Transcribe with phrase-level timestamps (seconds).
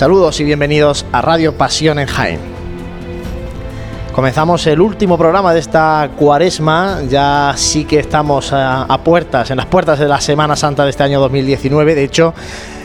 [0.00, 2.40] Saludos y bienvenidos a Radio Pasión en Jaén.
[4.14, 9.66] Comenzamos el último programa de esta cuaresma, ya sí que estamos a, puertas, en las
[9.66, 12.32] puertas de la Semana Santa de este año 2019, de hecho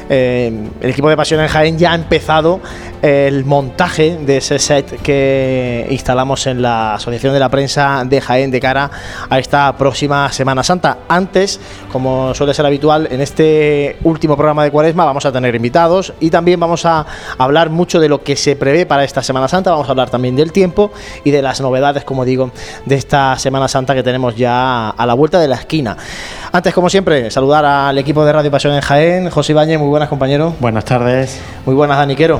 [0.10, 2.60] eh, el equipo de Pasión en Jaén ya ha empezado
[3.02, 8.52] el montaje de ese set que instalamos en la Asociación de la Prensa de Jaén
[8.52, 8.90] de cara
[9.30, 10.98] a esta próxima Semana Santa.
[11.08, 11.60] Antes,
[11.92, 16.30] como suele ser habitual, en este último programa de Cuaresma vamos a tener invitados y
[16.30, 17.06] también vamos a
[17.38, 19.72] hablar mucho de lo que se prevé para esta Semana Santa.
[19.72, 20.92] Vamos a hablar también del tiempo
[21.24, 22.52] y de las novedades, como digo,
[22.86, 25.98] de esta Semana Santa que tenemos ya a la vuelta de la esquina.
[26.52, 29.30] Antes, como siempre, saludar al equipo de Radio Pasión en Jaén.
[29.30, 30.54] José Ibañez, muy buenas, compañero.
[30.60, 31.42] Buenas tardes.
[31.66, 32.40] Muy buenas, Daniquero.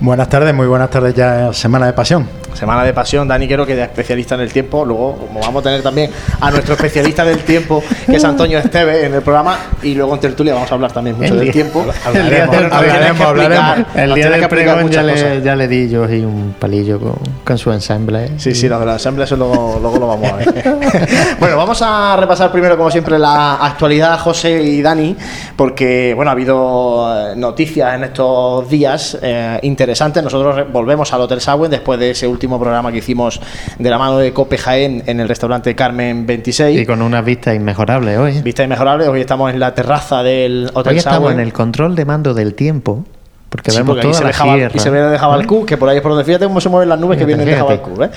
[0.00, 2.26] Buenas tardes, muy buenas tardes ya, Semana de Pasión.
[2.54, 4.82] Semana de Pasión, Dani Quero, que es especialista en el tiempo.
[4.84, 9.04] Luego, como vamos a tener también a nuestro especialista del tiempo, que es Antonio Esteve,
[9.04, 9.58] en el programa.
[9.82, 11.84] Y luego en tertulia vamos a hablar también mucho del tiempo.
[12.04, 13.86] Hablaremos, hablaremos, hablaremos.
[13.94, 17.58] El día del pregón ya le, ya le, di yo ahí un palillo con, con
[17.58, 18.32] su ensamble.
[18.38, 20.54] Sí, sí, lo del ensamble eso luego, luego lo vamos a ver.
[21.38, 25.14] bueno, vamos a repasar primero, como siempre, la actualidad, José y Dani,
[25.56, 29.89] porque, bueno, ha habido noticias en estos días eh, interesantes.
[29.90, 33.40] Nosotros volvemos al Hotel Sagüen después de ese último programa que hicimos
[33.78, 36.80] de la mano de Cope Jaén en el restaurante Carmen 26.
[36.80, 38.40] Y con una vista inmejorable hoy.
[38.42, 42.04] Vista inmejorable, hoy estamos en la terraza del Hotel Hoy estamos en el control de
[42.04, 43.04] mando del tiempo.
[43.48, 44.72] Porque Sí, vemos porque toda se la sierra.
[44.72, 46.88] y se ve de Jabalcú, que por ahí es por donde fíjate cómo se mueven
[46.88, 47.56] las nubes que vienen de.
[47.56, 48.02] Jabalcú.
[48.04, 48.10] ¿eh?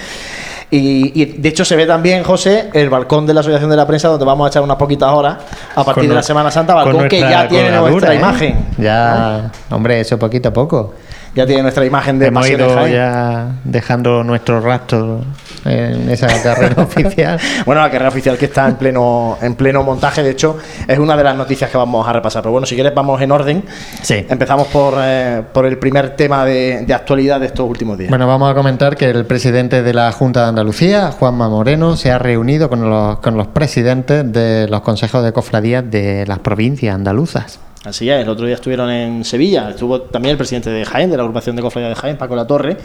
[0.69, 3.85] Y, y, de hecho se ve también, José, el balcón de la Asociación de la
[3.85, 5.37] Prensa, donde vamos a echar unas poquitas horas
[5.75, 8.17] a partir Con de la Semana Santa, balcón que ya tiene nuestra ¿eh?
[8.17, 8.65] imagen.
[8.77, 10.95] Ya, hombre, eso poquito a poco.
[11.35, 15.21] Ya tiene nuestra imagen de Hemos ido ya dejando nuestro rastro
[15.65, 17.39] en esa carrera oficial.
[17.65, 20.57] Bueno, la carrera oficial que está en pleno, en pleno montaje, de hecho,
[20.87, 22.43] es una de las noticias que vamos a repasar.
[22.43, 23.63] Pero bueno, si quieres, vamos en orden.
[24.03, 24.25] Sí.
[24.29, 28.09] Empezamos por, eh, por el primer tema de, de actualidad de estos últimos días.
[28.09, 32.11] Bueno, vamos a comentar que el presidente de la Junta de Andalucía, Juanma Moreno, se
[32.11, 36.93] ha reunido con los, con los presidentes de los consejos de cofradías de las provincias
[36.93, 37.59] andaluzas.
[37.85, 41.17] Así es, el otro día estuvieron en Sevilla, estuvo también el presidente de Jaén, de
[41.17, 42.77] la agrupación de cofradía de Jaén, Paco La Torre,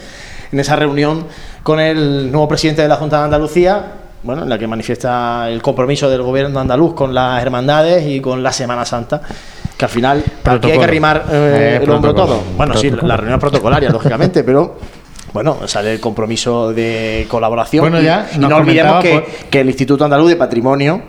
[0.50, 1.24] en esa reunión
[1.62, 3.84] con el nuevo presidente de la Junta de Andalucía,
[4.24, 8.42] bueno, en la que manifiesta el compromiso del gobierno andaluz con las hermandades y con
[8.42, 9.20] la Semana Santa,
[9.76, 12.42] que al final aquí hay que arrimar eh, Eh, el hombro todo.
[12.56, 14.78] Bueno, sí, la reunión protocolaria, lógicamente, pero
[15.32, 17.82] bueno, sale el compromiso de colaboración.
[17.82, 21.00] Bueno, ya y, no olvidemos que, por- que el Instituto Andaluz de Patrimonio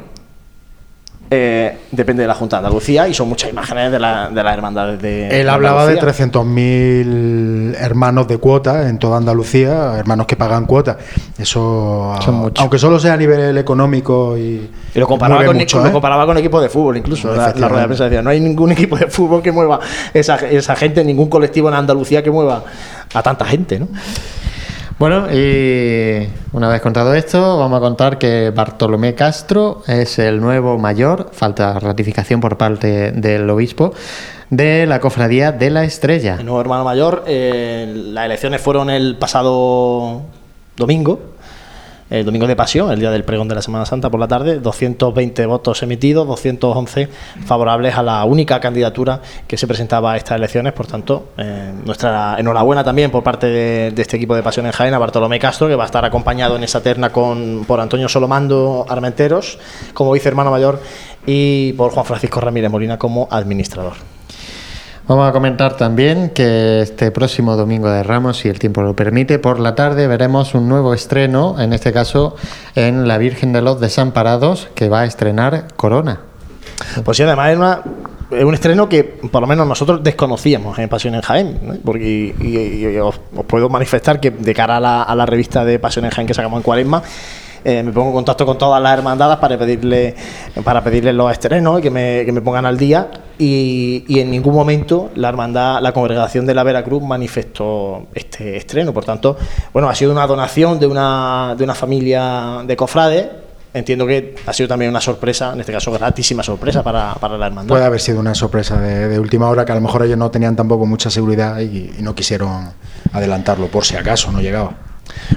[1.31, 4.53] eh, depende de la Junta de Andalucía y son muchas imágenes de, la- de las
[4.53, 5.27] hermandades de.
[5.27, 6.25] Él de hablaba de Andalucía.
[6.31, 10.97] 300.000 hermanos de cuota en toda Andalucía, hermanos que pagan cuota.
[11.37, 15.87] Eso, Son aunque solo sea a nivel económico y, Y lo comparaba, con, mucho, lo
[15.87, 15.91] ¿eh?
[15.91, 17.33] comparaba con equipos de fútbol, incluso.
[17.35, 19.79] La, la rueda de prensa decía: no hay ningún equipo de fútbol que mueva
[20.13, 22.63] esa, esa gente, ningún colectivo en Andalucía que mueva
[23.13, 23.87] a tanta gente, ¿no?
[24.99, 30.77] Bueno, y una vez contado esto, vamos a contar que Bartolomé Castro es el nuevo
[30.77, 33.93] mayor, falta ratificación por parte del obispo,
[34.49, 36.35] de la cofradía de la Estrella.
[36.37, 40.23] El nuevo hermano mayor, eh, las elecciones fueron el pasado
[40.75, 41.21] domingo,
[42.09, 44.59] el domingo de pasión, el día del pregón de la Semana Santa por la tarde,
[44.59, 47.07] 220 votos emitidos, 211
[47.45, 50.73] favorables a la única candidatura que se presentaba a estas elecciones.
[50.73, 54.93] Por tanto, eh, nuestra enhorabuena también por parte de, este equipo de Pasión en Jaén
[54.93, 58.85] a Bartolomé Castro, que va a estar acompañado en esa terna con, por Antonio Solomando
[58.89, 59.59] Armenteros
[59.93, 60.81] como vice hermano mayor
[61.25, 63.93] y por Juan Francisco Ramírez Molina como administrador.
[65.09, 69.39] Vamos a comentar también que este próximo domingo de Ramos, si el tiempo lo permite,
[69.39, 72.35] por la tarde veremos un nuevo estreno, en este caso
[72.75, 76.19] en la Virgen de los Desamparados, que va a estrenar Corona.
[77.03, 77.79] Pues sí, además
[78.29, 81.79] es, un estreno que por lo menos nosotros desconocíamos en Pasión en Jaén.
[81.83, 86.05] Porque, y, os puedo manifestar que de cara a la, a la revista de Pasión
[86.05, 87.01] en Jaén que sacamos en Cuaresma,
[87.63, 90.15] eh, me pongo en contacto con todas las hermandades para pedirle
[90.63, 93.09] para pedirles los estrenos y que me, que me pongan al día.
[93.37, 98.93] Y, y en ningún momento la hermandad, la congregación de la Veracruz manifestó este estreno.
[98.93, 99.37] Por tanto,
[99.73, 103.27] bueno, ha sido una donación de una, de una familia de cofrades.
[103.71, 107.47] Entiendo que ha sido también una sorpresa, en este caso gratísima sorpresa para, para la
[107.47, 107.69] hermandad.
[107.69, 110.55] Puede haber sido una sorpresa de, última hora que a lo mejor ellos no tenían
[110.55, 112.71] tampoco mucha seguridad y no quisieron
[113.13, 114.88] adelantarlo por si acaso no llegaba.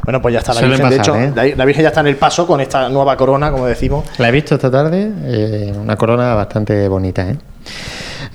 [0.05, 0.89] Bueno, pues ya está la Virgen.
[0.89, 1.55] de hecho, ¿eh?
[1.57, 4.05] la, Virgen ya está en el paso con esta nueva corona, como decimos.
[4.19, 7.29] La he visto esta tarde, eh, una corona bastante bonita.
[7.31, 7.37] ¿eh?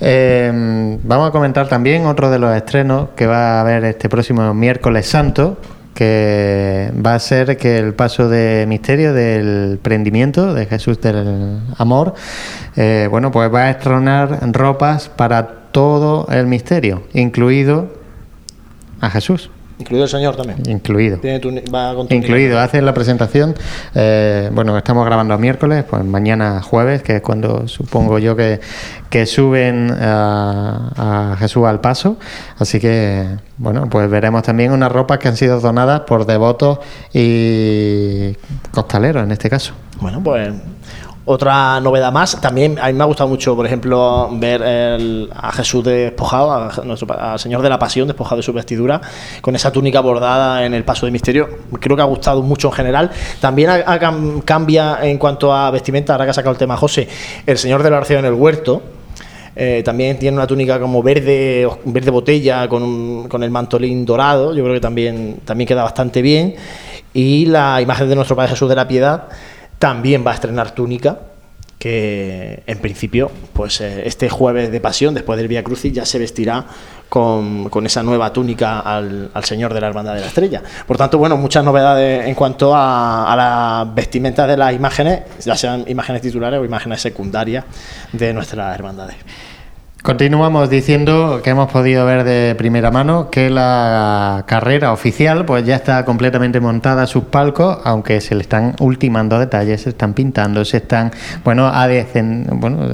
[0.00, 4.54] Eh, vamos a comentar también otro de los estrenos que va a haber este próximo
[4.54, 5.58] miércoles santo,
[5.94, 12.14] que va a ser que el paso de misterio del prendimiento de Jesús del Amor,
[13.10, 17.88] bueno, pues va a estrenar ropas para todo el misterio, incluido
[19.00, 19.50] a Jesús.
[19.78, 20.58] Incluido el señor también.
[20.68, 21.18] Incluido.
[21.18, 22.14] Tiene tuni- va con túnica.
[22.26, 23.54] Incluido, hacen la presentación.
[23.94, 28.58] eh, bueno, estamos grabando a miércoles, pues mañana jueves, que es cuando supongo yo que,
[29.08, 32.16] que suben a, a Jesús al paso.
[32.58, 33.24] Así que,
[33.56, 36.78] bueno, pues veremos también unas ropas que han sido donadas por devotos
[37.12, 38.36] y
[38.72, 39.74] costaleros en este caso.
[40.00, 40.52] Bueno, pues
[41.28, 42.40] otra novedad más.
[42.40, 46.68] También a mí me ha gustado mucho, por ejemplo, ver el- a Jesús despojado, a
[47.32, 49.00] al Señor de la Pasión despojado de su vestidura,
[49.42, 51.48] con esa túnica bordada en el paso de misterio.
[51.78, 53.10] Creo que ha gustado mucho en general.
[53.40, 57.06] También cam- cambia en cuanto a vestimenta, ahora que ha sacado el tema José,
[57.46, 58.82] el Señor de la Oración en el huerto.
[59.60, 64.54] Eh, también tiene una túnica como verde, verde botella con, un- con el mantolín dorado.
[64.54, 66.54] Yo creo que también, también queda bastante bien.
[67.12, 69.24] Y la imagen de nuestro Padre Jesús de la Piedad
[69.78, 71.18] también va a estrenar túnica.
[71.78, 76.18] Que en principio, pues eh, este jueves de pasión, después del Vía Crucis, ya se
[76.18, 76.64] vestirá
[77.08, 80.60] con, con esa nueva túnica al, al Señor de la Hermandad de la Estrella.
[80.88, 85.54] Por tanto, bueno, muchas novedades en cuanto a, a las vestimentas de las imágenes, ya
[85.54, 87.64] sean imágenes titulares o imágenes secundarias
[88.10, 89.14] de nuestras hermandades.
[90.08, 95.76] Continuamos diciendo que hemos podido ver de primera mano que la carrera oficial pues ya
[95.76, 100.64] está completamente montada a sus palcos, aunque se le están ultimando detalles, se están pintando,
[100.64, 101.12] se están
[101.44, 101.70] bueno,
[102.54, 102.88] bueno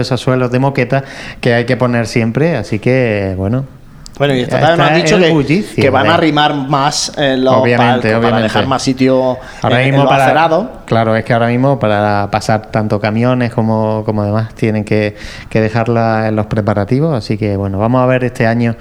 [0.00, 1.04] esos suelos de moqueta
[1.40, 3.79] que hay que poner siempre, así que bueno.
[4.20, 6.12] Bueno, y esta tarde me han dicho que, bullicio, que van a eh.
[6.12, 8.42] arrimar más en los Obviamente, para obviamente.
[8.42, 10.66] dejar más sitio Ahora en, en mismo los para, acerados.
[10.84, 15.16] claro, es que ahora mismo para pasar tanto camiones como, como demás tienen que,
[15.48, 18.76] que dejarla en los preparativos, así que bueno, vamos a ver este año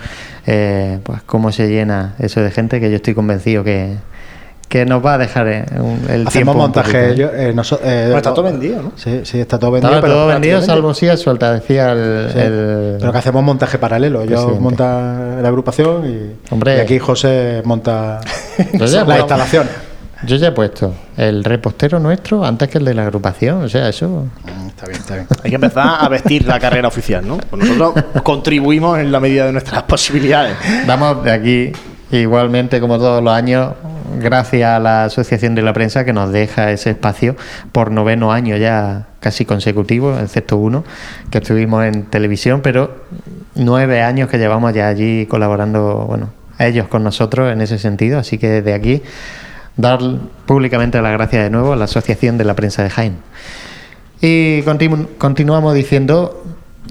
[0.45, 3.95] eh, pues cómo se llena eso de gente que yo estoy convencido que,
[4.69, 7.09] que nos va a dejar eh, un- el Hacemos tiempo montaje.
[7.11, 7.15] ¿eh?
[7.15, 8.91] yo, eh, eh, Bueno, está todo vendido, ¿no?
[8.95, 9.99] Sí, sí, está todo vendido.
[9.99, 12.39] Pero todo vendido salvo si a suelta, decía el, Sí.
[12.39, 14.21] el- Pero que hacemos montaje paralelo.
[14.23, 14.59] Yo Presidente.
[14.61, 16.77] monta la agrupación y, Hombre.
[16.77, 18.21] y aquí José monta
[18.73, 19.67] Yo la pero- instalación.
[20.25, 23.87] Yo ya he puesto el repostero nuestro antes que el de la agrupación, o sea,
[23.87, 24.27] eso...
[24.43, 25.27] Mm, Está bien, está bien.
[25.43, 27.37] Hay que empezar a vestir la carrera oficial, ¿no?
[27.49, 30.55] Pues nosotros contribuimos en la medida de nuestras posibilidades.
[30.85, 31.71] Damos de aquí,
[32.11, 33.73] igualmente como todos los años,
[34.19, 37.35] gracias a la Asociación de la Prensa que nos deja ese espacio
[37.71, 40.83] por noveno año ya casi consecutivo, excepto uno,
[41.29, 42.95] que estuvimos en televisión, pero
[43.55, 48.37] nueve años que llevamos ya allí colaborando, bueno, ellos con nosotros en ese sentido, así
[48.37, 49.01] que desde aquí
[49.77, 49.99] dar
[50.45, 53.17] públicamente las gracias de nuevo a la Asociación de la Prensa de Jaén.
[54.21, 56.43] Y continu- continuamos diciendo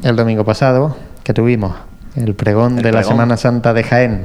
[0.02, 1.74] el domingo pasado que tuvimos
[2.16, 3.02] el pregón El de la.
[3.04, 4.24] Semana Santa de Jaén.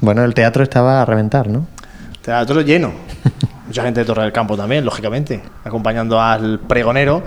[0.00, 1.66] Bueno, el teatro estaba a reventar, ¿no?
[2.26, 2.92] Teatro lleno.
[3.68, 7.22] Mucha gente de Torre del Campo también, lógicamente, acompañando al pregonero.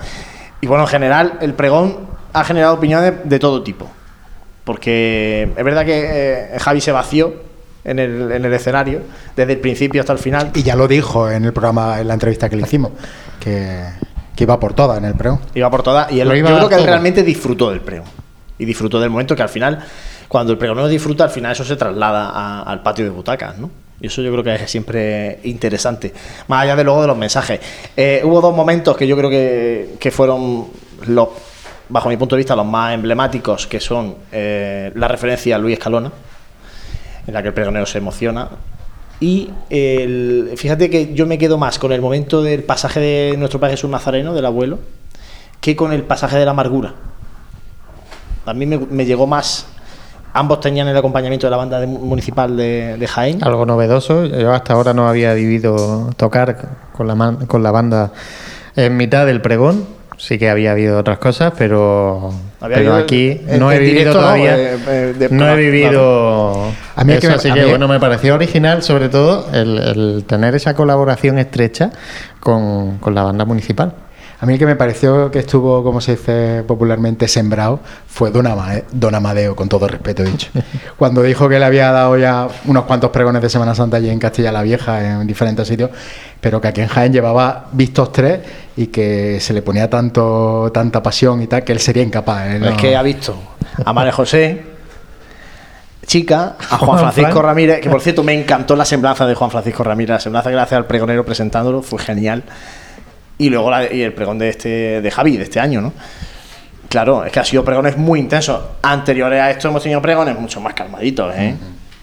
[0.61, 1.99] Y bueno, en general, el pregón
[2.33, 3.89] ha generado opiniones de todo tipo.
[4.65, 7.33] Porque es verdad que eh, Javi se vació
[7.83, 9.01] en el, en el escenario,
[9.35, 10.51] desde el principio hasta el final.
[10.53, 12.91] Y ya lo dijo en el programa, en la entrevista que le hicimos,
[13.39, 13.83] que,
[14.35, 15.39] que iba por todas en el preo.
[15.55, 16.11] Iba por todas.
[16.11, 18.07] Y él- yo creo que él realmente disfrutó del pregón.
[18.57, 19.79] Y disfrutó del momento que al final,
[20.27, 23.69] cuando el pregonero disfruta, al final eso se traslada a- al patio de butacas, ¿no?
[24.01, 26.13] Y eso yo creo que es siempre interesante.
[26.47, 27.59] Más allá de luego de los mensajes.
[27.95, 30.67] Eh, hubo dos momentos que yo creo que, que fueron
[31.07, 31.29] los,
[31.89, 35.73] bajo mi punto de vista, los más emblemáticos, que son eh, la referencia a Luis
[35.73, 36.11] Escalona,
[37.27, 38.47] en la que el pregonero se emociona.
[39.19, 43.59] Y el, fíjate que yo me quedo más con el momento del pasaje de nuestro
[43.59, 44.79] Padre Jesús Nazareno, del abuelo,
[45.59, 46.93] que con el pasaje de la amargura.
[48.45, 49.67] A mí me, me llegó más.
[50.33, 53.43] Ambos tenían el acompañamiento de la banda de- municipal de, de Jaén.
[53.43, 54.25] Algo novedoso.
[54.25, 56.57] Yo hasta ahora no había vivido tocar
[56.93, 58.11] con la, man- con la banda
[58.75, 59.97] en mitad del pregón.
[60.17, 64.25] Sí que había habido otras cosas, pero, Había pero aquí no he vivido directo, ¿no?
[64.25, 64.57] todavía.
[64.57, 66.63] Eh, eh, de- no he vivido
[66.97, 69.77] A mí es que así a que mí- bueno, me pareció original, sobre todo el,
[69.77, 71.91] el tener esa colaboración estrecha
[72.41, 73.93] con, con la banda municipal.
[74.41, 78.47] A mí el que me pareció que estuvo, como se dice popularmente, sembrado fue Don,
[78.47, 80.47] Ama- Don Amadeo, con todo respeto dicho.
[80.97, 84.17] Cuando dijo que le había dado ya unos cuantos pregones de Semana Santa allí en
[84.17, 85.89] Castilla la Vieja, en diferentes sitios,
[86.39, 88.39] pero que aquí en Jaén llevaba vistos tres
[88.77, 92.47] y que se le ponía tanto tanta pasión y tal, que él sería incapaz.
[92.47, 92.55] ¿eh?
[92.55, 93.35] Es No- que ha visto
[93.83, 94.63] a María José,
[96.05, 97.43] chica, a Juan Francisco Fran.
[97.45, 100.55] Ramírez, que por cierto me encantó la semblanza de Juan Francisco Ramírez, la semblanza que
[100.55, 102.43] le hace al pregonero presentándolo, fue genial.
[103.39, 105.93] Y luego la- y el pregón de este de Javi, de este año, ¿no?
[106.89, 108.61] Claro, es que ha sido pregones muy intensos.
[108.81, 111.55] Anteriores a esto hemos tenido pregones mucho más calmaditos, ¿eh?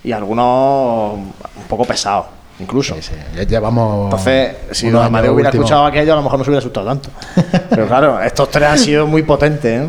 [0.04, 1.32] Y algunos un
[1.68, 2.26] poco pesados,
[2.60, 2.94] incluso.
[2.94, 4.04] Sí, sí, ya llevamos.
[4.04, 7.10] Entonces, si Don Amadeo hubiera escuchado aquello, a lo mejor no se hubiera asustado tanto.
[7.70, 9.82] Pero claro, estos tres han sido muy potentes.
[9.82, 9.88] ¿eh?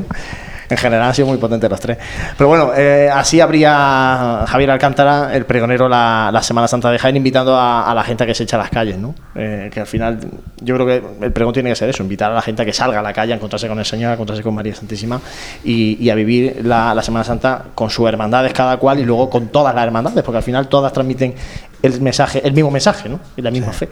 [0.69, 1.97] En general han sido muy potentes los tres.
[2.37, 7.15] Pero bueno, eh, así habría Javier Alcántara, el pregonero, la, la Semana Santa de Jaén,
[7.15, 9.15] invitando a, a la gente que se eche a las calles, ¿no?
[9.35, 10.19] Eh, que al final,
[10.61, 12.73] yo creo que el pregón tiene que ser eso, invitar a la gente a que
[12.73, 15.19] salga a la calle, a encontrarse con el Señor, a encontrarse con María Santísima
[15.63, 19.29] y, y a vivir la, la Semana Santa con sus hermandades cada cual y luego
[19.29, 21.35] con todas las hermandades, porque al final todas transmiten
[21.81, 23.19] el mensaje, el mismo mensaje, ¿no?
[23.35, 23.87] Y la misma fe.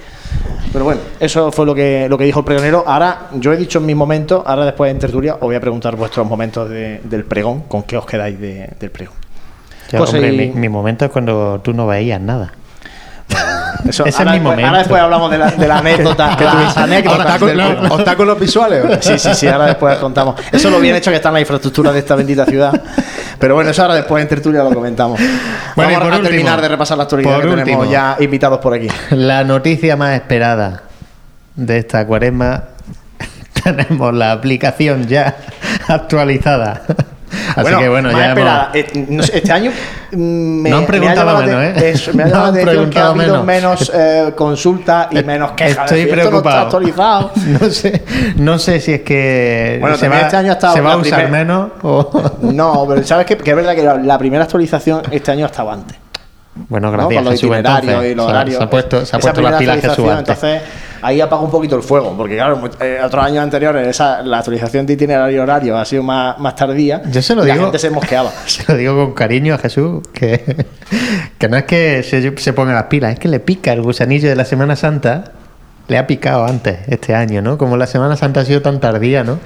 [0.74, 2.84] Pero bueno, eso fue lo que, lo que dijo el pregonero.
[2.86, 5.96] Ahora, yo he dicho en mis momentos, ahora después en tertulia os voy a preguntar
[5.96, 9.15] vuestros momentos de- del pregón, con qué os quedáis de- del pregón.
[9.91, 12.51] Yo, José hombre, y- mi, mi momento es cuando tú no veías nada.
[13.88, 14.67] Eso, Ese es ahora mi después- momento.
[14.67, 16.38] Ahora después hablamos de la, de la anécdota.
[16.39, 17.91] las anécdotas Obstáculos, del pregón.
[17.91, 18.86] obstáculos visuales.
[19.01, 20.39] Sí, sí, sí, ahora después contamos.
[20.51, 22.81] Eso es lo bien hecho que está en la infraestructura de esta bendita ciudad.
[23.39, 25.19] Pero bueno, eso ahora después en tertulia lo comentamos.
[25.75, 27.86] Bueno, Vamos a último, terminar de repasar la actualidad que tenemos último.
[27.86, 28.88] ya invitados por aquí.
[29.12, 30.84] La noticia más esperada
[31.55, 32.63] de esta cuaresma
[33.63, 35.36] tenemos la aplicación ya
[35.94, 36.82] actualizada.
[37.56, 38.75] Así que bueno, ya hemos-.
[38.75, 39.72] Eh, no sé, este año
[40.12, 41.89] mm, me, No han me ha preguntado menos, ¿eh?
[41.89, 45.86] eso, me ha No han atención que ha menos eh, consultas y menos quejas.
[45.86, 46.65] Estoy de decir, "Esto no está preocupado.
[46.65, 47.32] actualizado.
[47.60, 48.04] No sé,
[48.38, 50.98] no sé si es que Bueno, se va, este año ha estado se va a
[50.98, 52.32] usar primer- menos o...
[52.42, 55.98] No, pero sabes que, que es verdad que la, primera actualización este año estaba antes.
[56.70, 56.94] Bueno, ¿no?
[56.94, 58.58] gracias Con los itinerarios y los horarios.
[58.58, 60.44] Se ha puesto, se ha Esa puesto primera las pilas Jesús actualización, antes.
[60.44, 60.62] Entonces,
[61.05, 64.85] ahí apaga un poquito el fuego, porque claro, eh, otros años anteriores esa, la actualización
[64.85, 67.03] de itinerario horario ha sido más, más tardía.
[67.12, 67.57] Yo se lo y digo.
[67.57, 68.31] La gente se mosqueaba.
[68.47, 70.65] Se lo digo con cariño a Jesús, que,
[71.38, 74.29] que no es que se, se ponga las pilas, es que le pica el gusanillo
[74.29, 75.35] de la Semana Santa.
[75.88, 77.58] Le ha picado antes, este año, ¿no?
[77.58, 79.39] Como la Semana Santa ha sido tan tardía, ¿no?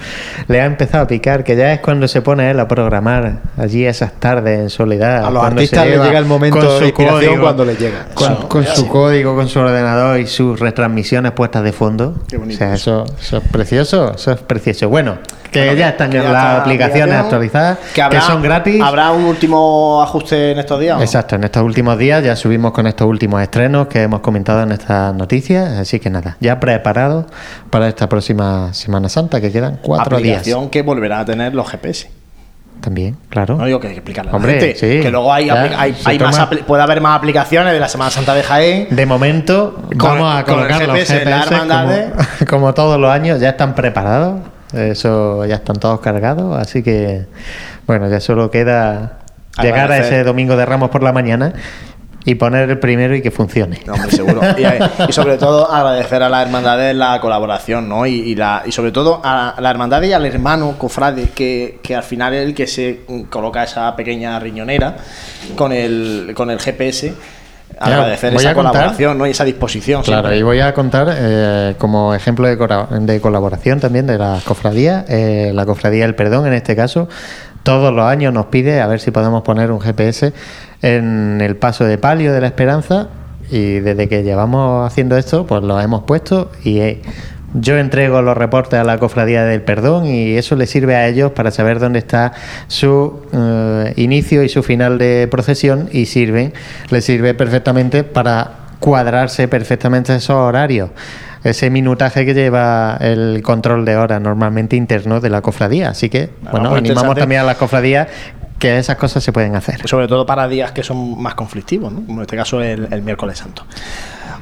[0.48, 3.84] Le ha empezado a picar, que ya es cuando se pone él a programar allí
[3.84, 5.24] esas tardes en soledad.
[5.24, 8.06] A los artistas lleva llega el momento de su inspiración cuando les llega.
[8.14, 12.14] Con, Eso, con es su código, con su ordenador y sus retransmisiones puestas de fondo.
[12.28, 14.88] Qué bonito o sea, eso, eso es precioso, eso es precioso.
[14.88, 15.18] Bueno,
[15.50, 18.80] que ya están ya las está aplicaciones aplicación, actualizadas, que, habrá- son gratis.
[18.82, 20.96] ¿Habrá un último ajuste en estos días?
[20.96, 21.02] no?
[21.02, 24.72] Exacto, en estos últimos días ya subimos con estos últimos estrenos que hemos comentado en
[24.72, 27.26] estas noticias, así que nada, ya preparados
[27.70, 30.70] para esta próxima Semana Santa, que quedan cuatro Aplicación días.
[30.70, 32.10] que volverá a tener los GPS.
[32.80, 33.56] También, claro.
[33.56, 34.74] No digo que hay que a la Hombre, gente.
[34.74, 38.32] sí, que luego hay, ya, hay, más puede haber más aplicaciones de la Semana Santa
[38.34, 38.86] de Jaén.
[38.90, 41.24] De momento, Con vamos a colocar los GPS,
[41.58, 44.40] como, como todos los años, ya están preparados.
[44.72, 47.26] Eso ya están todos cargados, así que
[47.86, 49.18] bueno, ya solo queda
[49.60, 51.52] llegar a ese domingo de Ramos por la mañana
[52.24, 53.80] y poner el primero y que funcione.
[53.86, 54.40] No, hombre, seguro.
[54.58, 58.06] Y, eh, y sobre todo agradecer a las hermandades la colaboración, ¿no?
[58.06, 61.96] Y, y la, y sobre todo a la hermandad y al hermano cofrade, que, que
[61.96, 63.00] al final es el que se
[63.30, 64.96] coloca esa pequeña riñonera
[65.56, 67.14] con el, con el GPS.
[67.78, 69.26] Agradecer voy esa a contar- colaboración ¿no?
[69.26, 70.02] y esa disposición.
[70.02, 70.38] Claro, siempre.
[70.38, 75.64] y voy a contar eh, como ejemplo de, colaboración también de las cofradías, eh, la
[75.66, 77.08] cofradía del perdón en este caso,
[77.62, 80.32] todos los años nos pide a ver si podemos poner un GPS
[80.82, 83.08] en el paso de palio de la esperanza
[83.50, 87.02] y desde que llevamos haciendo esto pues lo hemos puesto y eh,
[87.54, 91.32] yo entrego los reportes a la cofradía del perdón y eso les sirve a ellos
[91.32, 92.32] para saber dónde está
[92.68, 96.52] su eh, inicio y su final de procesión y sirven,
[96.90, 100.90] les sirve perfectamente para cuadrarse perfectamente esos horarios.
[101.42, 105.88] Ese minutaje que lleva el control de horas normalmente interno de la cofradía.
[105.88, 108.08] Así que, bueno, muy animamos también a las cofradías
[108.60, 109.88] que esas cosas se pueden hacer.
[109.88, 112.04] Sobre todo para días que son más conflictivos, ¿no?
[112.06, 113.64] como en este caso el, el miércoles santo.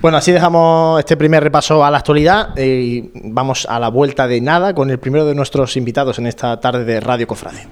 [0.03, 4.41] Bueno, así dejamos este primer repaso a la actualidad y vamos a la vuelta de
[4.41, 7.67] nada con el primero de nuestros invitados en esta tarde de Radio Cofrade.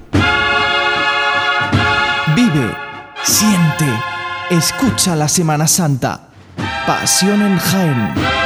[2.34, 2.74] Vive,
[3.22, 3.86] siente,
[4.50, 6.28] escucha la Semana Santa.
[6.86, 8.45] Pasión en Jaén.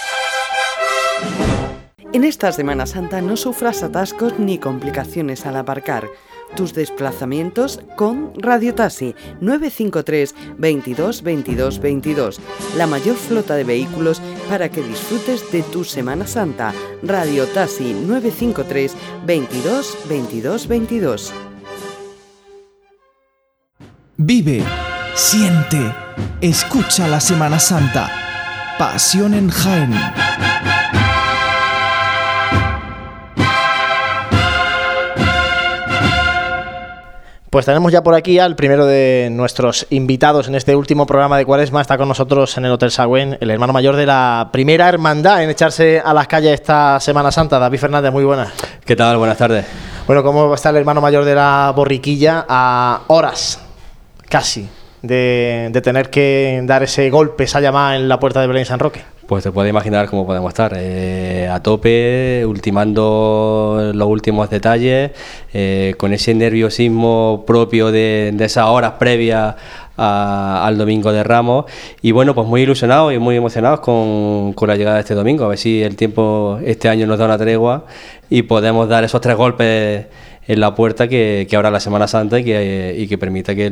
[2.13, 6.09] En esta Semana Santa no sufras atascos ni complicaciones al aparcar.
[6.55, 12.41] Tus desplazamientos con Radio Taxi 953 22 22 22.
[12.75, 16.73] La mayor flota de vehículos para que disfrutes de tu Semana Santa.
[17.01, 18.93] Radio Taxi 953
[19.25, 21.33] 22 22 22.
[24.17, 24.63] Vive,
[25.15, 25.95] siente,
[26.41, 28.11] escucha la Semana Santa.
[28.77, 29.93] Pasión en Jaén.
[37.51, 41.43] Pues tenemos ya por aquí al primero de nuestros invitados en este último programa de
[41.43, 41.81] Cuaresma.
[41.81, 45.49] Está con nosotros en el Hotel Sagüen, el hermano mayor de la primera hermandad en
[45.49, 47.59] echarse a las calles esta Semana Santa.
[47.59, 48.53] David Fernández, muy buenas.
[48.85, 49.17] ¿Qué tal?
[49.17, 49.65] Buenas tardes.
[50.07, 53.59] Bueno, ¿cómo está el hermano mayor de la borriquilla a horas,
[54.29, 54.69] casi,
[55.01, 58.79] de, de tener que dar ese golpe, esa llamada en la puerta de Belén San
[58.79, 59.03] Roque?
[59.31, 65.11] Pues te puedes imaginar cómo podemos estar, eh, a tope, ultimando los últimos detalles,
[65.53, 69.55] eh, con ese nerviosismo propio de, de esas horas previas
[69.95, 71.63] a- al domingo de Ramos.
[72.01, 75.45] Y bueno, pues muy ilusionados y muy emocionados con, con la llegada de este domingo.
[75.45, 77.85] A ver si el tiempo este año nos da una tregua
[78.29, 80.07] y podemos dar esos tres golpes
[80.51, 83.69] en la puerta que, que abra la Semana Santa y que, y que permita que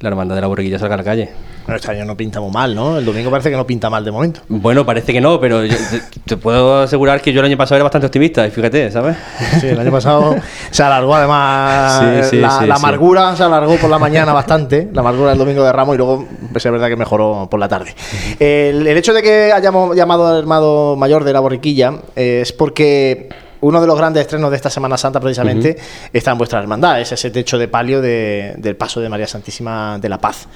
[0.00, 1.28] la hermandad de la borriquilla salga a la calle.
[1.66, 2.96] Bueno, este año no pinta muy mal, ¿no?
[2.96, 4.40] El domingo parece que no pinta mal de momento.
[4.48, 7.76] Bueno, parece que no, pero yo te, te puedo asegurar que yo el año pasado
[7.76, 9.18] era bastante optimista, y fíjate, ¿sabes?
[9.60, 10.34] Sí, el año pasado
[10.70, 14.88] se alargó además Sí, sí, la, sí, la amargura, se alargó por la mañana bastante,
[14.90, 17.68] la amargura del domingo de Ramos y luego pues, es verdad que mejoró por la
[17.68, 17.94] tarde.
[18.40, 22.54] El, el hecho de que hayamos llamado al hermano mayor de la borriquilla eh, es
[22.54, 23.28] porque
[23.62, 25.76] uno de los grandes estrenos de esta Semana Santa precisamente
[26.12, 29.98] está en vuestra hermandad, es ese techo de palio de- del paso de María Santísima
[30.00, 30.46] de la Paz.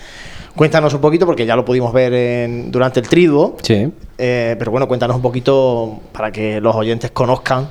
[0.55, 3.93] Cuéntanos un poquito, porque ya lo pudimos ver en- durante el triduo, Sí.
[4.19, 7.69] eh, pero bueno, cuéntanos un poquito para que los oyentes conozcan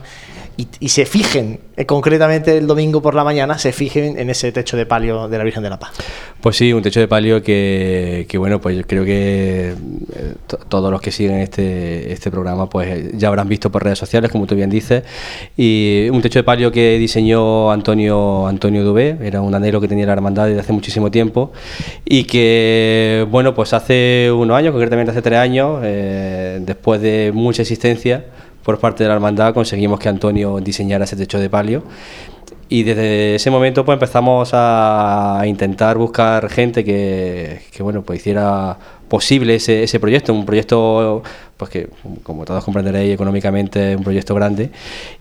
[0.79, 4.77] y, se fijen, eh, concretamente el domingo por la mañana, se fijen en ese techo
[4.77, 5.91] de palio de la Virgen de la Paz.
[6.39, 9.75] Pues sí, un techo de palio que, que, bueno, pues yo creo que eh,
[10.47, 13.99] to- todos los que siguen este, este programa pues eh, ya habrán visto por redes
[13.99, 15.03] sociales, como tú bien dices.
[15.57, 20.05] Y un techo de palio que diseñó Antonio, Antonio Dubé, era un anhelo que tenía
[20.05, 21.51] la hermandad desde hace muchísimo tiempo.
[22.05, 28.25] Y que, bueno, pues hace unos años, concretamente hace tres años, después de mucha existencia
[28.65, 31.83] por parte de la hermandad, conseguimos que Antonio diseñara ese techo de palio.
[32.67, 38.75] Y desde ese momento pues empezamos a intentar buscar gente que, que, bueno pues hiciera
[39.07, 41.21] posible ese, proyecto, un proyecto
[41.57, 41.89] pues que
[42.23, 44.71] como todos comprenderéis económicamente es un proyecto grande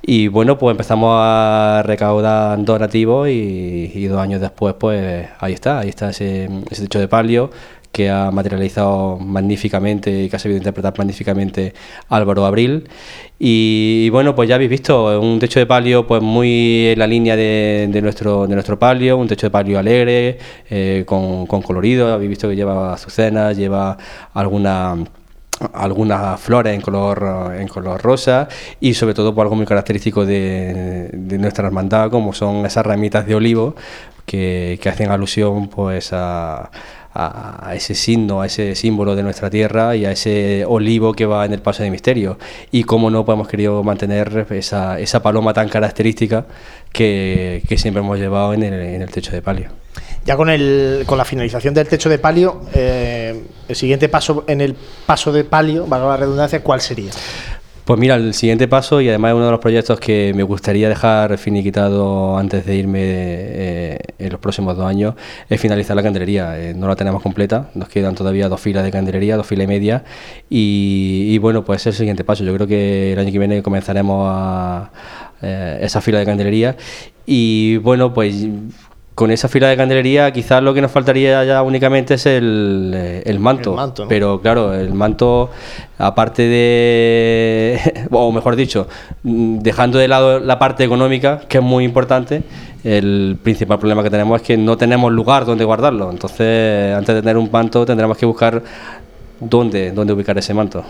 [0.01, 5.81] y bueno pues empezamos a recaudar donativos y, y dos años después pues ahí está,
[5.81, 7.51] ahí está ese, ese techo de palio
[7.95, 11.73] que ha materializado magníficamente y que ha sabido interpretar magníficamente
[12.09, 12.89] Álvaro Abril.
[13.39, 17.37] Y, bueno, pues ya habéis visto, un techo de palio pues muy en la línea
[17.37, 22.13] de, de nuestro, de nuestro palio, un techo de palio alegre, eh, con, con colorido,
[22.13, 23.97] habéis visto que lleva azucenas, lleva
[24.35, 24.97] alguna
[25.73, 28.49] algunas flores en color en color rosa
[28.81, 33.25] y sobre todo por algo muy característico de, de nuestra hermandad como son esas ramitas
[33.25, 33.77] de olivo
[34.27, 36.71] que, que hacen alusión pues a,
[37.15, 41.45] a, ese signo, a ese símbolo de nuestra tierra y a ese olivo que va
[41.45, 42.39] en el paso de misterio.
[42.73, 46.47] Y cómo no pues, hemos querido mantener esa, esa paloma tan característica
[46.93, 49.71] que, que siempre hemos llevado en el, en el techo de palio.
[50.27, 54.63] Ya con, el, con la finalización del techo de palio, eh, el siguiente paso en
[54.63, 54.75] el
[55.07, 57.11] paso de palio, valga la redundancia, ¿cuál sería?
[57.85, 60.89] Pues mira, el siguiente paso, y además es uno de los proyectos que me gustaría
[60.89, 65.15] dejar finiquitado antes de irme eh, en los próximos dos años,
[65.51, 66.59] es finalizar la candelería.
[66.59, 69.69] Eh, no la tenemos completa, nos quedan todavía dos filas de candelería, dos filas y
[69.69, 70.03] media,
[70.49, 72.43] y, bueno, pues es el siguiente paso.
[72.43, 74.91] Yo creo que el año que viene comenzaremos a
[75.43, 76.77] eh, esa fila de candelería,
[77.27, 78.47] y bueno, pues
[79.15, 83.23] con esa fila de candelería quizás lo que nos faltaría ya únicamente es el, eh,
[83.25, 83.71] el manto.
[83.71, 84.09] El manto, ¿no?
[84.09, 85.51] Pero claro, el manto,
[85.99, 88.89] aparte de, o mejor dicho,
[89.23, 92.43] dejando de lado la parte económica, que es muy importante,
[92.83, 96.11] el principal problema que tenemos es que no tenemos lugar donde guardarlo.
[96.11, 98.63] Entonces, antes de tener un manto, tendremos que buscar
[99.39, 100.85] dónde, dónde ubicar ese manto.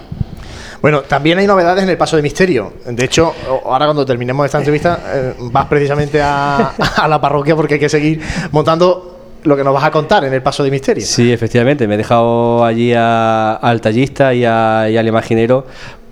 [0.84, 2.74] Bueno, también hay novedades en el paso de misterio.
[2.84, 3.32] De hecho,
[3.64, 7.88] ahora cuando terminemos esta entrevista, eh, vas precisamente a, a la parroquia porque hay que
[7.88, 8.20] seguir
[8.52, 11.02] montando lo que nos vas a contar en el paso de misterio.
[11.06, 15.64] Sí, efectivamente, me he dejado allí a- al tallista y, a- y al imaginero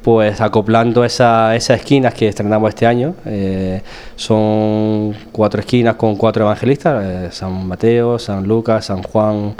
[0.02, 3.14] pues acoplando esa- esas esquinas que estrenamos este año.
[3.24, 3.80] Eh,
[4.16, 9.54] son cuatro esquinas con cuatro evangelistas, eh, San Mateo, San Lucas, San Juan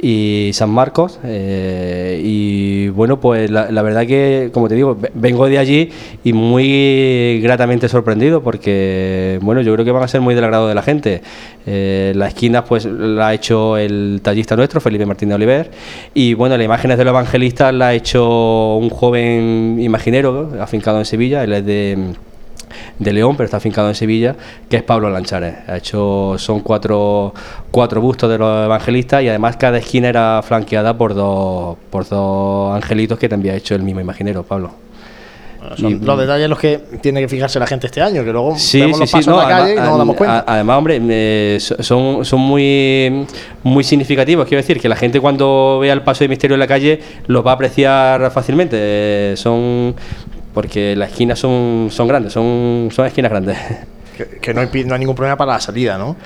[0.00, 1.18] y San Marcos.
[1.24, 5.90] Eh, y bueno, pues la, la verdad que, como te digo, ve- vengo de allí
[6.24, 10.68] y muy gratamente sorprendido porque, bueno, yo creo que van a ser muy del agrado
[10.68, 11.22] de la gente.
[11.66, 15.70] Eh, la esquina pues la ha hecho el tallista nuestro, Felipe Martínez Oliver,
[16.12, 21.04] y bueno, las imágenes de los evangelistas la ha hecho un joven imaginero afincado en
[21.04, 22.14] Sevilla, él es de
[22.98, 24.36] de León, pero está afincado en Sevilla,
[24.68, 25.56] que es Pablo Lanchares.
[25.66, 27.34] Ha hecho, son cuatro,
[27.70, 32.74] cuatro bustos de los evangelistas y además cada esquina era flanqueada por dos, por dos
[32.74, 34.70] angelitos que también ha hecho el mismo imaginero, Pablo.
[35.62, 38.32] Bueno, son Y- los detalles los que tiene que fijarse la gente este año, que
[38.32, 40.16] luego Sí, vemos sí, los sí, pasos no, en la calle y no nos damos
[40.16, 40.44] cuenta.
[40.46, 43.26] además, hombre, eh, so- son, son muy,
[43.62, 44.46] muy significativos.
[44.48, 47.42] Quiero decir que la gente cuando vea el paso de misterio en la calle lo
[47.44, 48.76] va a apreciar fácilmente.
[48.78, 49.94] Eh, son
[50.52, 53.56] porque las esquinas son, son grandes, son, son esquinas grandes.
[54.16, 56.16] que que no, hay, no hay ningún problema para la salida, ¿no?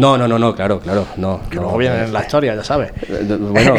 [0.00, 1.40] No, no, no, no, claro, claro, no.
[1.50, 2.92] Que no, luego viene eh, en la historia, ya sabes.
[3.08, 3.74] eh, Bueno,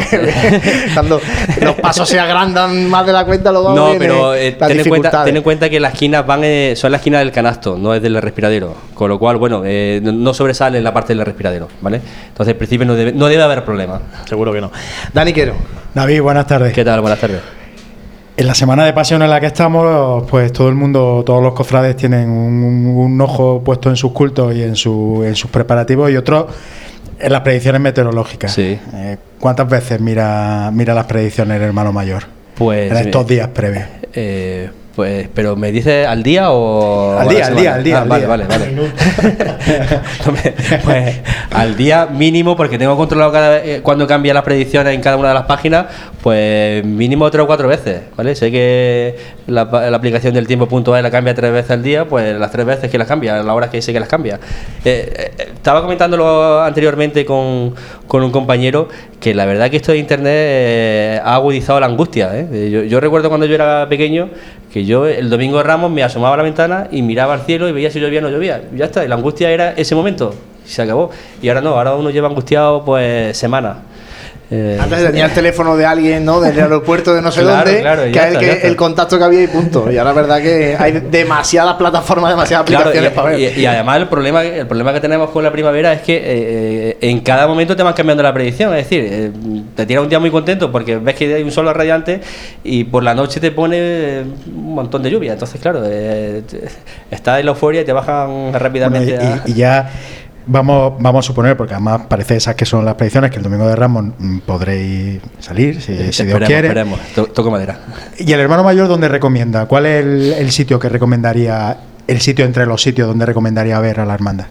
[0.94, 1.20] Cuando
[1.60, 4.56] los pasos se agrandan más de la cuenta, luego no, viene pero eh, ten, en
[4.58, 5.24] cuenta, dificultades.
[5.26, 8.02] ten en cuenta que las esquinas van eh, son las esquinas del canasto, no es
[8.02, 8.74] del respiradero.
[8.94, 12.00] Con lo cual, bueno, eh, no- no sobresale en la parte del respiradero, ¿vale?
[12.28, 14.00] Entonces, en principio no debe, no debe haber problema.
[14.28, 14.70] Seguro que no.
[15.12, 15.54] Dani Quero.
[15.94, 16.72] David, buenas tardes.
[16.72, 17.00] ¿Qué tal?
[17.00, 17.40] Buenas tardes.
[18.36, 21.54] En la semana de pasión en la que estamos, pues todo el mundo, todos los
[21.54, 26.16] cofrades tienen un, ojo puesto en sus cultos y en, su- en sus preparativos y
[26.16, 26.48] otro
[27.20, 28.52] en las predicciones meteorológicas.
[28.52, 28.76] Sí.
[28.94, 32.24] Eh, ¿Cuántas veces mira, mira las predicciones el hermano mayor?
[32.56, 32.90] Pues.
[32.90, 33.84] en estos días previos.
[34.12, 37.18] eh, pues, pero ¿me dices al día o.?
[37.18, 38.28] Al día, al día, al día, Ah, al vale, día.
[38.28, 38.70] vale, vale.
[40.32, 45.00] Me- pues al día mínimo, porque tengo controlado cada, eh, cuando cambia las predicciones en
[45.00, 45.86] cada una de las páginas,
[46.22, 48.34] pues mínimo tres o cuatro veces, ¿vale?
[48.34, 52.66] Sé que la, aplicación del tiempo.es la cambia tres veces al día, pues las tres
[52.66, 54.38] veces que las cambia, a la hora que sé que las cambia.
[54.84, 57.74] Eh, eh, estaba comentándolo anteriormente con,
[58.06, 58.88] con un compañero
[59.20, 62.30] que la verdad que esto de internet eh, ha agudizado la angustia.
[62.50, 64.28] Yo, yo recuerdo cuando yo era pequeño
[64.74, 67.72] que yo el domingo Ramos me asomaba a la ventana y miraba al cielo y
[67.72, 68.60] veía si llovía o no llovía.
[68.74, 70.34] Ya está, y la angustia era ese momento,
[70.64, 71.10] se acabó.
[71.40, 73.76] Y ahora no, ahora uno lleva angustiado pues semanas.
[74.56, 76.40] Eh, Antes tenía el teléfono de alguien, ¿no?
[76.40, 78.52] Del aeropuerto de no sé Claro, dónde, claro, y que es el, está, que- ya
[78.52, 78.68] está.
[78.68, 79.90] el contacto que había y punto.
[79.90, 83.40] Y ahora es verdad que hay demasiadas plataformas, demasiadas Claro, aplicaciones para ver.
[83.40, 86.22] y, y- y además el problema, el problema que tenemos con la primavera es que
[86.24, 88.72] eh, en cada momento te van cambiando la predicción.
[88.74, 89.30] Es decir, eh,
[89.74, 92.20] te tira un día muy contento porque ves que hay un sol radiante
[92.62, 95.32] y por la noche te pone eh, un montón de lluvia.
[95.32, 96.42] Entonces, claro, eh,
[97.10, 99.16] estás en la euforia y te bajan rápidamente.
[99.16, 99.90] Bueno, a- y, y ya
[100.46, 103.66] vamos, vamos a suponer, porque además parece esas que son las predicciones, que el domingo
[103.66, 106.68] de Ramos mm, podréis salir, si, si Dios quiere.
[106.68, 107.00] esperemos.
[107.14, 107.78] To- toco madera.
[108.18, 109.66] ¿Y el hermano mayor dónde recomienda?
[109.66, 111.76] ¿Cuál es el, el sitio que recomendaría,
[112.06, 114.46] el sitio entre los sitios donde recomendaría ver a la hermandad?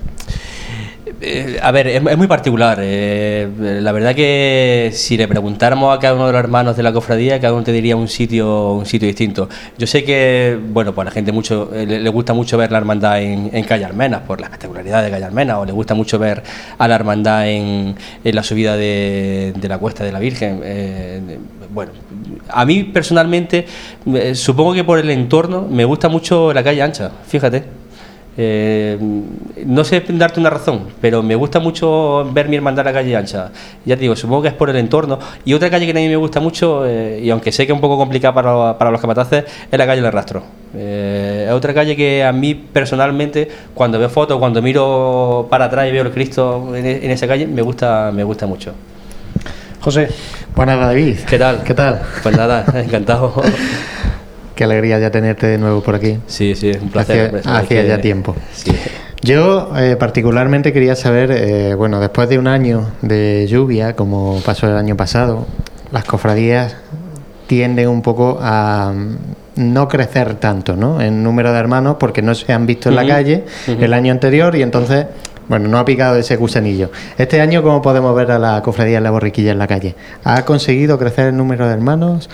[1.25, 2.79] Eh, a ver, es, muy particular.
[2.81, 3.47] eh,
[3.81, 7.39] la verdad que si le preguntáramos a cada uno de los hermanos de la cofradía,
[7.39, 9.47] cada uno te diría un sitio, un sitio distinto.
[9.77, 12.77] Yo sé que, bueno, pues a la gente mucho eh, le, gusta mucho ver la
[12.77, 16.43] hermandad en, Calle Almenas por la espectacularidad de Calle Almenas, o le gusta mucho ver
[16.77, 20.61] a la hermandad en, la subida de, de la Cuesta de la Virgen.
[21.69, 21.93] bueno,
[22.49, 23.65] a mí personalmente,
[24.33, 27.82] supongo que por el entorno me gusta mucho la calle ancha, fíjate.
[28.35, 28.97] Eh,
[29.65, 33.15] no sé darte una razón, pero me gusta mucho ver mi hermandad a la calle
[33.15, 33.51] ancha.
[33.85, 35.19] Ya te digo, supongo que es por el entorno.
[35.45, 37.75] Y otra calle que a mí me gusta mucho, eh, y aunque sé que es
[37.75, 40.43] un poco complicada para, para los capataces, es la calle del rastro.
[40.75, 45.87] Eh, es otra calle que a mí personalmente, cuando veo fotos, cuando miro para atrás
[45.87, 48.73] y veo el Cristo en, en esa calle, me gusta, me gusta mucho.
[49.79, 50.07] José.
[50.55, 51.17] Buenas, David.
[51.27, 51.61] ¿Qué tal?
[51.63, 52.01] ¿Qué tal?
[52.23, 53.33] Pues nada, encantado.
[54.55, 56.19] Qué alegría ya tenerte de nuevo por aquí.
[56.27, 57.41] Sí, sí, es un placer.
[57.45, 58.35] Hacía- ya tiempo.
[58.53, 58.71] Sí.
[59.21, 64.67] Yo eh, particularmente quería saber, eh, bueno, después de un año de lluvia, como pasó
[64.67, 65.47] el año pasado,
[65.91, 66.75] las cofradías
[67.47, 69.17] tienden un poco a mm,
[69.71, 70.99] no crecer tanto, ¿no?
[71.01, 74.55] En número de hermanos, porque no se han visto en la calle el año anterior
[74.55, 75.05] y entonces,
[75.47, 76.91] bueno, no ha picado ese gusanillo.
[77.17, 79.95] Este año, ¿cómo podemos ver a la cofradía en la borriquilla en la calle?
[80.25, 82.29] ¿Ha conseguido crecer el número de hermanos?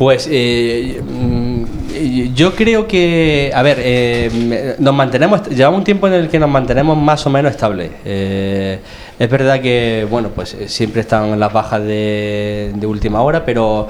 [0.00, 6.14] Pues eh, mm, yo creo que, a ver, eh, nos mantenemos, llevamos un tiempo en
[6.14, 7.90] el que nos mantenemos más o menos estables.
[8.06, 8.78] Eh,
[9.18, 13.88] es verdad que, bueno, pues eh, siempre están las bajas de, última hora, pero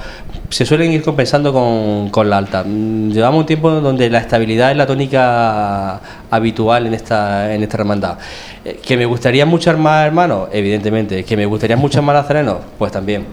[0.48, 2.64] se suelen ir compensando con, con la alta.
[2.66, 7.76] Mm, Llevamos un tiempo donde la estabilidad es la tónica habitual en esta, en esta
[7.76, 8.18] hermandad.
[8.64, 10.48] Eh, ¿Que me gustaría muchos más hermanos?
[10.50, 11.22] Evidentemente.
[11.24, 12.56] ¿Que me gustaría muchos más nazarenos?
[12.76, 13.24] Pues también.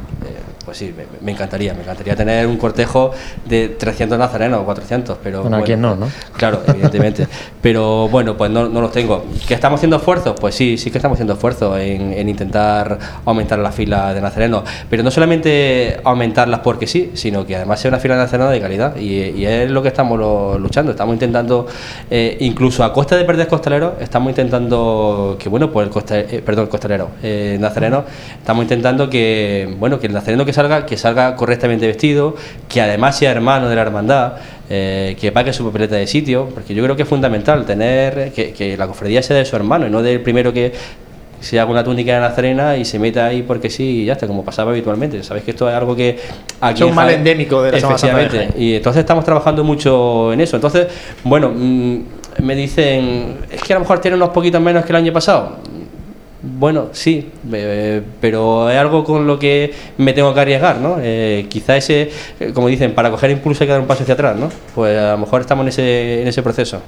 [0.68, 3.12] Pues sí, me, me encantaría, me encantaría tener un cortejo
[3.46, 5.44] de 300 nazarenos o 400, pero...
[5.44, 6.10] Bueno, ¿a quién no, no?
[6.36, 7.26] Claro, evidentemente.
[7.62, 9.24] pero bueno, pues no, no los tengo.
[9.48, 10.36] ¿Que estamos haciendo esfuerzos?
[10.38, 14.64] Pues sí, sí que estamos haciendo esfuerzos en, en intentar aumentar la fila de nazarenos,
[14.90, 18.60] pero no solamente aumentarlas porque sí, sino que además sea una fila de nazarenos de
[18.60, 21.66] calidad, y, y es lo que estamos lo- luchando, estamos intentando,
[22.12, 26.42] eh, incluso a costa de perder costaleros, estamos intentando que, bueno, pues el costa, eh,
[26.46, 28.04] perdón, costalero, eh, nazareno,
[28.38, 32.36] estamos intentando que, bueno, que el nazareno que salga, que salga correctamente vestido,
[32.68, 34.34] que además sea hermano de la hermandad,
[34.70, 38.52] eh, que pague su papeleta de sitio, porque yo creo que es fundamental tener, que,
[38.52, 40.74] que la cofradía sea de su hermano y no del primero que
[41.40, 44.28] se haga una túnica de nazarena y se meta ahí porque sí y ya está,
[44.28, 45.24] como pasaba habitualmente.
[45.24, 46.20] Sabéis que esto es algo que
[46.60, 48.50] aquí Es un mal endémico de la Efectivamente.
[48.58, 50.56] Y entonces estamos trabajando mucho en eso.
[50.58, 50.88] Entonces,
[51.24, 52.00] bueno, mm,
[52.42, 55.58] me dicen, es que a lo mejor tiene unos poquitos menos que el año pasado.
[56.42, 60.98] Bueno, sí, eh, pero es algo con lo que me tengo que arriesgar, ¿no?
[61.02, 64.14] Eh, quizá ese, eh, como dicen, para coger impulso hay que dar un paso hacia
[64.14, 64.50] atrás, ¿no?
[64.76, 66.82] Pues a lo mejor estamos en ese, en ese proceso.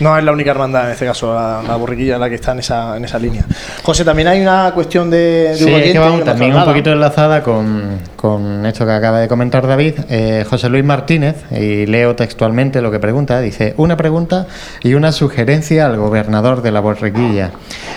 [0.00, 2.60] No es la única hermandad en este caso, la, la borriquilla la que está en
[2.60, 3.44] esa, en esa línea.
[3.82, 5.16] José, también hay una cuestión de,
[5.50, 9.20] de Sí, un es que vamos también un poquito enlazada con, con esto que acaba
[9.20, 9.94] de comentar David.
[10.08, 14.46] Eh, José Luis Martínez, y leo textualmente lo que pregunta, dice, una pregunta
[14.82, 17.50] y una sugerencia al gobernador de la Borriquilla.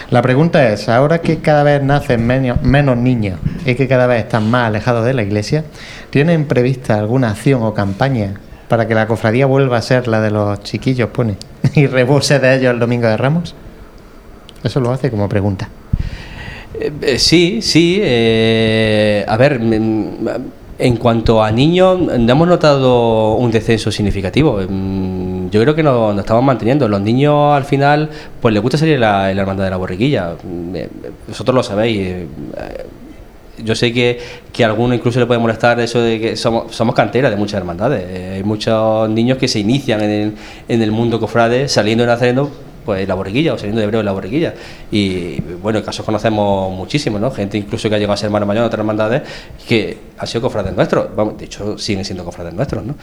[0.09, 4.23] La pregunta es, ahora que cada vez nacen menos, menos niños y que cada vez
[4.23, 5.63] están más alejados de la iglesia,
[6.09, 8.33] ¿tienen prevista alguna acción o campaña
[8.69, 11.35] para que la cofradía vuelva a ser la de los chiquillos, pone,
[11.75, 13.55] y rebose de ellos el Domingo de Ramos?
[14.63, 15.67] Eso lo hace como pregunta.
[16.79, 17.99] Eh, eh, sí, sí.
[18.01, 20.27] eh, a ver, mm,
[20.77, 24.59] en cuanto a niños, no hemos notado un descenso significativo.
[24.69, 26.87] Mm, Yo creo que nos, estamos manteniendo.
[26.87, 28.09] Los niños, al final,
[28.41, 30.35] pues les gusta salir la, la hermandad de la borriquilla.
[30.43, 30.89] Mm, eh,
[31.27, 32.27] Vosotros lo sabéis.
[33.63, 34.19] Yo sé que,
[34.51, 37.59] que a alguno incluso le puede molestar eso de que somos, somos cantera de muchas
[37.59, 38.35] hermandades.
[38.35, 40.33] Hay muchos niños que se inician en el,
[40.67, 44.11] en el mundo cofrade saliendo de Nazareno pues la borriquilla o saliendo de hebreo la
[44.13, 44.55] borriquilla.
[44.89, 47.29] Y bueno, en casos conocemos muchísimos, ¿no?
[47.29, 49.21] Gente incluso que ha llegado a ser hermano mayor en otras hermandades
[49.67, 51.15] que han sido cofrades nuestros.
[51.15, 52.95] Vamos, de hecho, siguen siendo cofrades nuestros, ¿no?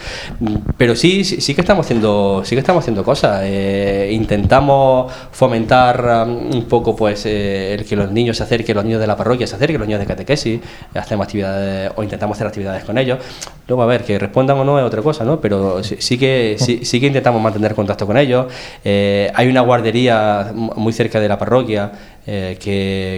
[0.77, 3.43] Pero sí, sí, sí que estamos haciendo, sí que estamos haciendo cosas.
[3.45, 8.85] Eh, intentamos fomentar um, un poco pues eh, el que los niños se acerquen, los
[8.85, 10.61] niños de la parroquia se acerquen, los niños de catequesis,
[10.95, 13.21] hacemos actividades o intentamos hacer actividades con ellos.
[13.69, 15.41] Luego, a ver, que respondan o no es otra cosa, ¿no?
[15.41, 18.47] Pero sí, que, sí, que intentamos mantener contacto con ellos.
[18.85, 21.93] Eh, hay una guardería mu- muy cerca de la parroquia
[22.27, 22.57] eh,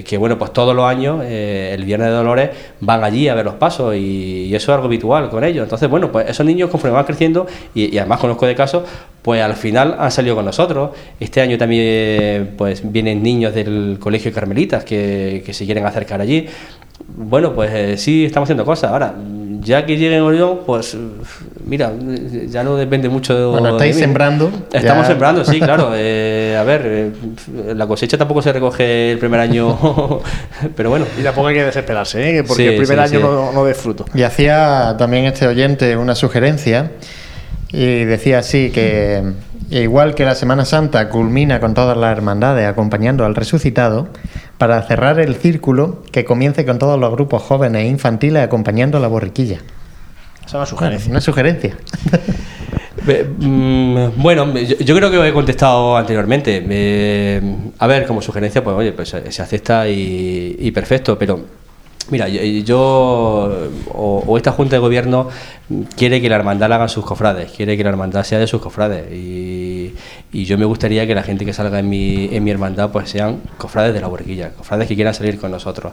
[0.06, 3.46] que, bueno, pues todos los años, eh, el Viernes de Dolores, van allí a ver
[3.46, 5.62] los pasos y, eso es algo habitual con ellos.
[5.62, 8.82] Entonces, bueno, pues esos niños conforme van creciendo, y, y además conozco de casos,
[9.22, 10.90] pues al final han salido con nosotros.
[11.18, 16.46] Este año también pues vienen niños del Colegio Carmelitas que, que se quieren acercar allí.
[17.16, 18.90] Bueno, pues eh, sí, estamos haciendo cosas.
[18.90, 19.14] Ahora,
[19.60, 20.96] ya que lleguen Orión, pues
[21.64, 21.92] mira,
[22.48, 24.04] ya no depende mucho de Bueno, estáis de mí.
[24.06, 25.08] sembrando, Estamos ya.
[25.08, 25.92] sembrando, sí, claro.
[26.00, 27.12] Eh, a ver, eh,
[27.74, 29.78] la cosecha tampoco se recoge el primer año,
[30.76, 31.06] pero bueno.
[31.18, 32.44] Y tampoco hay que desesperarse, ¿eh?
[32.44, 33.32] porque Sí, el primer sí, año sí.
[33.32, 34.04] no, no dé fruto.
[34.14, 36.92] Y hacía también este oyente una sugerencia
[37.70, 39.22] y decía así que
[39.70, 44.08] igual que la Semana Santa culmina con todas las hermandades acompañando al resucitado,
[44.58, 49.00] para cerrar el círculo que comience con todos los grupos jóvenes e infantiles acompañando a
[49.00, 49.58] la borriquilla.
[50.40, 51.10] Esa es una sugerencia.
[51.10, 51.76] Una sugerencia.
[53.38, 56.64] Mm, Bueno, yo, yo creo que he contestado anteriormente.
[56.68, 57.40] Eh,
[57.78, 61.40] a ver, como sugerencia, pues oye, pues se se acepta y, y perfecto, pero
[62.10, 62.78] mira, yo,
[63.92, 65.28] o, o esta Junta de Gobierno
[65.96, 68.60] quiere que la hermandad la hagan sus cofrades, quiere que la hermandad sea de sus
[68.60, 69.94] cofrades y,
[70.32, 73.10] y yo me gustaría que la gente que salga en mi, en mi hermandad pues
[73.10, 75.92] sean cofrades de la borriquilla, cofrades que quieran salir con nosotros.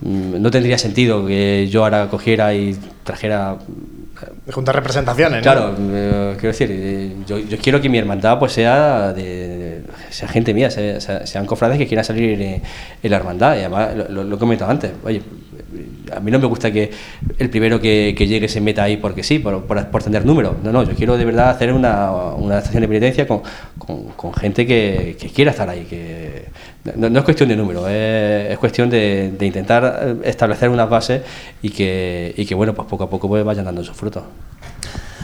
[0.00, 3.56] Mm, No tendría sentido que yo ahora cogiera y trajera
[4.46, 5.42] De juntar representaciones, ¿no?
[5.42, 10.28] Claro, eh, quiero decir, eh, yo, yo quiero que mi hermandad pues sea de sea
[10.28, 12.62] gente mía, sea- sea- sean cofrades que quieran salir en,
[13.02, 13.56] en la hermandad.
[13.56, 15.22] Y además, lo- lo he comentado antes, oye,
[16.14, 16.90] a mí no me gusta que
[17.38, 20.56] el primero que, llegue se meta ahí porque sí, por, por, tener números.
[20.62, 23.42] No, no, yo quiero de verdad hacer una, una estación de penitencia con,
[23.78, 25.84] con- gente que, quiera estar ahí.
[25.88, 26.46] que
[26.96, 31.22] No, es cuestión de número, es, es cuestión de, de intentar establecer unas bases
[31.62, 34.24] y que, y que, bueno, pues poco a poco pues vayan dando sus frutos.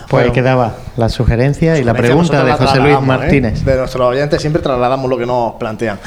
[0.08, 3.00] Pues ahí quedaba la sugerencia y la pregunta de José Luis ¿eh?
[3.00, 3.64] Martínez.
[3.64, 5.98] De nuestros oyentes siempre trasladamos lo que nos plantean.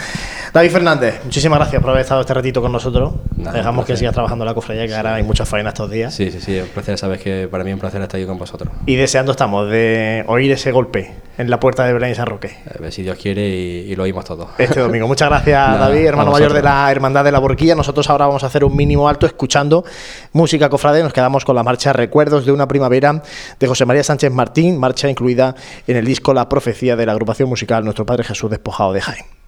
[0.51, 3.13] David Fernández, muchísimas gracias por haber estado este ratito con nosotros.
[3.37, 6.13] Nada, Dejamos que sigas trabajando en la cofradía, que ahora hay mucha faena estos días.
[6.13, 8.39] Sí, sí, sí, un placer, sabes que para mí es un placer estar aquí con
[8.39, 8.73] vosotros.
[8.87, 12.57] Y deseando estamos de oír ese golpe en la puerta de Belén y San Roque.
[12.67, 14.49] A ver si Dios quiere y, y lo oímos todo.
[14.57, 15.07] Este domingo.
[15.07, 17.75] Muchas gracias, Nada, David, hermano mayor de la Hermandad de la Borquilla.
[17.75, 19.85] Nosotros ahora vamos a hacer un mínimo alto escuchando
[20.33, 21.03] música cofrade.
[21.03, 23.21] Nos quedamos con la marcha Recuerdos de una primavera
[23.59, 25.55] de José María Sánchez Martín, marcha incluida
[25.87, 29.38] en el disco La Profecía de la agrupación musical Nuestro Padre Jesús Despojado de Jaén.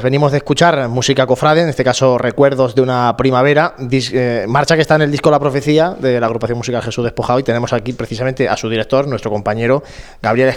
[0.00, 4.46] Pues venimos de escuchar música cofrade, en este caso Recuerdos de una primavera, dis- eh,
[4.48, 7.42] marcha que está en el disco La Profecía de la agrupación musical Jesús Despojado y
[7.42, 9.82] tenemos aquí precisamente a su director, nuestro compañero
[10.22, 10.54] Gabriel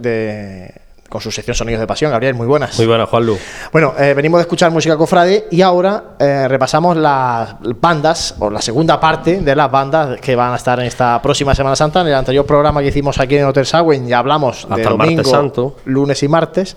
[0.00, 0.74] de-
[1.08, 2.10] con su sección Sonidos de Pasión.
[2.10, 2.76] Gabriel, muy buenas.
[2.78, 3.38] Muy buenas, Juanlu.
[3.72, 8.60] Bueno, eh, venimos de escuchar música cofrade y ahora eh, repasamos las bandas, o la
[8.62, 12.00] segunda parte de las bandas que van a estar en esta próxima Semana Santa.
[12.00, 15.16] En el anterior programa que hicimos aquí en Hotel Sagüen ya hablamos de Hasta martes
[15.16, 15.76] domingo, santo.
[15.84, 16.76] lunes y martes.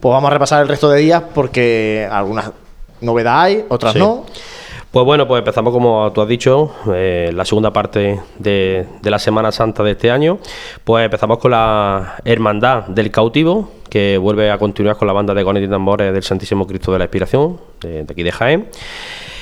[0.00, 2.52] Pues vamos a repasar el resto de días porque algunas
[3.00, 3.98] novedades hay, otras Sí.
[3.98, 4.24] no.
[4.90, 9.18] Pues bueno, pues empezamos como tú has dicho, eh, la segunda parte de, de la
[9.18, 10.38] Semana Santa de este año.
[10.84, 15.44] Pues empezamos con la Hermandad del Cautivo, que vuelve a continuar con la banda de
[15.44, 18.68] cornetas y tambores del Santísimo Cristo de la Inspiración, de, de aquí de Jaén.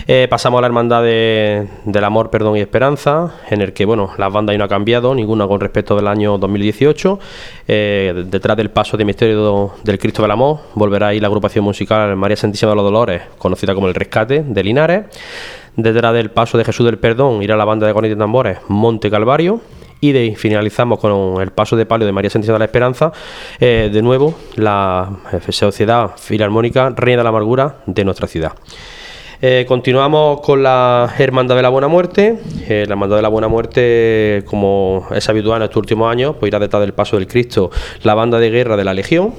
[0.07, 4.11] Eh, pasamos a la Hermandad de- del Amor, Perdón y Esperanza, en el que, bueno,
[4.19, 7.19] las bandas no ha cambiado, ninguna con respecto del año 2018.
[7.67, 12.17] Eh, detrás del paso de Misterio del Cristo del Amor, volverá ahí la agrupación musical
[12.17, 15.05] María Santísima de los Dolores, conocida como El Rescate, de Linares.
[15.77, 19.11] Detrás del paso de Jesús del Perdón irá la banda de cornetas y tambores Monte
[19.11, 19.61] Calvario.
[20.01, 23.11] Y de finalizamos con el paso de palio de María Santísima de la Esperanza.
[23.59, 25.09] eh, de nuevo, la
[25.49, 28.53] Sociedad Filarmónica Reina de la Amargura de nuestra ciudad.
[29.47, 32.39] Eh, continuamos con la Hermandad de la Buena Muerte.
[32.67, 36.49] Eh, la Hermandad de la Buena Muerte, como es habitual en estos últimos años, pues
[36.49, 37.71] irá detrás del paso del Cristo
[38.05, 39.35] la banda de guerra de la Legión.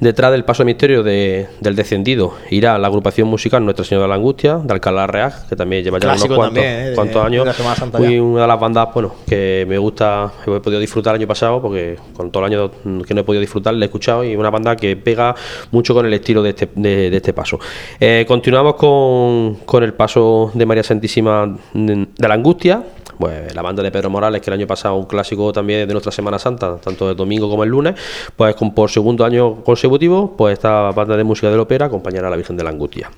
[0.00, 4.08] Detrás del paso de misterio de- del descendido irá la agrupación musical Nuestra Señora de
[4.10, 6.88] la Angustia, de Alcalá Real, que también lleva ya unos Clásico cuantos, también, ¿eh?
[6.90, 7.44] de- cuantos de años.
[7.56, 8.22] ya.
[8.22, 11.60] una de las bandas bueno, que me gusta, que he podido disfrutar el año pasado,
[11.62, 12.70] porque con todo el año
[13.06, 15.34] que no he podido disfrutar, la he escuchado y una banda que pega
[15.70, 17.58] mucho con el estilo de este, de, de este paso.
[18.00, 22.82] Eh, continuamos con, con el paso de María Santísima de la Angustia.
[23.22, 26.10] Pues la banda de Pedro Morales, que el año pasado un clásico también de nuestra
[26.10, 27.94] Semana Santa, tanto el domingo como el lunes,
[28.34, 32.26] pues con, por segundo año consecutivo, pues esta banda de música de la ópera acompañará
[32.26, 33.12] a la Virgen de la Angustia.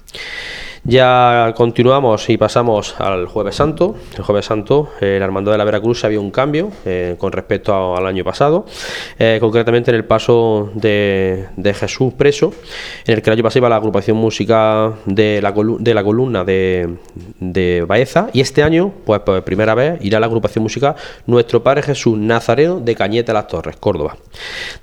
[0.86, 3.94] Ya continuamos y pasamos al Jueves Santo.
[4.18, 7.96] El Jueves Santo, eh, la Hermandad de la Veracruz había un cambio eh, con respecto
[7.96, 8.66] al año pasado,
[9.18, 12.52] eh, concretamente en el paso de, Jesús preso,
[13.06, 18.28] en el que el año pasado iba la agrupación música de la, columna de, Baeza,
[18.34, 22.80] y este año, pues por primera vez, irá la agrupación música Nuestro Padre Jesús Nazareno
[22.80, 24.18] de Cañete Las Torres, Córdoba.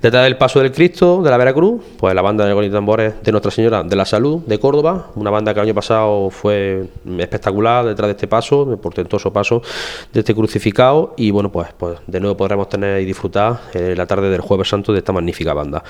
[0.00, 3.52] Detrás del paso del Cristo de la Veracruz, pues la banda de Tambores de Nuestra
[3.52, 5.91] Señora de la Salud de Córdoba, una banda que el año pasado
[6.30, 6.88] fue
[7.18, 9.62] espectacular detrás de este paso, el portentoso paso
[10.12, 14.06] de este crucificado y bueno, pues, pues de nuevo podremos tener y disfrutar eh, la
[14.06, 15.82] tarde del Jueves Santo de esta magnífica banda.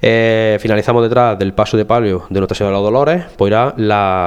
[0.00, 3.74] Eh, finalizamos detrás del paso de palio de Nuestra Señora de los Dolores, pues irá
[3.76, 4.26] la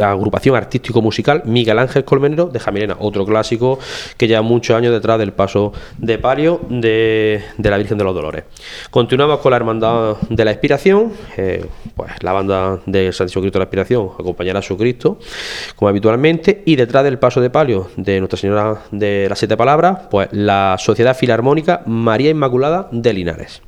[0.00, 3.78] agrupación artístico-musical Miguel Ángel Colmenero de Jamilena, otro clásico
[4.16, 8.14] que lleva muchos años detrás del paso de palio de, de la Virgen de los
[8.14, 8.44] Dolores.
[8.90, 11.66] Continuamos con la Hermandad de la Inspiración, eh,
[11.96, 15.18] pues la banda de Santísimo Cristo de la Inspiración acompañará a su Cristo,
[15.76, 19.98] como habitualmente, y detrás del paso de palio de Nuestra Señora de las Siete Palabras,
[20.10, 23.62] pues la Sociedad Filarmónica María Inmaculada de Linares.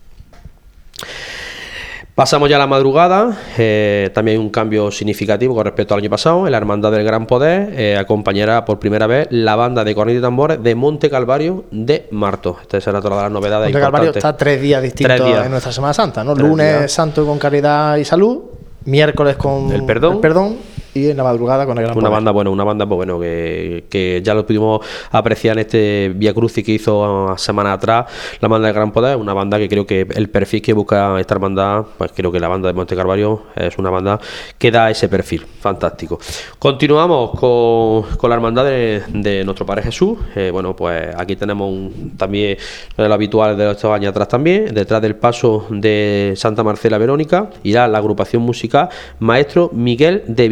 [2.14, 6.08] Pasamos ya a la madrugada, eh, también hay un cambio significativo con respecto al año
[6.08, 6.46] pasado.
[6.46, 10.20] En la Hermandad del Gran Poder eh, acompañará por primera vez la banda de cornetas
[10.20, 12.56] y tambores de Monte Calvario de Marto.
[12.62, 13.66] Esta será todas las novedades.
[13.66, 15.44] Monte Calvario está tres días distintos Tres días.
[15.44, 16.32] en nuestra Semana Santa, ¿no?
[16.32, 16.92] Tres Lunes días.
[16.92, 18.44] santo con caridad y salud,
[18.86, 20.56] miércoles con El perdón.
[20.96, 22.12] Y en la madrugada con el gran Una poder.
[22.12, 24.80] banda, bueno, una banda pues, bueno, que, que ya lo pudimos
[25.10, 28.06] apreciar en este Via Crucis que hizo semana atrás
[28.40, 31.34] la banda de Gran Poder, una banda que creo que el perfil que busca esta
[31.34, 34.18] hermandad, pues creo que la banda de Monte Carvalho es una banda
[34.58, 36.18] que da ese perfil, fantástico.
[36.58, 41.70] Continuamos con, con la hermandad de, de nuestro Padre Jesús, Eh, bueno, pues aquí tenemos
[41.70, 42.56] un- también
[42.96, 47.86] lo habitual de estos años atrás también, detrás del paso de Santa Marcela Verónica, irá
[47.88, 48.88] la agrupación musical
[49.18, 50.48] Maestro Miguel de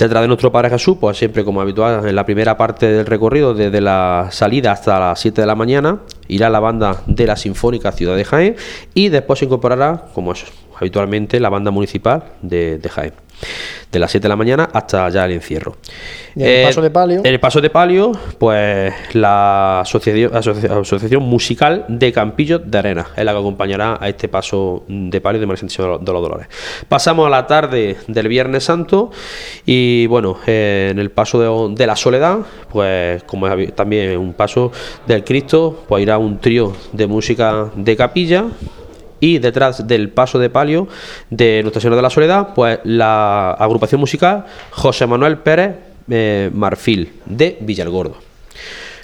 [0.00, 3.52] Detrás de nuestro Padre Jesús, pues siempre como habitual, en la primera parte del recorrido,
[3.52, 7.92] desde la salida hasta las 7 de la mañana, irá la banda de la Sinfónica
[7.92, 8.56] Ciudad de Jaén
[8.94, 10.46] y después se incorporará, como es
[10.78, 13.12] habitualmente, la banda municipal de, de Jaén.
[13.90, 15.76] De las 7 de la mañana hasta ya el encierro.
[16.36, 17.18] ¿Y en el paso de palio?
[17.20, 23.06] En el paso de palio, pues la asociación, asocia- asociación musical de Campillos de Arena
[23.16, 26.46] es la que acompañará a este paso de palio de María Santísima de los- Dolores.
[26.88, 29.10] Pasamos a la tarde del Viernes Santo
[29.66, 32.38] y bueno, eh, en el paso de, de la Soledad,
[32.70, 34.70] pues como es también un paso
[35.06, 38.44] del Cristo, pues irá un trío de música de capilla
[39.20, 40.88] y detrás del paso de palio
[41.28, 45.76] de Nuestra Señora de la Soledad, pues la agrupación musical José Manuel Pérez
[46.08, 48.16] eh, Marfil de Villalgordo.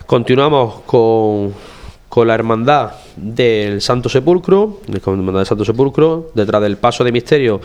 [0.06, 1.54] Continuamos con,
[2.08, 7.12] con la hermandad del Santo Sepulcro, la hermandad del Santo Sepulcro, detrás del paso de
[7.12, 7.60] misterio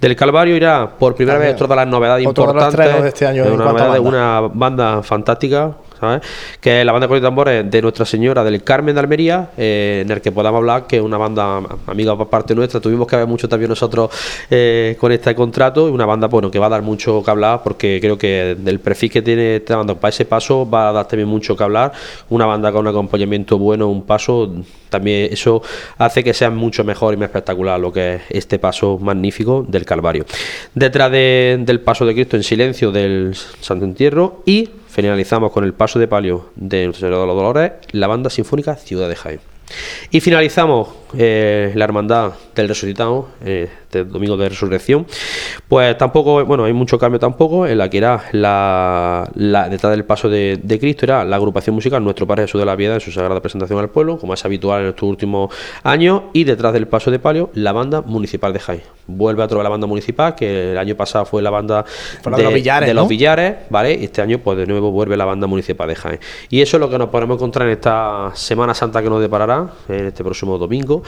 [0.00, 1.54] del Calvario irá por primera También.
[1.54, 5.72] vez todas las novedades importantes de este año en una, novedad de una banda fantástica.
[6.02, 6.22] ¿Sabes?
[6.60, 10.02] que es la banda de y tambores de Nuestra Señora del Carmen de Almería, eh,
[10.04, 13.14] en el que podamos hablar que es una banda amiga por parte nuestra, tuvimos que
[13.16, 14.10] ver mucho también nosotros
[14.50, 17.60] eh, con este contrato, y una banda bueno que va a dar mucho que hablar,
[17.62, 21.06] porque creo que del perfil que tiene esta banda para ese paso va a dar
[21.06, 21.92] también mucho que hablar,
[22.30, 24.52] una banda con un acompañamiento bueno, un paso,
[24.88, 25.62] también eso
[25.98, 29.84] hace que sea mucho mejor y más espectacular lo que es este paso magnífico del
[29.84, 30.24] Calvario.
[30.74, 35.72] Detrás de- del paso de Cristo en silencio del Santo Entierro y finalizamos con el
[35.72, 39.40] paso de palio de Señora de los Dolores, la banda sinfónica Ciudad de Jaén.
[40.10, 45.06] Y finalizamos eh, la hermandad del resucitado, eh, este domingo de resurrección.
[45.68, 47.66] Pues tampoco, bueno, hay mucho cambio tampoco.
[47.66, 51.74] En la que era la, la- detrás del paso de, de Cristo, era la agrupación
[51.74, 54.42] musical Nuestro Padre Jesús de la Piedad en su sagrada presentación al pueblo, como es
[54.44, 56.22] habitual en estos últimos años.
[56.32, 58.82] Y detrás del paso de palio, la banda municipal de Jaén.
[59.06, 61.84] Vuelve a vez la banda municipal, que el año pasado fue la banda
[62.22, 63.08] Fue de los Villares, de los ¿no?
[63.08, 63.92] Villares, ¿vale?
[63.94, 66.20] Y este año, pues de nuevo vuelve la banda municipal de Jaén.
[66.48, 69.68] Y eso es lo que nos podemos encontrar en esta Semana Santa que nos deparará,
[69.88, 71.02] en este próximo domingo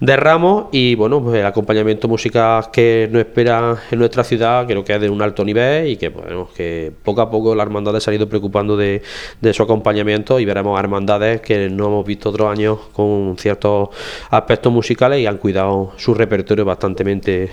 [0.00, 0.66] de Ramos.
[0.72, 5.00] Y bueno, pues el acompañamiento musical que nos espera en nuestra ciudad, creo que es
[5.00, 8.14] de un alto nivel y que, bueno, que poco a poco la hermandad se ha
[8.14, 9.02] ido preocupando de,
[9.40, 13.90] de su acompañamiento y veremos hermandades que no hemos visto otros años con ciertos
[14.30, 16.96] aspectos musicales y han cuidado su repertorio bastante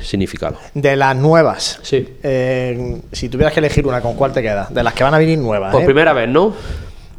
[0.02, 0.58] significado.
[0.74, 1.80] De las nuevas.
[1.84, 2.18] Sí.
[2.24, 4.68] Eh, si tuvieras que elegir una, ¿con cuál te queda?
[4.70, 5.72] De las que van a venir nuevas.
[5.72, 5.86] Por ¿eh?
[5.86, 6.54] primera vez, ¿no?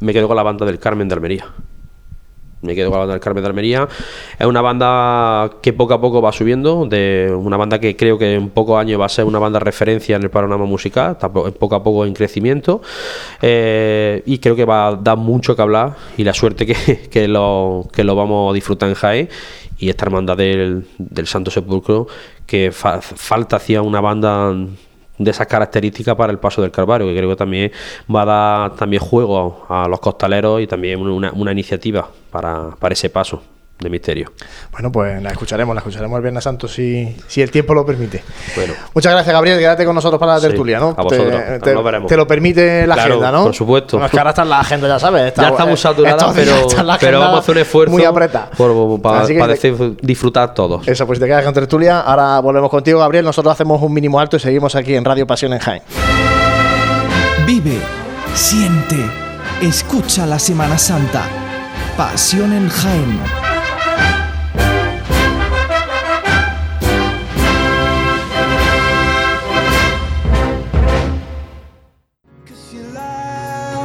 [0.01, 1.47] Me quedo con la banda del Carmen de Almería.
[2.65, 3.89] Me quedo con la banda del Carmen de Almería.
[4.39, 8.35] Es una banda que poco a poco va subiendo, de una banda que creo que
[8.35, 11.83] en pocos años va a ser una banda referencia en el panorama musical, poco a
[11.83, 12.81] poco en crecimiento.
[13.43, 17.29] Eh, y creo que va a dar mucho que hablar y la suerte que, que
[17.29, 19.29] lo, que lo vamos a disfrutar en Jaén.
[19.79, 22.07] Y esta hermandad del, del Santo Sepulcro,
[22.47, 24.55] que fa- falta hacía una banda
[25.19, 27.73] de esas características para el paso del Calvario, que creo que también
[28.13, 32.93] va a dar también juego a, los costaleros y también una, una iniciativa para, para
[32.93, 33.43] ese paso
[33.79, 34.33] de misterio.
[34.73, 38.23] Bueno, pues la escucharemos, la escucharemos el Viernes Santo si, si el tiempo lo permite.
[38.57, 38.73] Bueno.
[38.95, 39.59] Muchas gracias, Gabriel.
[39.59, 40.95] Quédate con nosotros para la Sí, tertulia, ¿no?
[40.97, 41.61] a vosotros.
[42.09, 43.45] Te, lo permite la Claro, agenda, ¿no?
[43.45, 43.97] por supuesto.
[43.97, 45.35] Bueno, es que ahora está en la agenda, ya sabes.
[45.35, 48.51] ya estamos eh, días pero, está vamos a hacer un esfuerzo Muy apretada.
[49.03, 50.87] para, te- disfrutar todos.
[50.89, 52.01] Eso, pues si te quedas con tertulia.
[52.01, 53.25] Ahora volvemos contigo, Gabriel.
[53.25, 55.83] Nosotros hacemos un mínimo alto y seguimos aquí en Radio Pasión en Jaén.
[57.47, 57.79] Vive,
[58.35, 58.97] siente,
[59.61, 61.23] escucha la Semana Santa.
[61.97, 63.54] Pasión en Jaén.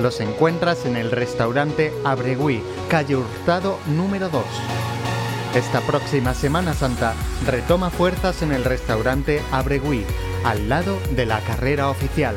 [0.00, 4.44] los encuentras en el restaurante Abregui, calle Hurtado número 2.
[5.54, 7.14] Esta próxima Semana Santa
[7.46, 10.04] retoma fuerzas en el restaurante Abregui,
[10.44, 12.36] al lado de la carrera oficial.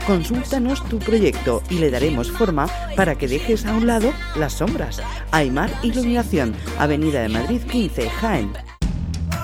[0.05, 5.01] consúltanos tu proyecto y le daremos forma para que dejes a un lado las sombras.
[5.31, 8.51] Aymar Iluminación, Avenida de Madrid 15, Jaén.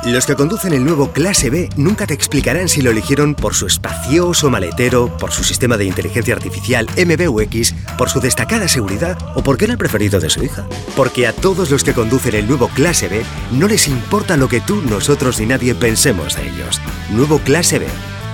[0.07, 3.67] Los que conducen el nuevo Clase B nunca te explicarán si lo eligieron por su
[3.67, 9.65] espacioso maletero, por su sistema de inteligencia artificial MBUX, por su destacada seguridad o porque
[9.65, 10.65] era el preferido de su hija.
[10.95, 14.61] Porque a todos los que conducen el nuevo Clase B no les importa lo que
[14.61, 16.79] tú, nosotros ni nadie pensemos de ellos.
[17.09, 17.87] Nuevo Clase B.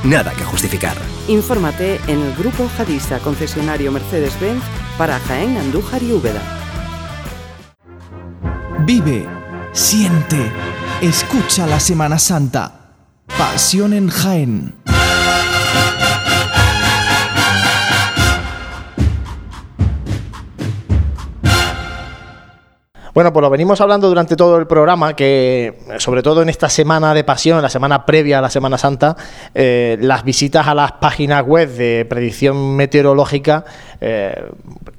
[0.03, 0.97] Nada que justificar.
[1.27, 4.63] Infórmate en el Grupo Jadisa, concesionario Mercedes-Benz
[4.97, 6.41] para Jaén, Andújar y Úbeda.
[8.85, 9.25] Vive,
[9.71, 10.51] siente,
[11.01, 12.95] escucha la Semana Santa.
[13.37, 14.75] Pasión en Jaén.
[23.13, 27.13] Bueno, pues lo venimos hablando durante todo el programa, que sobre todo en esta semana
[27.13, 29.15] de pasión, la semana previa a la Semana Santa,
[29.53, 33.65] eh, las visitas a las páginas web de predicción meteorológica
[34.01, 34.49] eh,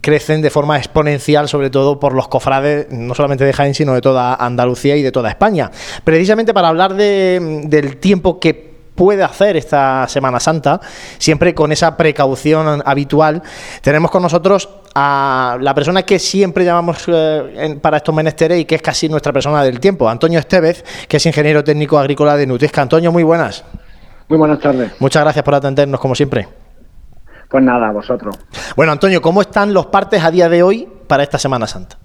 [0.01, 4.01] crecen de forma exponencial, sobre todo por los cofrades, no solamente de Jaén, sino de
[4.01, 5.73] toda Andalucía y de toda España.
[6.05, 10.81] Precisamente para hablar de, del tiempo que puede hacer esta Semana Santa,
[11.19, 13.43] siempre con esa precaución habitual.
[13.83, 18.77] Tenemos con nosotros a la persona que siempre llamamos eh, para estos menesteres y que
[18.77, 22.83] es casi nuestra persona del tiempo, Antonio Estevez, que es ingeniero técnico agrícola de Nutrisca.
[22.83, 23.65] Antonio, muy buenas.
[24.29, 24.93] Muy buenas tardes.
[25.01, 26.49] Muchas gracias por atendernos, como siempre.
[27.49, 28.37] Pues nada, vosotros.
[28.75, 31.99] Bueno, Antonio, ¿cómo están los partes a día de hoy para esta Semana Santa?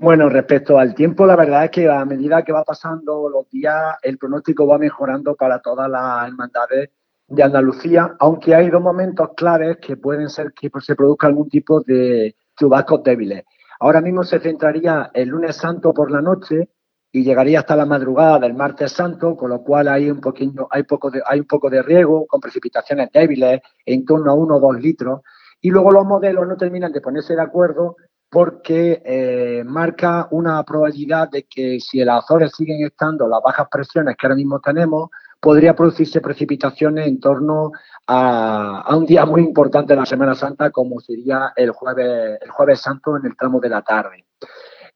[0.00, 3.96] Bueno, respecto al tiempo, la verdad es que a medida que va pasando los días,
[4.00, 6.88] el pronóstico va mejorando para todas las hermandades
[7.28, 11.82] de Andalucía, aunque hay dos momentos claves que pueden ser que se produzca algún tipo
[11.82, 13.44] de chubascos débiles.
[13.78, 16.70] Ahora mismo se centraría el lunes santo por la noche
[17.12, 20.84] y llegaría hasta la madrugada del martes santo, con lo cual hay un poquito, hay
[20.84, 24.60] poco de, hay un poco de riego con precipitaciones débiles en torno a uno o
[24.60, 25.20] dos litros.
[25.60, 27.96] Y luego los modelos no terminan de ponerse de acuerdo
[28.30, 33.66] porque eh, marca una probabilidad de que si en las Azores siguen estando las bajas
[33.68, 35.10] presiones que ahora mismo tenemos,
[35.40, 37.72] podría producirse precipitaciones en torno
[38.06, 42.80] a, un día muy importante de la Semana Santa, como sería el jueves, el jueves
[42.80, 44.26] santo en el tramo de la tarde.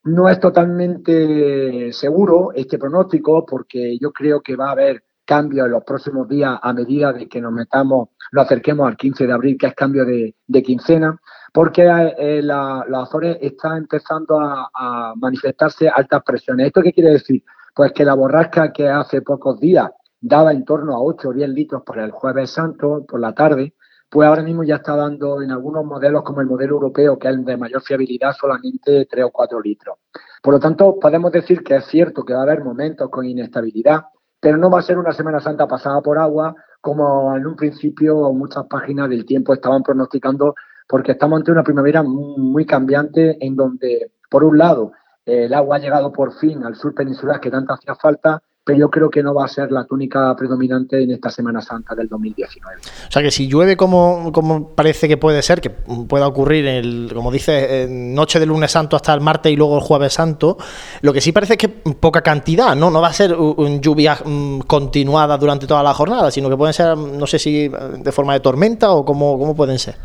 [0.05, 5.73] No es totalmente seguro este pronóstico, porque yo creo que va a haber cambios en
[5.73, 9.57] los próximos días a medida de que nos metamos, lo acerquemos al 15 de abril,
[9.59, 11.19] que es cambio de, quincena
[11.53, 11.83] porque
[12.19, 16.67] eh, la, la, Azores está empezando a, manifestarse altas presiones.
[16.67, 17.45] ¿Esto qué quiere decir?
[17.75, 21.49] Pues que la borrasca que hace pocos días daba en torno a 8 o 10
[21.51, 23.75] litros por el jueves santo, por la tarde,
[24.11, 27.35] pues ahora mismo ya está dando en algunos modelos, como el modelo europeo, que es
[27.35, 29.99] el de mayor fiabilidad, solamente 3 o 4 litros.
[30.43, 34.05] Por lo tanto, podemos decir que es cierto que va a haber momentos con inestabilidad,
[34.45, 38.31] pero no va a ser una Semana Santa pasada por agua, como en un principio
[38.35, 40.55] muchas páginas del tiempo estaban pronosticando
[40.87, 44.93] porque estamos ante una primavera muy cambiante en donde, por un lado,
[45.25, 48.91] el agua ha llegado por fin al sur peninsular que tanto hacía falta, pero yo
[48.91, 52.81] creo que no va a ser la túnica predominante en esta Semana Santa del 2019.
[53.09, 57.11] O sea que si llueve como, como parece que puede ser, que pueda ocurrir, el,
[57.13, 60.57] como dice, noche del lunes santo hasta el martes y luego el jueves santo,
[61.03, 62.91] lo que sí parece es que poca cantidad, ¿no?
[62.91, 66.73] No va a ser un lluvia mm, continuada durante toda la jornada, sino que pueden
[66.73, 69.97] ser, no sé si de forma de tormenta o cómo, cómo pueden ser.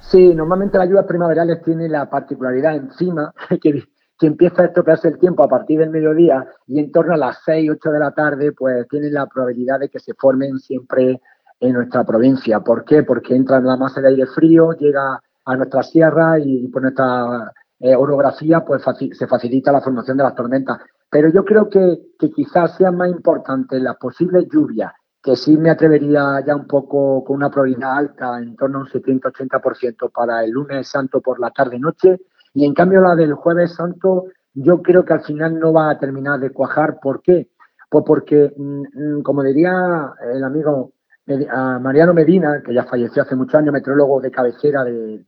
[0.00, 3.82] Sí, normalmente las lluvias primaverales tienen la particularidad encima que,
[4.18, 7.38] que empieza a estropearse el tiempo a partir del mediodía y en torno a las
[7.44, 11.20] 6, 8 de la tarde, pues tienen la probabilidad de que se formen siempre
[11.60, 12.60] en nuestra provincia.
[12.60, 13.02] ¿Por qué?
[13.02, 17.52] Porque entra en la masa de aire frío, llega a nuestra sierra y por nuestra
[17.78, 20.78] eh, orografía pues se facilita la formación de las tormentas.
[21.10, 21.98] Pero yo creo que,
[22.34, 24.92] quizás sea más importante las posibles lluvias
[25.22, 28.86] que sí me atrevería ya un poco con una probabilidad alta, en torno a un
[28.86, 32.20] 70-80% para el lunes santo por la tarde-noche,
[32.56, 35.98] y en cambio la del jueves santo yo creo que al final no va a
[35.98, 36.98] terminar de cuajar.
[37.02, 37.50] ¿Por qué?
[37.90, 40.92] Pues porque, mm, como diría el amigo
[41.26, 45.22] Mariano Medina, que ya falleció hace muchos años, metrólogo de cabecera de,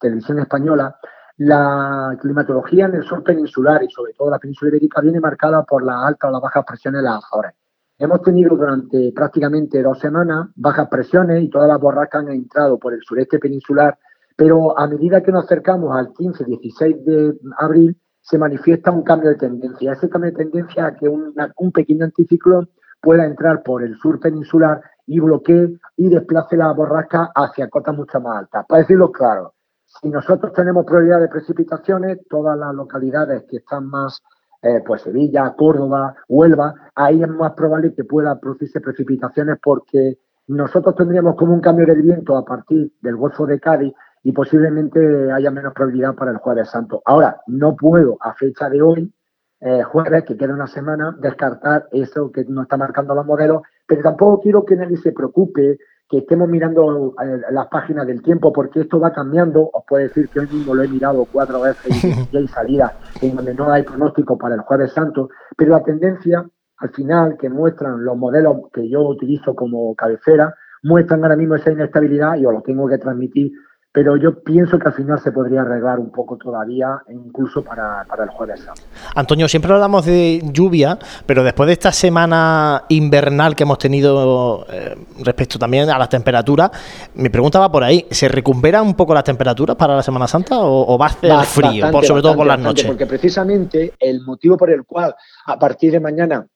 [0.00, 0.96] televisión española,
[1.36, 5.84] la climatología en el sur peninsular y sobre todo la península ibérica viene marcada por
[5.84, 7.52] las altas o las bajas presiones de las Azores.
[7.96, 12.92] Hemos tenido durante prácticamente dos semanas bajas presiones y todas las borrascas han entrado por
[12.92, 13.96] el sureste peninsular,
[14.36, 19.36] pero a medida que nos acercamos al 15-16 de abril se manifiesta un cambio de
[19.36, 19.92] tendencia.
[19.92, 22.68] Ese cambio de tendencia a que un pequeño anticiclón
[23.00, 28.20] pueda entrar por el sur peninsular y bloquee y desplace la borrasca hacia cotas mucho
[28.20, 28.64] más altas.
[28.66, 29.54] Para decirlo claro,
[29.84, 34.22] si nosotros tenemos probabilidad de precipitaciones, todas las localidades que están más
[34.62, 40.94] eh, pues Sevilla, Córdoba, Huelva, ahí es más probable que puedan producirse precipitaciones porque nosotros
[40.94, 45.50] tendríamos como un cambio del viento a partir del Golfo de Cádiz y posiblemente haya
[45.50, 47.02] menos probabilidad para el jueves santo.
[47.04, 49.12] Ahora, no puedo a fecha de hoy,
[49.60, 54.02] eh, jueves, que queda una semana, descartar eso que nos está marcando los modelos, pero
[54.02, 58.82] tampoco quiero que nadie se preocupe que estemos mirando eh, las páginas del tiempo, porque
[58.82, 59.70] esto va cambiando.
[59.72, 62.92] Os puedo decir que hoy mismo lo he mirado cuatro veces y hay salidas
[63.22, 66.44] en donde no hay pronóstico para el Jueves Santo, pero la tendencia
[66.82, 71.70] al final que muestran los modelos que yo utilizo como cabecera, muestran ahora mismo esa
[71.70, 73.52] inestabilidad y os lo tengo que transmitir
[73.92, 78.24] pero yo pienso que al final se podría arreglar un poco todavía, incluso para, para
[78.24, 78.80] el jueves santo.
[79.14, 84.96] Antonio, siempre hablamos de lluvia, pero después de esta semana invernal que hemos tenido eh,
[85.22, 86.70] respecto también a las temperaturas,
[87.14, 90.60] mi pregunta va por ahí, ¿se recupera un poco las temperaturas para la Semana Santa
[90.60, 92.86] o, o va a hacer frío, por, bastante, sobre todo por las noches?
[92.86, 95.14] Porque precisamente el motivo por el cual
[95.46, 96.46] a partir de mañana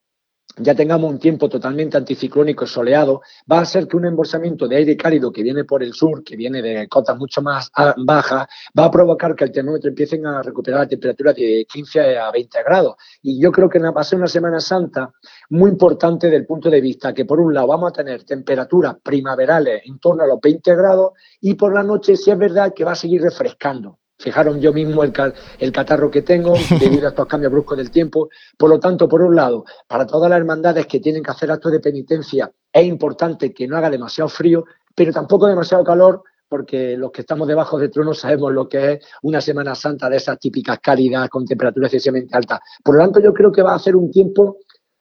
[0.58, 4.76] ya tengamos un tiempo totalmente anticiclónico y soleado, va a ser que un embolsamiento de
[4.76, 8.46] aire cálido que viene por el sur, que viene de cotas mucho más bajas,
[8.78, 12.62] va a provocar que el termómetro empiecen a recuperar la temperatura de 15 a 20
[12.64, 12.96] grados.
[13.22, 15.12] Y yo creo que va a ser una Semana Santa
[15.50, 18.96] muy importante desde el punto de vista que, por un lado, vamos a tener temperaturas
[19.02, 22.84] primaverales en torno a los 20 grados y por la noche, sí es verdad que
[22.84, 23.98] va a seguir refrescando.
[24.18, 25.12] Fijaron yo mismo el,
[25.58, 28.28] el catarro que tengo debido a estos cambios bruscos del tiempo.
[28.56, 31.72] Por lo tanto, por un lado, para todas las hermandades que tienen que hacer actos
[31.72, 34.64] de penitencia, es importante que no haga demasiado frío,
[34.94, 39.06] pero tampoco demasiado calor, porque los que estamos debajo del trono sabemos lo que es
[39.22, 42.60] una Semana Santa de esas típicas cálidas con temperaturas excesivamente altas.
[42.82, 44.58] Por lo tanto, yo creo que va a ser un tiempo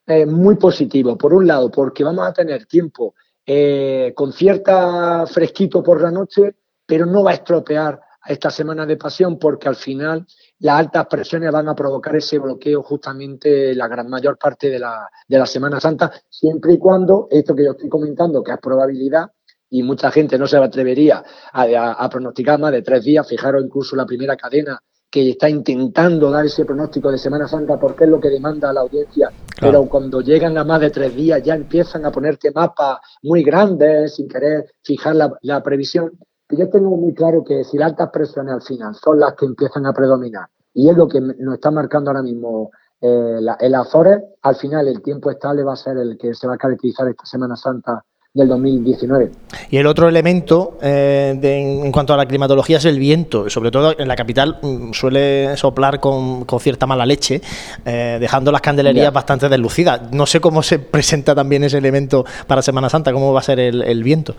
[0.08, 1.18] eh, muy positivo.
[1.18, 6.56] Por un lado, porque vamos a tener tiempo eh, con cierta fresquito por la noche,
[6.86, 10.26] pero no va a estropear esta semana de pasión porque al final
[10.60, 15.10] las altas presiones van a provocar ese bloqueo justamente la gran mayor parte de la,
[15.28, 19.28] de la Semana Santa, siempre y cuando esto que yo estoy comentando, que es probabilidad,
[19.70, 23.64] y mucha gente no se atrevería a, a- a pronosticar más de tres días, fijaros
[23.66, 28.10] incluso la primera cadena que está intentando dar ese pronóstico de Semana Santa porque es
[28.10, 32.06] lo que demanda la audiencia, pero cuando llegan a más de tres días ya empiezan
[32.06, 36.12] a ponerte mapas muy grandes sin querer fijar la, la previsión.
[36.50, 39.46] Y yo tengo muy claro que si las altas presiones al final son las que
[39.46, 42.72] empiezan a predominar, y es lo que nos está marcando ahora mismo
[43.02, 46.48] eh, la- el Azores, al final el tiempo estable va a ser el que se
[46.48, 49.32] va a caracterizar esta Semana Santa del 2019.
[49.70, 53.50] Y el otro elemento eh, de- en cuanto a la climatología es el viento.
[53.50, 57.42] Sobre todo en la capital mm, suele soplar con, con cierta mala leche,
[57.86, 59.12] eh, dejando las candelerías Ya.
[59.12, 60.12] bastante deslucidas.
[60.12, 63.60] No sé cómo se presenta también ese elemento para Semana Santa, cómo va a ser
[63.60, 64.36] el, el viento.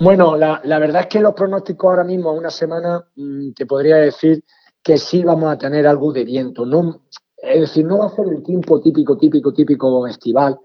[0.00, 3.96] Bueno, la, verdad es que los pronósticos ahora mismo, a una semana, mm, te podría
[3.96, 4.44] decir
[4.80, 6.64] que sí vamos a tener algo de viento.
[6.64, 7.02] No,
[7.36, 10.56] es decir, no va a ser el tiempo típico, típico, típico estival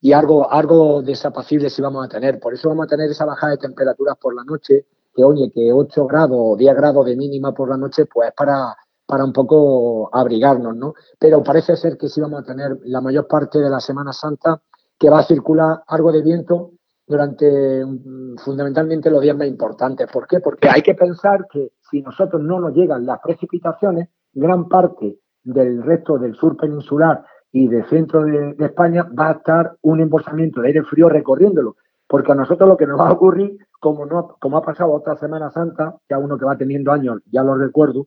[0.00, 2.38] y algo, algo desapacible sí vamos a tener.
[2.38, 5.72] Por eso vamos a tener esa bajada de temperaturas por la noche, que oye, que
[5.72, 8.76] 8 grados o 10 grados de mínima por la noche, pues es para,
[9.06, 10.94] para un poco abrigarnos, ¿no?
[11.18, 14.60] Pero parece ser que sí vamos a tener la mayor parte de la Semana Santa
[14.98, 16.72] que va a circular algo de viento
[17.06, 20.08] durante mm, fundamentalmente los días más importantes.
[20.10, 20.40] ¿Por qué?
[20.40, 25.82] Porque hay que pensar que si nosotros no nos llegan las precipitaciones, gran parte del
[25.82, 30.68] resto del sur peninsular y del centro de, España va a estar un embolsamiento de
[30.68, 31.76] aire frío recorriéndolo.
[32.08, 35.16] Porque a nosotros lo que nos va a ocurrir, como, no, como ha pasado otra
[35.16, 38.06] Semana Santa, ya uno que va teniendo años, ya lo recuerdo,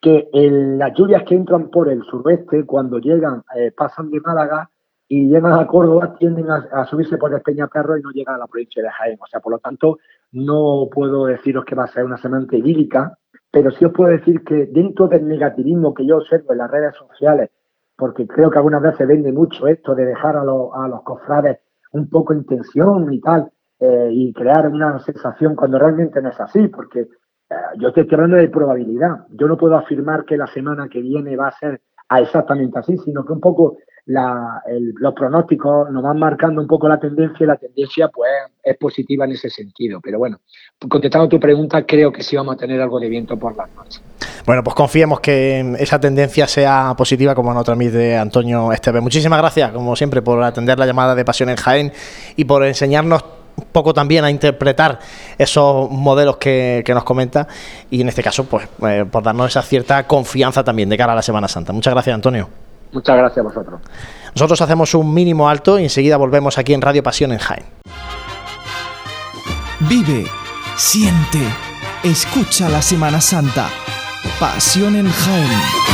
[0.00, 4.70] que el- las lluvias que entran por el suroeste, cuando llegan, eh, pasan de Málaga
[5.08, 8.46] y llegan a Córdoba, tienden a, subirse por el Peñaperro y no llegan a la
[8.46, 9.18] provincia de Jaén.
[9.20, 9.98] O sea, por lo tanto,
[10.32, 13.18] no puedo deciros que va a ser una semana idílica,
[13.50, 16.96] pero sí os puedo decir que dentro del negativismo que yo observo en las redes
[16.96, 17.50] sociales,
[17.96, 20.70] porque creo que algunas veces vende mucho esto de dejar a, los-
[21.04, 21.58] cofrades
[21.92, 26.40] un poco en tensión y tal, eh, y crear una sensación cuando realmente no es
[26.40, 29.26] así, porque eh, yo estoy hablando de probabilidad.
[29.30, 31.82] Yo no puedo afirmar que la semana que viene va a ser
[32.18, 33.76] exactamente así, sino que un poco
[34.06, 38.30] la- el- los pronósticos nos van marcando un poco la tendencia y la tendencia pues
[38.62, 40.00] es positiva en ese sentido.
[40.02, 40.38] Pero bueno,
[40.88, 44.02] contestando tu pregunta, creo que sí vamos a tener algo de viento por las noches.
[44.46, 49.00] Bueno, pues confiemos que esa tendencia sea positiva, como nos transmite Antonio Esteve.
[49.00, 51.92] Muchísimas gracias, como siempre, por atender la llamada de Pasión en Jaén
[52.36, 53.24] y por enseñarnos
[53.56, 54.98] un poco también a interpretar
[55.38, 57.46] esos modelos que, que nos comenta
[57.88, 61.16] y en este caso, pues, eh, por darnos esa cierta confianza también de cara a
[61.16, 61.72] la Semana Santa.
[61.72, 62.48] Muchas gracias, Antonio.
[62.94, 63.80] Muchas gracias a vosotros.
[64.34, 67.64] Nosotros hacemos un mínimo alto y enseguida volvemos aquí en Radio Pasión en Jaén.
[69.80, 70.24] Vive,
[70.76, 71.40] siente,
[72.02, 73.68] escucha la Semana Santa.
[74.38, 75.93] Pasión en Jaén.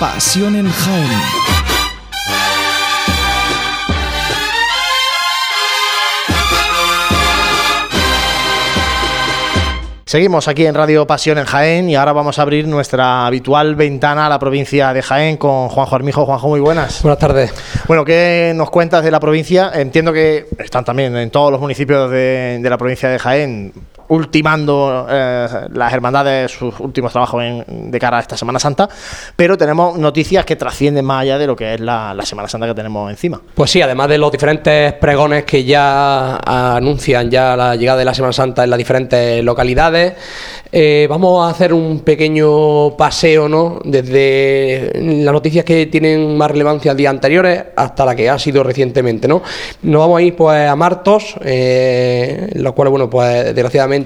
[0.00, 1.08] Pasión en Jaén.
[10.04, 14.24] Seguimos aquí en Radio Pasión en Jaén y ahora vamos a abrir nuestra habitual ventana
[14.24, 16.24] a la provincia de Jaén con Juanjo Armijo.
[16.24, 17.02] Juanjo, muy buenas.
[17.02, 17.52] Buenas tardes.
[17.86, 19.70] Bueno, ¿qué nos cuentas de la provincia?
[19.74, 23.72] Entiendo que están también en todos los municipios de, de la provincia de Jaén
[24.08, 28.88] ultimando eh, las hermandades sus últimos trabajos de cara a esta Semana Santa,
[29.36, 32.74] pero tenemos noticias que trascienden más allá de lo que es la, Semana Santa que
[32.74, 33.40] tenemos encima.
[33.54, 38.14] Pues sí, además de los diferentes pregones que ya anuncian ya la llegada de la
[38.14, 40.14] Semana Santa en las diferentes localidades,
[40.70, 43.80] eh, vamos a hacer un pequeño paseo, ¿no?
[43.84, 49.28] Desde las noticias que tienen más relevancia días anteriores hasta la que ha sido recientemente,
[49.28, 49.42] ¿no?
[49.82, 53.97] Nos vamos a ir pues a Martos, eh, los cuales, bueno, pues desgraciadamente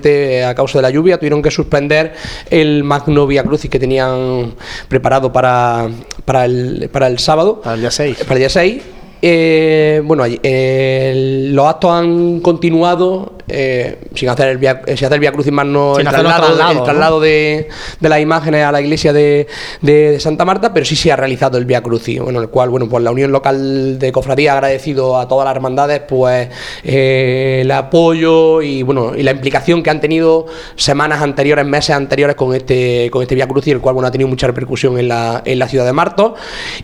[0.45, 2.15] a causa de la lluvia tuvieron que suspender
[2.51, 4.55] el Magno Via Crucis que tenían
[4.89, 5.89] preparado para,
[6.25, 7.61] para, el, para el sábado.
[7.61, 8.19] Para el día 6.
[8.25, 8.83] Para el día 6.
[9.25, 15.15] Eh, bueno, eh, los actos han continuado eh, sin hacer el via, eh, sin hacer
[15.15, 17.69] el via crucis más no Sin el traslado, traslado de,
[18.01, 19.47] de las imágenes a la iglesia de,
[19.81, 22.71] de- de Santa Marta, pero sí se ha realizado el via crucis, bueno, el cual,
[22.71, 26.49] bueno, pues la Unión Local de Cofradía ha agradecido a todas las hermandades, pues
[26.83, 30.47] eh, el apoyo y bueno y la implicación que han tenido
[30.77, 34.29] semanas anteriores, meses anteriores con este con este via crucis, el cual bueno ha tenido
[34.29, 36.33] mucha repercusión en la, en la ciudad de Martos.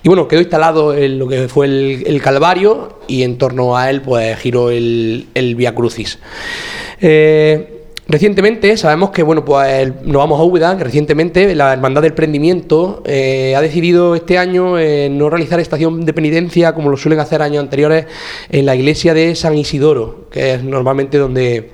[0.03, 3.91] Y bueno quedó instalado en lo que fue el, el Calvario y en torno a
[3.91, 6.19] él pues giró el, el via crucis.
[7.01, 7.75] Eh,
[8.11, 13.03] Recientemente sabemos que bueno pues nos vamos a Úbeda, que recientemente la Hermandad del Prendimiento
[13.05, 17.43] eh, ha decidido este año eh, no realizar estación de penitencia como lo suelen hacer
[17.43, 18.07] años anteriores
[18.49, 21.69] en la iglesia de San Isidoro, que es normalmente donde,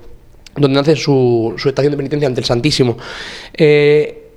[0.57, 2.97] donde hace su, su estación de penitencia ante el Santísimo.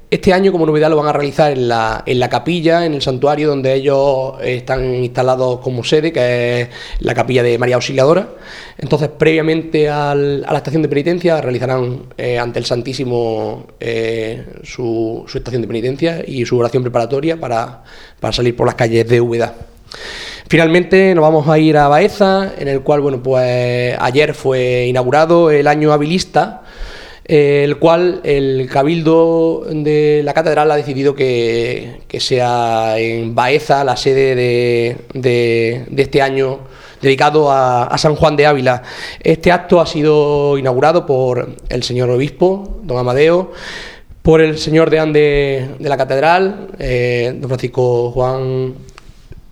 [0.09, 3.01] Este año, como novedad, lo van a realizar en la, en la capilla, en el
[3.01, 8.29] santuario donde ellos están instalados como sede, que es la capilla de María Auxiliadora.
[8.77, 15.37] Entonces, previamente a la estación de penitencia, realizarán eh, ante el Santísimo eh, su, su
[15.37, 17.83] estación de penitencia y su oración preparatoria para,
[18.19, 19.53] para salir por las calles de Úbeda.
[20.49, 25.51] Finalmente nos vamos a ir a Baeza, en el cual, bueno, pues ayer fue inaugurado
[25.51, 26.63] el año habilista,
[27.27, 33.83] eh, el cual el Cabildo de la Catedral ha decidido que, que sea en Baeza
[33.83, 36.59] la sede de, de- de este año
[37.01, 38.81] dedicado a, a San Juan de Ávila.
[39.21, 43.51] Este acto ha sido inaugurado por el señor obispo, don Amadeo,
[44.23, 48.73] por el señor deán de, de la Catedral, eh, don Francisco Juan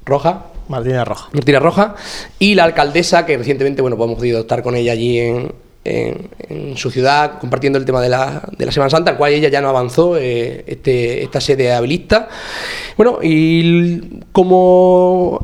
[0.06, 1.30] Roja, Martínez Roja.
[1.34, 1.96] Martínez Roja,
[2.40, 5.52] y la alcaldesa, que recientemente bueno, pues hemos podido estar con ella allí en,
[5.86, 9.50] en- su ciudad, compartiendo el tema de la, de la Semana Santa, al cual ella
[9.50, 12.28] ya no avanzó eh, este, esta sede habilista.
[12.98, 15.44] Bueno, y como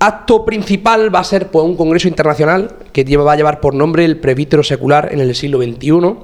[0.00, 3.74] acto principal va a ser pues, un congreso internacional que lleva- va a llevar por
[3.74, 6.14] nombre el presbítero secular en el siglo XXI,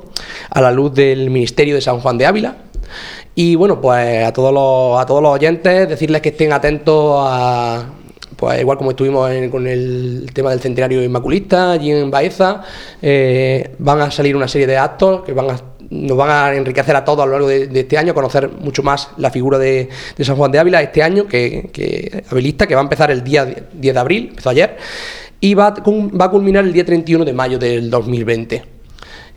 [0.51, 2.57] a la luz del Ministerio de San Juan de Ávila.
[3.35, 7.85] Y bueno, pues a todos los, a todos los oyentes decirles que estén atentos a,
[8.37, 12.63] pues igual como estuvimos en- con el tema del centenario inmaculista allí en Baeza,
[13.03, 15.57] eh, van a salir una serie de actos que van a,
[15.91, 19.11] nos van a enriquecer a todos a lo largo de, este año, conocer mucho más
[19.17, 19.89] la figura de,
[20.21, 22.25] San Juan de Ávila este año, que, que
[22.69, 24.77] que va a empezar el día 10 de abril, empezó ayer,
[25.41, 28.74] y va, va a culminar el día 31 de mayo del 2020.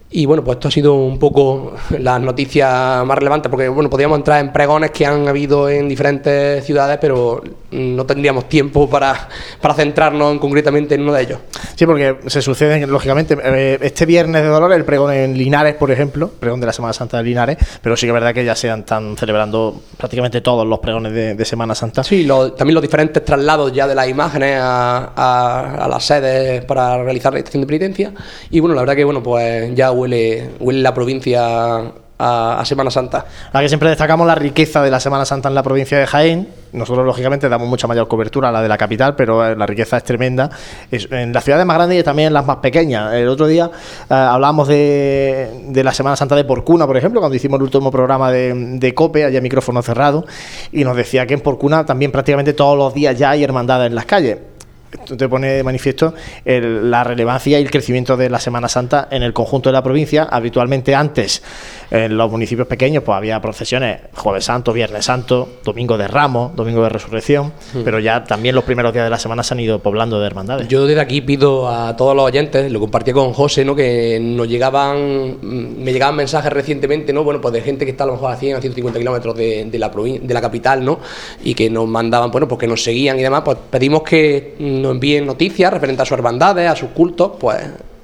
[0.09, 4.17] Y bueno, pues esto ha sido un poco las noticias más relevantes, porque bueno, podríamos
[4.17, 9.27] entrar en pregones que han habido en diferentes ciudades, pero no tendríamos tiempo para,
[9.59, 11.39] para centrarnos en- concretamente en uno de ellos.
[11.75, 15.91] Sí, porque se suceden, lógicamente, eh, este viernes de Dolores, el pregón en Linares, por
[15.91, 18.55] ejemplo, pregón de la Semana Santa de Linares, pero sí que es verdad que ya
[18.55, 22.05] se están celebrando prácticamente todos los pregones de, de Semana Santa.
[22.05, 26.63] Sí, lo- también los diferentes traslados ya de las imágenes a, a- a las sedes
[26.63, 28.13] para realizar la estación de penitencia.
[28.49, 33.25] Y bueno, la verdad que bueno, pues ya huele, huele la provincia a, Semana Santa.
[33.53, 36.47] La que siempre destacamos la riqueza de la Semana Santa en la provincia de Jaén.
[36.73, 39.97] Nosotros, lógicamente, damos mucha mayor cobertura a la de la capital, pero eh, la riqueza
[39.97, 40.49] es tremenda.
[40.91, 43.13] En las ciudades más grandes y también en las más pequeñas.
[43.13, 43.69] El otro día
[44.09, 47.91] eh, hablábamos de, de la Semana Santa de Porcuna, por ejemplo, cuando hicimos el último
[47.91, 50.25] programa de, de COPE, allá micrófono cerrado,
[50.71, 53.95] y nos decía que en Porcuna también prácticamente todos los días ya hay hermandades en
[53.95, 54.37] las calles.
[55.17, 59.23] Te pone de manifiesto el- la relevancia y el crecimiento de la Semana Santa en
[59.23, 60.23] el conjunto de la provincia.
[60.23, 61.41] Habitualmente antes
[61.91, 66.83] en los municipios pequeños pues había procesiones Jueves Santo, Viernes Santo, Domingo de Ramos, Domingo
[66.83, 67.81] de Resurrección, Mm.
[67.83, 70.67] pero ya también los primeros días de la semana se han ido poblando de hermandades.
[70.67, 73.75] Yo desde aquí pido a todos los oyentes, lo compartí con José, ¿no?
[73.75, 77.23] que nos llegaban, mm, me llegaban mensajes recientemente, ¿no?
[77.23, 79.65] bueno, pues de gente que está a lo mejor a 100 a 150 kilómetros de,
[79.65, 80.99] de la de la capital, ¿no?
[81.43, 84.91] y que nos mandaban, bueno, pues que nos seguían y demás, pues pedimos que nos
[84.91, 87.57] envíen noticias referentes a sus hermandades, a sus cultos, pues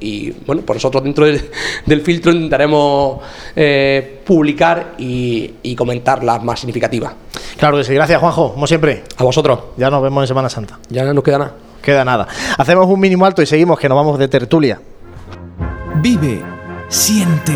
[0.04, 1.50] y bueno, pues nosotros dentro del,
[1.86, 3.22] del filtro intentaremos
[3.56, 7.14] eh, publicar y, y comentar las más significativas.
[7.58, 9.04] Claro que sí, gracias Juanjo, como siempre.
[9.18, 9.60] A vosotros.
[9.78, 10.80] Ya nos vemos en Semana Santa.
[10.90, 11.54] Ya no nos queda nada.
[11.82, 12.28] Queda nada.
[12.58, 14.82] Hacemos un mínimo alto y seguimos, que nos vamos de tertulia.
[16.02, 16.42] Vive,
[16.88, 17.54] siente,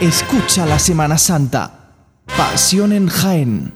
[0.00, 1.90] escucha la Semana Santa.
[2.36, 3.74] Pasión en Jaén.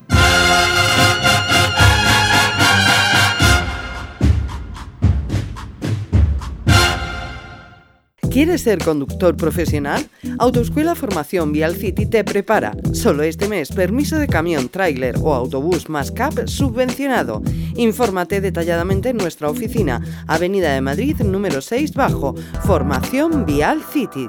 [8.30, 10.08] ¿Quieres ser conductor profesional?
[10.38, 12.76] Autoescuela Formación Vial City te prepara.
[12.92, 17.42] Solo este mes, permiso de camión, tráiler o autobús más CAP subvencionado.
[17.74, 24.28] Infórmate detalladamente en nuestra oficina, Avenida de Madrid número 6 bajo, Formación Vial City.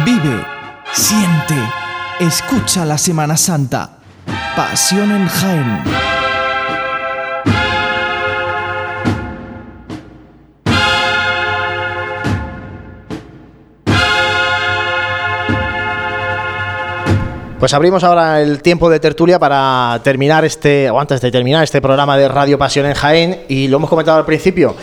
[0.04, 0.44] Vive,
[0.92, 1.54] siente,
[2.20, 3.98] escucha la Semana Santa.
[4.56, 6.11] Pasión en Jaén.
[17.62, 21.80] Pues abrimos ahora el tiempo de tertulia para terminar este, o antes de terminar este
[21.80, 24.74] programa de Radio Pasión en Jaén, y lo hemos comentado al principio.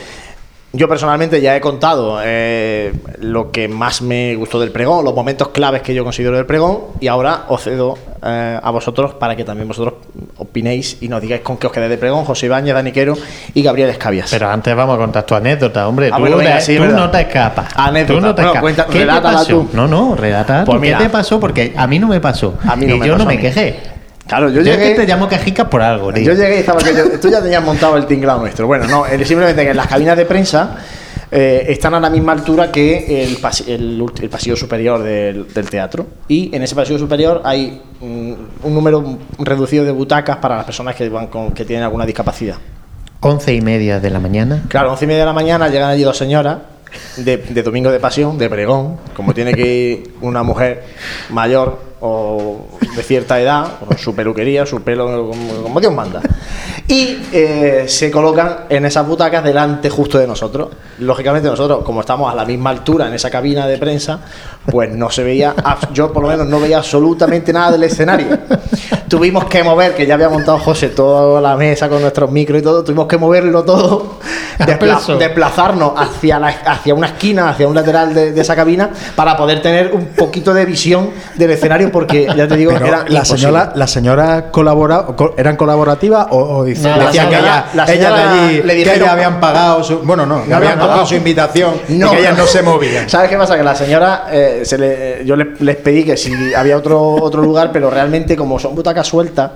[0.71, 5.49] Yo personalmente ya he contado eh, lo que más me gustó del pregón, los momentos
[5.49, 9.43] claves que yo considero del pregón, y ahora os cedo eh, a vosotros para que
[9.43, 9.95] también vosotros
[10.37, 13.15] opinéis y nos digáis con qué os quedáis de pregón, José Ibáñez, Daniquero
[13.53, 14.29] y Gabriel Escabias.
[14.31, 16.09] Pero antes vamos a contar tu anécdota, hombre.
[16.11, 17.67] Ah, tú bueno, venga, de- sí, tú no te escapas.
[17.75, 18.19] Anécdota.
[18.19, 18.61] Tú no te escapas.
[18.61, 19.45] cuenta- ¿Qué te pasó?
[19.47, 19.69] tú.
[19.73, 20.81] No, no, relata Pues.
[20.81, 21.39] ¿Qué te pasó?
[21.39, 22.57] Porque a mí no me pasó.
[22.67, 23.79] A mí no y me yo pasó no me quejé.
[24.27, 26.23] Claro, yo Yo es llegué- que te llamo quejicas por algo, tío.
[26.23, 28.67] Yo llegué y estaba que yo- tú ya tenías montado el tinglado nuestro.
[28.67, 30.75] Bueno, no, simplemente que en las cabinas de prensa
[31.31, 35.69] eh, están a la misma altura que el, pasi- el el pasillo superior del, del
[35.69, 36.05] teatro.
[36.27, 40.95] Y en ese pasillo superior hay mm, un número reducido de butacas para las personas
[40.95, 42.55] que van con, que tienen alguna discapacidad.
[43.21, 44.63] Once y media de la mañana.
[44.69, 46.59] Claro, once y media de la mañana llegan allí dos señoras
[47.17, 50.83] de, de Domingo de Pasión, de pregón, como tiene que ir una mujer
[51.29, 52.65] mayor o
[52.95, 56.21] de cierta edad, con su peluquería, su pelo, como, como Dios manda.
[56.89, 60.69] Y eh, se colocan en esas butacas delante justo de nosotros.
[60.97, 64.19] Lógicamente nosotros, como estamos a la misma altura en esa cabina de prensa,
[64.65, 65.53] pues no se veía,
[65.93, 68.39] yo por lo menos no veía absolutamente nada del escenario.
[69.07, 72.63] Tuvimos que mover, que ya había montado José toda la mesa con nuestros micros y
[72.63, 74.17] todo, tuvimos que moverlo todo,
[74.59, 79.37] despla- desplazarnos hacia, la, hacia una esquina, hacia un lateral de, de esa cabina, para
[79.37, 83.19] poder tener un poquito de visión del escenario, porque ya te digo, Pero era la
[83.19, 83.39] imposible.
[83.39, 87.95] señora, la señora colabora, co- eran colaborativas o, o la decían que ella, la ellas
[87.95, 91.73] señora de allí le que ellas habían pagado su, bueno no, habían pagado su invitación
[91.89, 92.45] y No, que ellas no.
[92.47, 93.09] se movían.
[93.09, 93.57] ¿Sabes qué pasa?
[93.57, 97.41] Que la señora, eh, se le- yo le- les pedí que si había otro, otro
[97.41, 99.51] lugar, pero realmente como son butacas sueltas,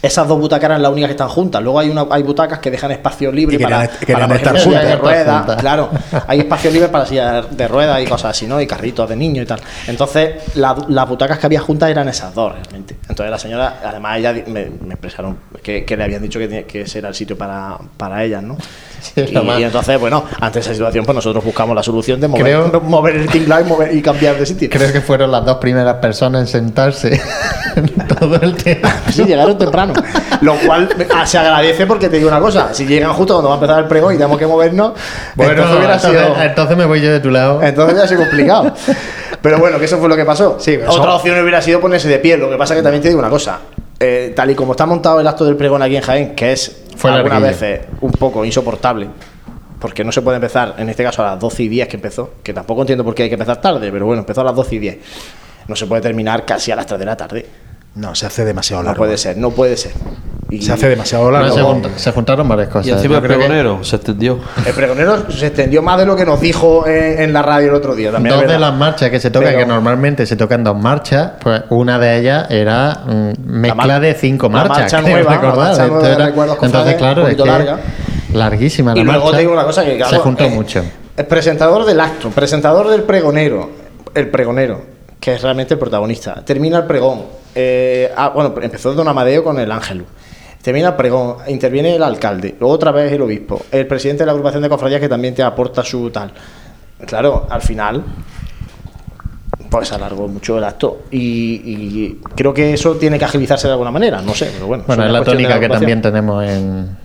[0.00, 1.62] esas dos butacas eran las únicas que están juntas.
[1.62, 4.78] Luego hay una, hay butacas que dejan espacio libre Y para, querían para, estar ejemplo,
[4.78, 4.84] juntas.
[4.88, 5.36] de ruedas.
[5.38, 5.56] juntas.
[5.60, 5.90] Claro,
[6.28, 8.60] hay espacio libre para sillas de ruedas y cosas así, ¿no?
[8.60, 9.60] Y carritos de niños y tal.
[9.86, 12.96] Entonces, la- las butacas que había juntas eran esas dos realmente.
[13.08, 16.82] Entonces la señora, además ella me, me expresaron que, que le habían dicho que, que
[16.82, 18.56] ese era el sitio para, para ellas, ¿no?
[19.00, 19.58] Sí, más.
[19.60, 23.16] y, entonces, bueno, ante esa situación, pues nosotros buscamos la solución de mover, Creo- mover
[23.16, 24.68] el tinglado y, mover- y cambiar de sitio.
[24.70, 27.20] Creo que fueron las dos primeras personas en sentarse
[27.76, 28.88] en todo el tiempo.
[29.12, 29.94] Sí, llegaron temprano.
[30.40, 33.54] Lo cual ah, se agradece porque te digo una cosa: si llegan justo cuando va
[33.56, 34.92] a empezar el pregón y tenemos que movernos,
[35.34, 36.42] Bueno, entonces hubiera entonces, sido.
[36.42, 37.62] entonces me voy yo de tu lado.
[37.62, 38.74] Entonces hubiera sido complicado.
[39.42, 40.56] Pero bueno, que eso fue lo que pasó.
[40.60, 42.36] Sí, Otra eso- opción hubiera sido ponerse de pie.
[42.36, 43.58] Lo que pasa que también te digo una cosa.
[44.00, 46.84] Eh, tal y como está montado el acto del pregón aquí en Jaén, que es
[46.96, 49.08] Fue algunas veces un poco insoportable,
[49.80, 52.34] porque no se puede empezar, en este caso a las 12 y 10 que empezó,
[52.42, 54.74] que tampoco entiendo por qué hay que empezar tarde, pero bueno, empezó a las 12
[54.74, 54.98] y 10.
[55.68, 57.46] No se puede terminar casi a las 3 de la tarde.
[57.94, 58.98] No, se hace demasiado No largo.
[58.98, 59.92] puede ser, no puede ser.
[60.50, 61.54] Y Se hace demasiado largo.
[61.54, 62.86] se, junta- se juntaron varias cosas.
[62.86, 64.38] Y encima Yo el que pregonero se extendió.
[64.64, 67.74] El pregonero se extendió más de lo que nos dijo en, en la radio el
[67.74, 68.10] otro día.
[68.12, 71.32] También Dos de las marchas que se tocan, Pero- que normalmente se tocan dos marchas,
[71.42, 74.78] pues una de ellas era mm, mezcla mar- de cinco la marchas.
[74.78, 75.56] marcha la recordar.
[75.56, 77.80] marcha nueva era- recuerdos cofrades, entonces, claro, es que larga.
[78.32, 79.36] larguísima la Y luego marcha.
[79.36, 80.82] te digo una cosa que claro, se juntó eh, mucho.
[81.16, 83.68] El presentador del acto, presentador del pregonero,
[84.14, 84.80] el pregonero
[85.20, 86.36] que es realmente el protagonista.
[86.44, 87.22] Termina el pregón.
[87.54, 90.04] Eh, ah, bueno, empezó Don Amadeo con el Ángel.
[90.62, 94.32] Termina el pregón, interviene el alcalde, luego otra vez el obispo, el presidente de la
[94.32, 96.32] agrupación de cofradías que también te aporta su tal.
[97.06, 98.02] Claro, al final,
[99.70, 101.02] pues alargó mucho el acto.
[101.10, 101.20] Y,
[101.64, 104.84] y creo que eso tiene que agilizarse de alguna manera, no sé, pero bueno.
[104.86, 106.96] Bueno, es la tónica que también tenemos en,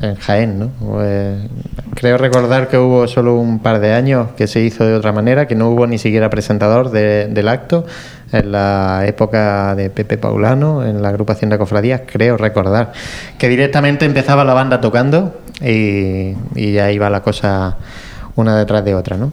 [0.00, 0.68] en Jaén, ¿no?
[0.80, 1.36] Pues,
[1.94, 5.46] creo recordar que hubo solo un par de años que se hizo de otra manera,
[5.46, 7.84] que no hubo ni siquiera presentador de- del acto
[8.32, 12.92] en la época de Pepe Paulano, en la agrupación de cofradías, creo recordar,
[13.38, 17.76] que directamente empezaba la banda tocando y, y ya iba la cosa
[18.36, 19.32] una detrás de otra, ¿no?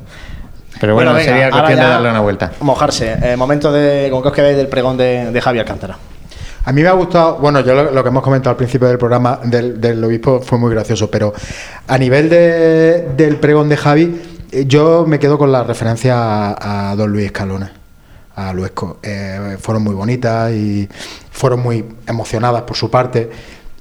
[0.79, 2.51] Pero bueno, venga, sería cuestión de darle una vuelta.
[2.59, 3.15] Mojarse.
[3.21, 4.09] Eh, momento de.
[4.11, 5.95] ¿Con qué os quedáis del pregón de, de Javier Alcántara?
[6.65, 9.39] A mí me ha gustado, bueno, yo lo, que hemos comentado al principio del programa
[9.43, 11.31] del, obispo fue muy gracioso, pero
[11.87, 16.55] a nivel de- del pregón de Javi, eh, yo me quedo con la referencia
[16.89, 17.71] a, don Luis Escalona,
[18.35, 18.97] a Luesco.
[19.03, 20.89] Eh, fueron muy bonitas y
[21.31, 23.29] fueron muy emocionadas por su parte.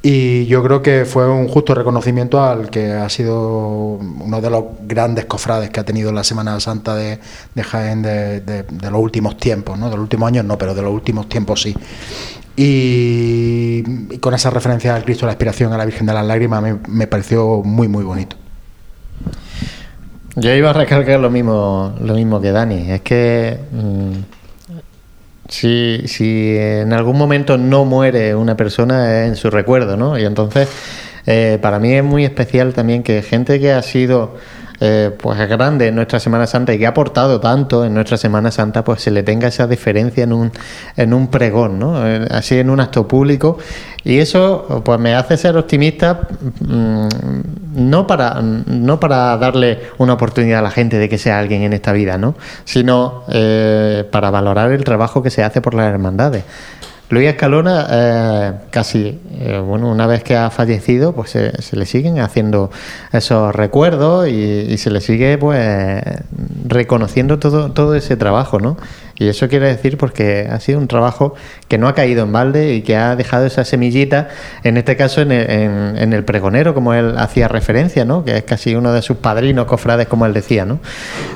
[0.02, 4.64] Y yo creo que fue un justo reconocimiento al que ha sido uno de los
[4.82, 7.18] grandes cofrades que ha tenido la Semana Santa de,
[7.62, 9.86] Jaén de, de- de los últimos tiempos, ¿no?
[9.88, 11.74] De los últimos años no, pero de los últimos tiempos sí.
[12.56, 16.62] Y, con esa referencia al Cristo de la Aspiración a la Virgen de las Lágrimas
[16.62, 18.36] me, me pareció muy, muy bonito.
[20.36, 22.90] Yo iba a recalcar lo mismo, lo mismo que Dani.
[22.90, 24.12] Es que mm,
[25.48, 30.18] si, si en algún momento no muere una persona es en su recuerdo, ¿no?
[30.18, 30.68] Y entonces
[31.26, 34.36] eh, para mí es muy especial también que gente que ha sido
[34.86, 38.50] eh, pues grande en nuestra Semana Santa y que ha aportado tanto en nuestra Semana
[38.50, 40.52] Santa, pues se le tenga esa diferencia en un,
[40.98, 42.06] en un pregón, ¿no?
[42.06, 43.56] Eh, Así en un acto público.
[44.04, 46.28] Y eso pues me hace ser optimista
[46.60, 47.08] mm,
[47.76, 51.72] no para, no para darle una oportunidad a la gente de que sea alguien en
[51.72, 52.34] esta vida, ¿no?
[52.66, 56.44] Sino eh, para valorar el trabajo que se hace por las hermandades.
[57.14, 61.86] Luis Escalona, eh, casi, eh, bueno, una vez que ha fallecido, pues se, se le
[61.86, 62.70] siguen haciendo
[63.12, 66.02] esos recuerdos y, se le sigue, pues,
[66.66, 68.76] reconociendo todo, todo ese trabajo, ¿no?
[69.16, 71.34] Y eso quiere decir porque ha sido un trabajo
[71.68, 74.28] que no ha caído en balde y que ha dejado esa semillita,
[74.64, 75.48] en este caso en el,
[75.98, 78.24] en- el pregonero, como él hacía referencia, ¿no?
[78.24, 80.80] Que es casi uno de sus padrinos cofrades, como él decía, ¿no?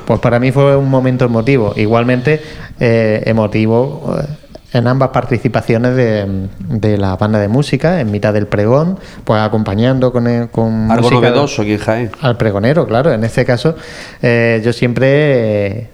[0.07, 1.73] Pues para mí fue un momento emotivo.
[1.77, 2.43] Igualmente
[2.81, 4.17] eh, emotivo
[4.73, 10.13] en ambas participaciones de, de la banda de música, en mitad del pregón, pues acompañando
[10.13, 12.11] con, el- con Algo música novedoso aquí en Jaén.
[12.21, 13.11] al pregonero, claro.
[13.13, 13.75] En este caso,
[14.21, 15.89] eh, yo siempre eh,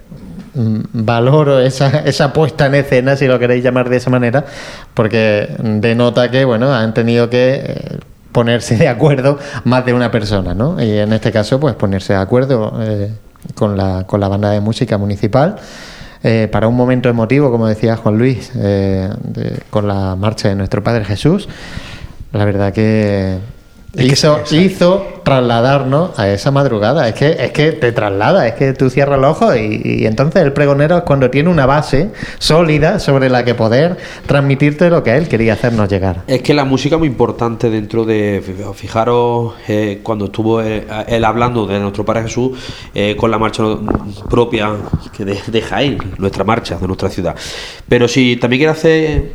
[0.53, 4.45] valoro esa, esa puesta en escena, si lo queréis llamar de esa manera,
[4.93, 7.99] porque denota que, bueno, han tenido que eh,
[8.31, 10.81] ponerse de acuerdo más de una persona, ¿no?
[10.83, 13.13] Y en este caso, pues ponerse de acuerdo eh,
[13.53, 15.55] con, la, con la banda de música municipal.
[16.27, 19.09] Eh, para un momento emotivo, como decía Juan Luis, eh,
[19.69, 21.47] con la marcha de nuestro Padre Jesús,
[22.31, 23.37] la verdad que
[23.97, 27.07] hizo, hizo trasladarnos a esa madrugada.
[27.07, 30.41] Es que, es que te traslada, es que tú cierras los ojos y, y entonces
[30.43, 35.15] el pregonero es cuando tiene una base sólida sobre la que poder transmitirte lo que
[35.17, 36.23] él quería hacernos llegar.
[36.27, 38.43] Es que la música es muy importante dentro de.
[38.75, 42.57] Fijaros, eh, cuando estuvo eh, él hablando de nuestro Padre Jesús
[42.93, 43.63] eh, con la marcha
[44.29, 44.71] propia
[45.15, 47.35] que de, de Jaén, nuestra marcha de nuestra ciudad.
[47.87, 49.31] Pero sí, también quiero hacer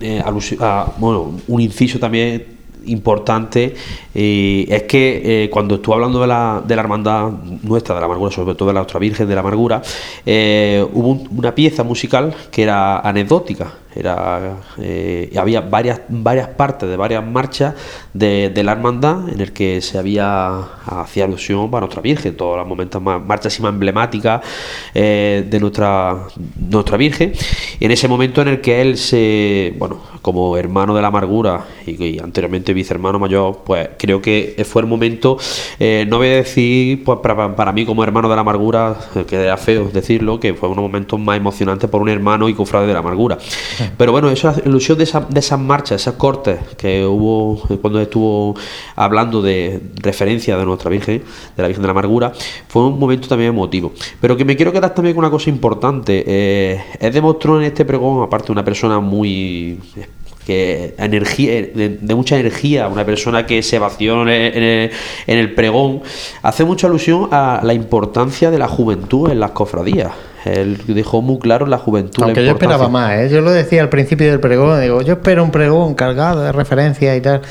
[0.00, 0.22] eh,
[0.60, 2.51] a- bueno, un inciso también
[2.86, 3.74] importante
[4.14, 7.30] eh, es que eh, cuando estuve hablando de la, de la hermandad
[7.62, 9.82] nuestra de la amargura sobre todo de la nuestra Virgen de la amargura
[10.26, 16.88] eh, hubo un- una pieza musical que era anecdótica era eh, había varias varias partes
[16.88, 17.74] de varias marchas
[18.12, 22.66] de, la hermandad en el que se había hacía alusión para nuestra Virgen todos los
[22.66, 24.42] momentos más marchas más emblemáticas
[24.94, 26.16] eh, de nuestra
[26.56, 27.32] nuestra Virgen.
[27.80, 31.66] Y en ese momento en el que él se bueno como hermano de la amargura
[31.86, 35.36] y, y anteriormente vicehermano mayor pues creo que fue el momento
[35.78, 39.24] eh, no voy a decir pues para, para mí como hermano de la amargura eh,
[39.26, 42.48] que era feo decirlo que fue uno de los momentos más emocionantes por un hermano
[42.48, 43.38] y cofrade de la amargura
[43.96, 47.78] pero bueno eso la ilusión de, esa- de esas marchas esos cortes que hubo eh,
[47.80, 48.54] cuando estuvo
[48.96, 51.22] hablando de referencia de nuestra Virgen
[51.56, 52.32] de la Virgen de la Amargura
[52.68, 53.92] fue un momento también emotivo.
[54.20, 57.84] Pero que me quiero quedar también con una cosa importante eh, él demostró en este
[57.84, 59.78] pregón aparte una persona muy
[60.46, 64.90] que energía de, de mucha energía una persona que se vació en
[65.26, 66.02] el pregón
[66.42, 70.10] hace mucha alusión a la importancia de la juventud en las cofradías
[70.44, 73.28] él dejó muy claro la juventud la Aunque yo esperaba más, ¿eh?
[73.30, 77.16] yo lo decía al principio del pregón, digo, yo espero un pregón cargado de referencias
[77.16, 77.42] y tal.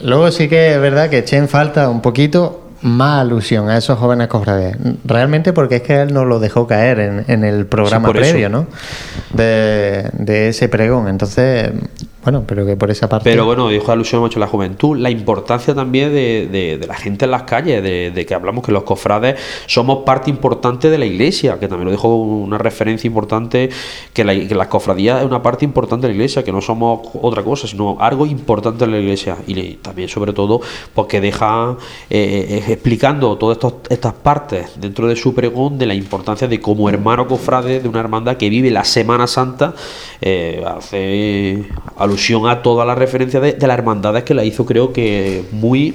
[0.00, 3.98] Luego sí que es verdad que eché en falta un poquito más alusión a esos
[3.98, 4.76] jóvenes cofrades.
[5.04, 8.18] Realmente porque es que él nos lo dejó caer en, en el programa eso.
[8.18, 8.66] previo, ¿no?
[9.32, 11.08] De, de ese pregón.
[11.08, 11.72] Entonces,
[12.22, 13.28] bueno, pero que por esa parte.
[13.30, 16.94] Pero bueno, dijo alusión mucho a la juventud, la importancia también de, de- de la
[16.94, 20.96] gente en las calles, de, de que hablamos que los cofrades somos parte importante de
[20.96, 23.68] la iglesia, que también lo dijo una referencia importante,
[24.14, 27.00] que, la, que las cofradías es una parte importante de la iglesia, que no somos
[27.20, 29.36] otra cosa, sino algo importante de la iglesia.
[29.46, 30.60] Y también, sobre todo,
[30.94, 31.76] porque deja
[32.08, 36.88] eh, eh, explicando todas estas partes dentro de su pregón de la importancia de como
[36.88, 39.74] hermano cofrade de una hermandad que vive la Semana Santa,
[40.20, 41.64] eh, hace
[41.96, 45.94] alusión a todas las referencias de, de las hermandades que la hizo, creo que muy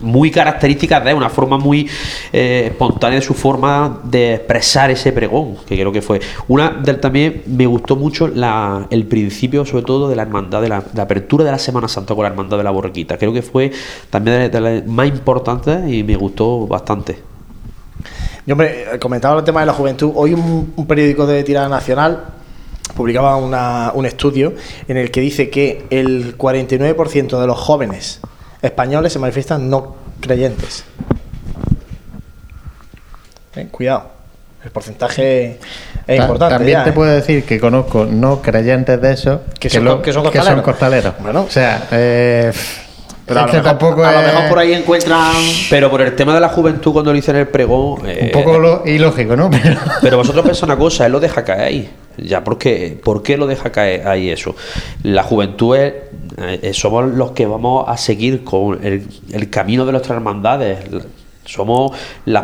[0.00, 1.88] muy características de una forma muy
[2.32, 6.98] eh, espontánea de su forma de expresar ese pregón que creo que fue una del
[7.00, 11.44] también me gustó mucho la, el principio sobre todo de la hermandad de la, apertura
[11.44, 13.70] de la Semana Santa con la hermandad de la borriquita creo que fue
[14.10, 17.18] también de, de las más importantes y me gustó bastante
[18.46, 20.12] Yo, hombre, eh, comentaba el tema de la juventud.
[20.14, 22.24] Hoy un, un periódico de tirada nacional
[22.96, 24.54] publicaba una- un estudio
[24.88, 28.20] en el que dice que el 49% de los jóvenes
[28.62, 30.84] españoles se manifiestan no creyentes.
[33.56, 34.04] Eh, cuidado,
[34.64, 35.58] el porcentaje
[36.06, 36.54] es Ta- importante.
[36.56, 36.92] También ya, te ¿eh?
[36.92, 40.62] puedo decir que conozco no creyentes de esos Que son lo- que son costaleros.
[40.62, 41.14] costaleros.
[41.20, 41.42] Bueno.
[41.42, 42.52] o sea, eh,
[43.26, 45.32] Pero a lo mejor- tampoco a lo mejor por ahí encuentran.
[45.68, 48.42] pero por el tema de la juventud cuando lo hice en el pregón eh, un
[48.42, 49.50] poco lo- ilógico, ¿no?
[49.62, 51.90] Pero, Pero vosotros pensáis una cosa, él lo deja caer ahí.
[52.18, 54.54] Ya, ¿por qué, ¿Por qué lo deja caer ahí eso?
[55.02, 55.94] La juventud es,
[56.38, 60.92] eh, somos los que vamos a seguir con el, camino de nuestras hermandades.
[60.92, 61.02] La-
[61.42, 61.92] Somos,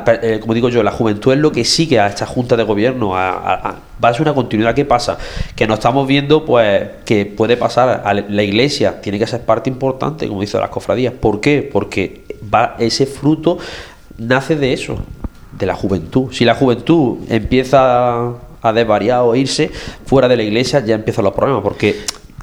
[0.04, 2.64] per- eh, como digo yo, la juventud es lo que sigue a esta junta de
[2.64, 3.14] gobierno.
[3.16, 4.74] a- a- va a ser una continuidad.
[4.74, 5.16] ¿Qué pasa?
[5.54, 8.02] Que nos estamos viendo, pues, que puede pasar.
[8.04, 11.12] A la la iglesia tiene que ser parte importante, como dice las cofradías.
[11.12, 11.62] ¿Por qué?
[11.70, 12.22] Porque
[12.52, 13.58] va ese fruto
[14.18, 14.96] nace de eso,
[15.56, 16.32] de la juventud.
[16.32, 18.30] Si la juventud empieza
[18.62, 19.70] a desvariar o irse
[20.04, 21.96] fuera de la iglesia, ya empiezan los problemas, porque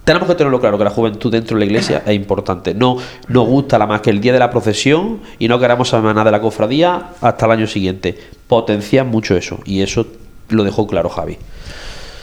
[0.04, 2.74] tenemos que tenerlo claro que la juventud dentro de la iglesia es importante.
[2.74, 2.98] No
[3.30, 6.26] nos gusta la más que el día de la procesión y no queremos saber nada
[6.26, 8.18] de la cofradía hasta el año siguiente.
[8.48, 10.06] Potencian mucho eso y eso
[10.50, 11.38] lo dejó claro Javi.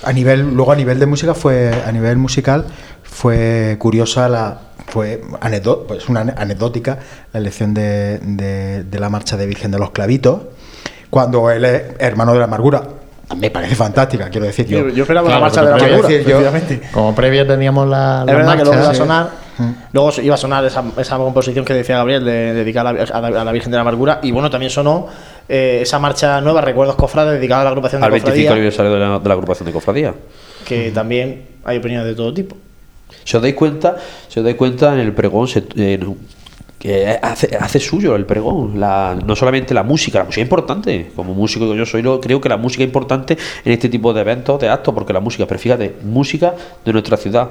[0.03, 2.67] A nivel, luego a nivel de música fue, a nivel musical
[3.03, 6.99] fue curiosa la, fue anecdó- pues una ane- anecdótica
[7.33, 10.43] la elección de, de- de la marcha de Virgen de los Clavitos,
[11.11, 12.83] cuando él es hermano de la amargura.
[13.37, 14.89] Me parece fantástica, quiero decir yo.
[14.89, 18.27] Yo- esperaba la Claro, marcha de la amargura, decir yo- como previa teníamos la, Es
[18.27, 19.31] la verdad que luego iba a marcha, sonar,
[19.93, 23.31] luego iba a sonar esa, esa composición que decía Gabriel, de, dedicada a la, a
[23.31, 25.07] la- a la Virgen de la Amargura, y bueno, también sonó
[25.49, 28.93] eh, esa marcha nueva, Recuerdos Cofrades, dedicada a la agrupación de Al 25 cofradía, aniversario
[28.93, 30.15] de la, de la agrupación de cofradía.
[30.65, 32.57] que también hay opiniones de todo tipo.
[33.25, 33.97] Si os dais cuenta,
[34.29, 35.99] si os dais cuenta en el pregón se- eh,
[36.81, 41.35] que hace, hace suyo el pregón, no solamente la música, la música es importante, como
[41.35, 44.59] músico que yo soy, creo que la música es importante en este tipo de eventos,
[44.59, 46.55] de actos, porque la música, pero fíjate, música
[46.85, 47.51] de nuestra ciudad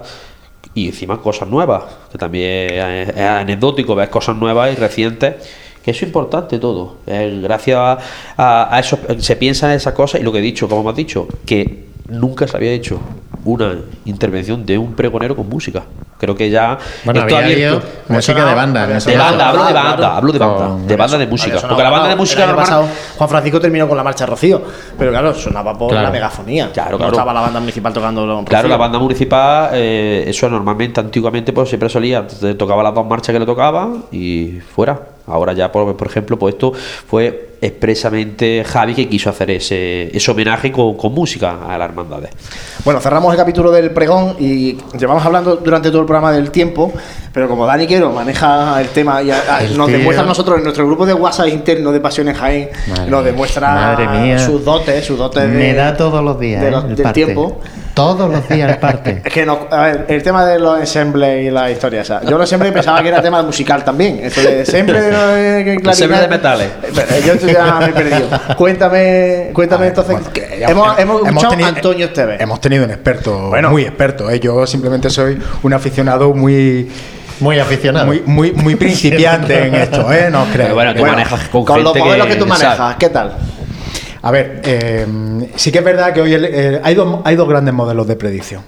[0.73, 5.35] y encima cosas nuevas, que también es, anecdótico ver cosas nuevas y recientes.
[5.84, 6.97] Que eso es importante todo.
[7.06, 7.97] Gracias a,
[8.35, 10.95] a- a eso se piensa en esas cosas y lo que he dicho, como hemos
[10.95, 12.99] dicho, que nunca se había hecho
[13.45, 13.76] una
[14.06, 15.84] intervención de un pregonero con música.
[16.20, 18.86] Creo que ya Bueno, esto había abierto- música de banda.
[18.88, 20.14] de banda, hablo de banda, Claro.
[20.16, 21.57] hablo de banda, Con- de banda de música.
[21.66, 22.88] Porque la banda de música normal- pasado,
[23.18, 24.61] Juan Francisco terminó con la marcha Rocío,
[24.98, 26.07] pero claro, sonaba por Claro.
[26.07, 26.72] la megafonía.
[26.74, 27.14] Claro, No claro.
[27.14, 28.44] estaba la banda municipal tocando.
[28.45, 33.32] Claro, la banda municipal, eh, eso normalmente, antiguamente, pues siempre solía, tocaba las dos marchas
[33.32, 34.99] que le tocaban y fuera.
[35.26, 36.74] Ahora ya, por, por ejemplo, pues esto
[37.07, 42.32] fue expresamente Javi que quiso hacer ese, ese homenaje con, con música a las hermandades.
[42.84, 46.91] Bueno, cerramos el capítulo del pregón y llevamos hablando durante todo el programa del tiempo,
[47.34, 49.97] pero como Dani Quero maneja el tema y a- a- El nos tío.
[49.97, 53.97] demuestra a nosotros en nuestro grupo de WhatsApp interno de Pasiones Jaén, Madre nos demuestra
[54.45, 57.23] sus dotes, sus dotes de, Me da todos los días de eh, los- del parte.
[57.26, 57.60] tiempo.
[57.99, 59.21] Todos los días el parte.
[59.26, 62.09] Es que no, a ver, el tema de los ensembles y las historias.
[62.09, 64.19] o sea, yo lo siempre pensaba que era tema musical también.
[64.23, 65.11] Eso de siempre de,
[65.63, 66.69] de, Ensemble de metales.
[66.84, 68.27] Eh, Yo esto ya me he perdido.
[68.57, 70.13] Cuéntame, cuéntame entonces.
[70.15, 72.39] Bueno, que que hemos, hemos escuchado tenido- a Antonio Esteves.
[72.41, 73.69] Hemos tenido un experto, Bueno.
[73.71, 74.30] muy experto.
[74.30, 74.39] ¿eh?
[74.39, 76.89] Yo simplemente soy un aficionado muy,
[77.41, 78.05] Muy aficionado.
[78.05, 80.30] muy, muy, muy principiante en esto, ¿eh?
[80.31, 80.71] No os creáis.
[80.71, 82.63] Pero bueno, tú manejas con, Con los gente modelos que, tú sabe.
[82.63, 83.34] manejas, ¿qué tal?
[84.22, 85.06] A ver, eh,
[85.56, 88.16] sí que es verdad que hoy el- eh, hay, dos, hay dos grandes modelos de
[88.16, 88.64] predicción.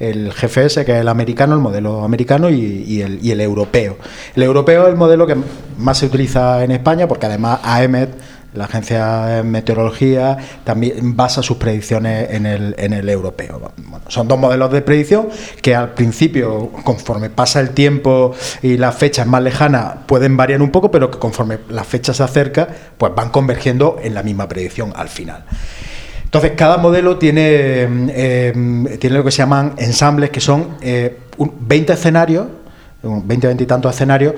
[0.00, 3.96] El GFS, que es el americano, el modelo americano, y el, y el europeo.
[4.36, 5.36] El europeo es el modelo que
[5.78, 8.10] más se utiliza en España, porque además AEMET
[8.54, 13.60] La agencia de meteorología también basa sus predicciones en el, en el europeo.
[13.76, 15.28] Bueno, son dos modelos de predicción
[15.60, 20.70] que al principio, conforme pasa el tiempo y las fechas más lejanas, pueden variar un
[20.70, 22.66] poco, pero que conforme la fecha se acerca,
[22.96, 25.44] pues van convergiendo en la misma predicción al final.
[26.24, 27.42] Entonces, cada modelo tiene,
[28.10, 32.46] eh, tiene lo que se llaman ensambles, que son eh, un- 20 escenarios,
[33.02, 34.34] un 20, 20 y tantos escenarios,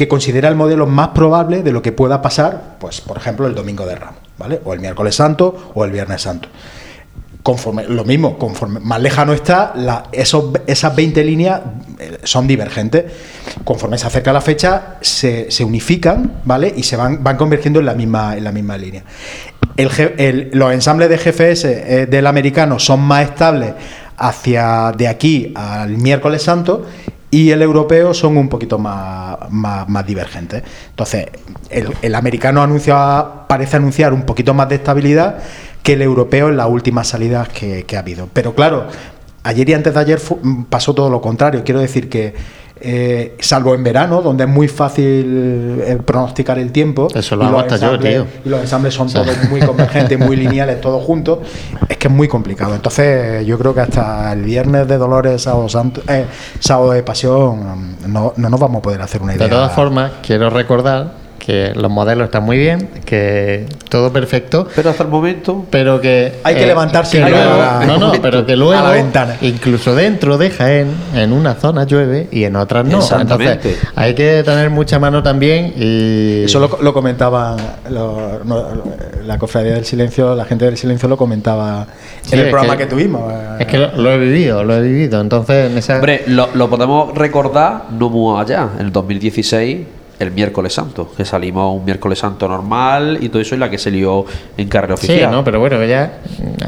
[0.00, 3.54] que considera el modelo más probable de lo que pueda pasar, pues, por ejemplo, el
[3.54, 4.58] domingo de Ramos, ¿vale?
[4.64, 6.48] O el miércoles santo o el viernes santo.
[7.42, 9.74] Conforme, lo mismo, conforme más lejano está,
[10.10, 11.60] esos, esas 20 líneas
[11.98, 13.12] eh, son divergentes.
[13.62, 16.72] Conforme se acerca la fecha, se, se unifican, ¿vale?
[16.74, 19.04] Y se van, van convergiendo en la misma, en la misma línea.
[19.76, 23.74] Los ensambles de GFS eh, del americano son más estables
[24.16, 26.86] hacia de aquí al miércoles santo
[27.30, 30.62] y el europeo son un poquito más, más, divergentes.
[30.90, 31.28] Entonces,
[31.68, 35.38] el, el americano anuncia, parece anunciar un poquito más de estabilidad
[35.82, 38.28] que el europeo en las últimas salidas que, que ha habido.
[38.32, 38.86] Pero claro,
[39.42, 40.20] ayer y antes de ayer
[40.68, 41.62] pasó todo lo contrario.
[41.64, 42.34] Quiero decir que,
[42.80, 47.08] eh, salvo en verano, donde es muy fácil eh, pronosticar el tiempo.
[47.14, 48.26] Eso lo y hago los hasta yo, tío.
[48.44, 49.22] Y los ensambles son O sea.
[49.22, 51.40] todos muy convergentes, muy lineales, todos juntos.
[51.88, 52.74] Es que es muy complicado.
[52.74, 56.24] Entonces, yo creo que hasta el viernes de Dolores, sábado, santo, eh,
[56.58, 59.46] sábado de Pasión, no, no nos vamos a poder hacer una idea.
[59.46, 61.19] De todas formas, quiero recordar
[61.50, 64.68] que los modelos están muy bien, que todo perfecto.
[64.76, 65.66] Pero hasta el momento.
[65.68, 66.34] Pero que.
[66.44, 68.72] Hay que levantarse que luego- ir a- No, no, pero que luego.
[68.78, 69.36] a la ventana.
[69.40, 72.98] Incluso dentro de Jaén, en una zona llueve y en otras no.
[72.98, 73.70] Exactamente.
[73.70, 76.44] Entonces, hay que tener mucha mano también y.
[76.44, 77.56] Eso lo, lo comentaba
[77.90, 78.64] lo- no,
[79.26, 81.86] la cofradía del silencio, la gente del silencio lo comentaba
[82.22, 83.22] Sí, en el programa que- que, tuvimos.
[83.32, 83.56] eh.
[83.60, 85.20] Es que lo, lo he vivido, lo he vivido.
[85.20, 85.96] Entonces, en esa.
[85.96, 89.78] Hombre, lo, lo podemos recordar no muy allá, en el 2016,
[90.20, 93.78] el miércoles santo, que salimos un miércoles santo normal y todo eso es la que
[93.78, 94.24] se lió
[94.56, 95.30] en carrera Sí, oficial.
[95.32, 96.18] no, pero bueno, ya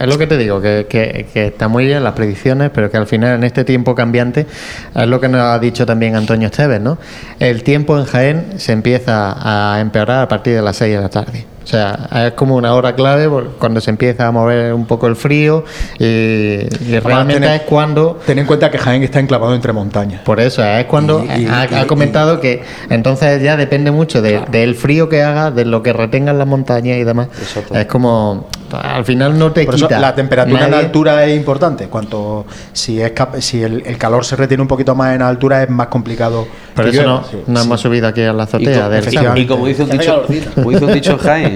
[0.00, 2.96] es lo que te digo, que, que, que está muy bien las predicciones, pero que
[2.96, 4.46] al final en este tiempo cambiante,
[4.94, 6.98] es lo que nos ha dicho también Antonio Esteves, ¿no?
[7.38, 11.08] El tiempo en Jaén se empieza a empeorar a partir de las 6 de la
[11.08, 11.44] tarde.
[11.62, 13.28] O sea, es como una hora clave
[13.58, 15.64] cuando se empieza a mover un poco el frío
[15.98, 18.20] y, y realmente tener- es cuando...
[18.26, 20.20] Ten en cuenta que Jaén está enclavado entre montañas.
[20.22, 24.20] Por eso, es cuando Y- y- ha, y- ha comentado que entonces ya depende mucho
[24.22, 27.28] de- del frío que haga, de lo que retengan las montañas y demás.
[27.72, 30.00] Es como, al final no te Por eso quita.
[30.00, 31.86] la temperatura en nadie- altura es importante.
[31.86, 35.62] Cuanto si es cap- si el, el calor se retiene un poquito más en altura
[35.62, 36.46] es más complicado.
[36.74, 37.20] Por que eso llueva.
[37.20, 37.66] no, Sí, no sí.
[37.66, 39.04] hemos subido aquí a la azotea del
[39.36, 40.24] y- y como dice un dicho,
[40.54, 41.51] como dice un dicho Jaén,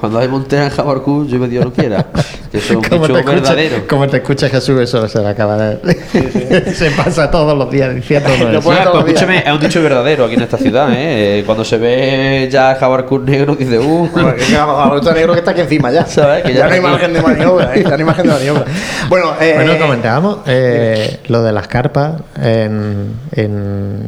[0.00, 2.06] cuando hay montaña en Jabarcú, llueve Dios no quiera.
[2.52, 3.86] Eso es un Como dicho te, escucha, verdadero.
[3.88, 6.72] como te escucha Jesús, eso se le acaba de.
[6.74, 8.60] se pasa todos los días diciendo eso.
[8.62, 11.42] Bueno, pues escúchame, es un dicho verdadero aquí en esta ciudad, ¿eh?
[11.44, 14.08] Cuando se ve ya Jabarcú negro, dice, uh,
[14.58, 16.06] Ahorita negro que está aquí encima ya.
[16.06, 16.42] ¿Sabes?
[16.42, 17.82] Que ya, ya no hay aquí- margen de maniobra, ¿eh?
[17.82, 18.64] ya no hay margen de maniobra.
[19.08, 24.02] Bueno, eh, Bueno, comentábamos eh, lo de las carpas en, en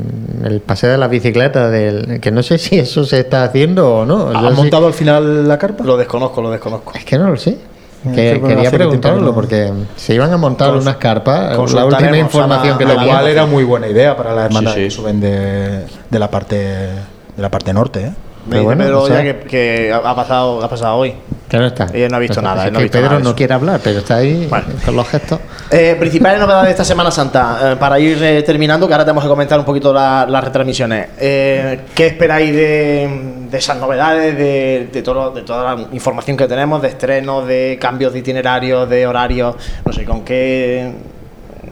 [0.44, 4.06] el paseo de las bicicletas, del, que no sé si eso se está haciendo o
[4.06, 4.32] no.
[4.32, 5.84] Yo ¿Han sí- montado al final la carpa?
[5.84, 6.92] lo desconozco, lo desconozco.
[6.94, 7.56] Es que no lo sé.
[8.06, 11.56] Eh, Que- sí, bueno, quería preguntarlo no- porque se iban a montar Cons- unas carpas.
[11.74, 14.46] La última a información la- que Lo la- cual era muy buena idea para las
[14.46, 14.84] hermandades sí.
[14.84, 18.00] que suben de, de la parte de la parte norte.
[18.00, 18.12] ¿eh?
[18.46, 21.14] Me Pero dice bueno, Pedro o sea- ya que, que ha pasado, ha pasado hoy.
[21.46, 21.88] Que no está.
[21.92, 23.98] Ella no ha visto nada, Es ha que visto Pedro nada no quiere hablar, pero
[23.98, 24.64] está ahí Bueno.
[24.84, 25.40] con los gestos.
[25.70, 29.24] Eh, principales novedades de esta Semana Santa, eh, para ir eh, terminando, que ahora tenemos
[29.24, 31.08] que comentar un poquito la- las retransmisiones.
[31.18, 33.08] Eh, ¿Qué esperáis de,
[33.50, 37.78] de esas novedades, de, de, todo, de toda la información que tenemos, de estrenos, de
[37.80, 39.56] cambios de itinerario, de horarios?
[39.84, 40.92] No sé, ¿con qué,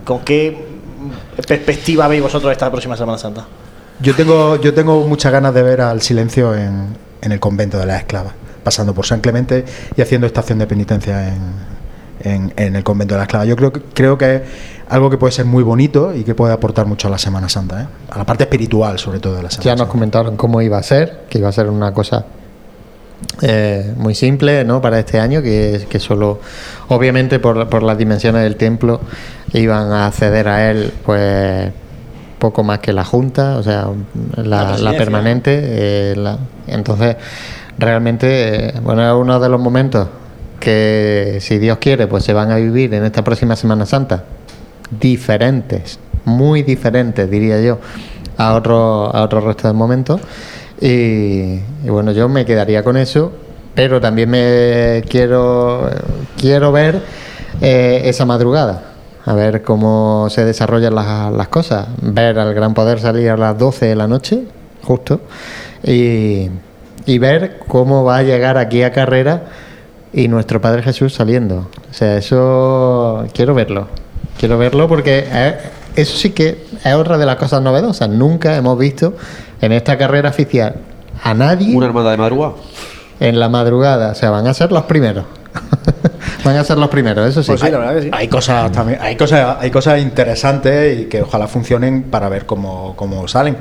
[0.05, 0.57] con qué
[1.47, 3.45] perspectiva veis vosotros esta próxima Semana Santa?
[4.01, 7.87] Yo tengo, yo tengo muchas ganas de ver al silencio en, en el convento de
[7.87, 8.33] las esclavas,
[8.63, 9.65] pasando por San Clemente
[9.97, 11.29] y haciendo estación de penitencia
[12.23, 13.49] en, en- el convento de las esclavas.
[13.49, 14.43] Yo creo, que- creo que
[14.89, 17.83] algo que puede ser muy bonito y que puede aportar mucho a la Semana Santa,
[17.83, 17.87] ¿eh?
[18.11, 19.93] a la parte espiritual sobre todo de la Semana Ya nos Santa.
[19.93, 22.25] comentaron cómo iba a ser, que iba a ser una cosa
[23.43, 24.81] eh, muy simple ¿no?
[24.81, 26.41] para este año, que, que solo,
[26.89, 29.01] obviamente por, por las dimensiones del templo,
[29.53, 31.71] iban a acceder a él pues
[32.39, 33.89] poco más que la Junta, o sea,
[34.37, 35.59] la, La permanente.
[35.61, 36.39] eh, la-
[36.69, 37.17] entonces,
[37.79, 40.07] realmente, eh, bueno, es uno de los momentos
[40.61, 44.23] que, si Dios quiere, pues se van a vivir en esta próxima Semana Santa
[44.91, 47.79] diferentes, muy diferentes, diría yo,
[48.37, 50.21] a otro, a otro resto de momentos.
[50.81, 51.59] Y,
[51.89, 53.33] bueno, yo me quedaría con eso,
[53.75, 55.91] pero también me quiero,
[56.39, 57.03] quiero ver
[57.61, 58.83] eh, esa madrugada,
[59.25, 63.59] a ver cómo se desarrollan las, las cosas, ver al gran poder salir a las
[63.59, 64.45] 12 de la noche,
[64.85, 65.21] justo,
[65.83, 66.49] y,
[67.07, 69.43] y ver cómo va a llegar aquí a carrera
[70.13, 71.69] y nuestro Padre Jesús saliendo.
[71.91, 73.89] O sea, eso quiero verlo.
[74.39, 75.57] Quiero verlo porque eh,
[75.97, 78.09] eso sí que es otra de las cosas novedosas.
[78.09, 79.15] Nunca hemos visto
[79.61, 80.77] en esta carrera oficial
[81.23, 82.55] a nadie Una hermandad de madrugada.
[83.21, 84.13] en la madrugada.
[84.13, 85.25] O sea, van a ser los primeros.
[86.45, 87.49] van a ser los primeros, eso sí.
[87.49, 88.11] Pues sí, la verdad que sí.
[88.13, 92.95] Hay cosas también, hay cosas, hay cosas interesantes y que ojalá funcionen para ver cómo,
[92.95, 93.57] cómo salen.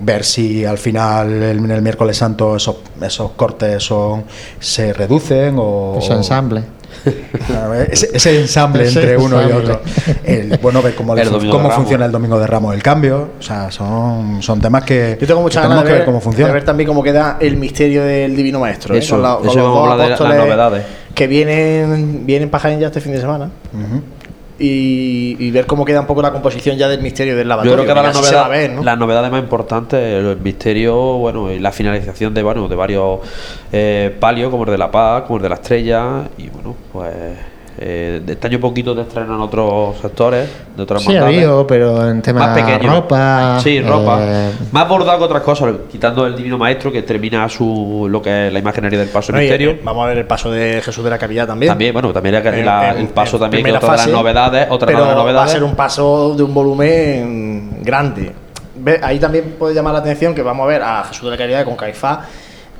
[0.00, 4.24] Ver si al final el- en el miércoles santo esos, esos cortes son
[4.60, 6.64] se reducen o Eso ensamble.
[7.90, 9.80] Ese, ese ensamble Ese entre uno y otro.
[10.24, 13.30] El, bueno, ver cómo, le El cómo funciona el domingo de Ramos el cambio.
[13.38, 16.06] O sea, son, son temas que, Yo tengo muchas ganas tenemos de que ver, ver
[16.06, 16.48] cómo funciona.
[16.48, 18.94] de ver también cómo queda el misterio del Divino Maestro.
[18.94, 18.98] ¿eh?
[18.98, 20.84] Eso, Con la- eso con los vamos a dos de las novedades.
[21.14, 23.50] Que vienen, vienen para Jaén ya este fin de semana.
[23.72, 24.02] Ujú.
[24.60, 27.74] Y, y ver cómo queda un poco la composición ya del misterio del Yo lavatorio.
[27.74, 28.82] creo que ahora la novedad, a ver, ¿no?
[28.82, 33.20] las novedades más importantes, el misterio, bueno, y la finalización de bueno, de varios
[33.72, 37.14] eh, palios, como el de la paz, como el de la estrella, y bueno, pues
[37.80, 41.36] eh, de este año poquito te estrenan otros sectores, de otras Sí, ha hermandades.
[41.44, 42.92] habido, pero en tema más pequeño.
[42.92, 43.60] ropa.
[43.62, 44.18] Sí, ropa.
[44.22, 48.48] eh, Más bordado que otras cosas, quitando el Divino Maestro que termina su lo que
[48.48, 49.70] es la imaginería del paso No, misterio.
[49.70, 51.70] eh, vamos a ver el paso de Jesús de la Capilla también.
[51.70, 54.12] También, bueno, también la- En- la- en- el paso también que otra de las fase,
[54.12, 55.52] novedades, otra pero de las va a novedades.
[55.52, 58.32] ser un paso de un volumen grande.
[59.02, 61.64] Ahí también puede llamar la atención que vamos a ver a Jesús de la Caridad
[61.64, 62.18] con Caifás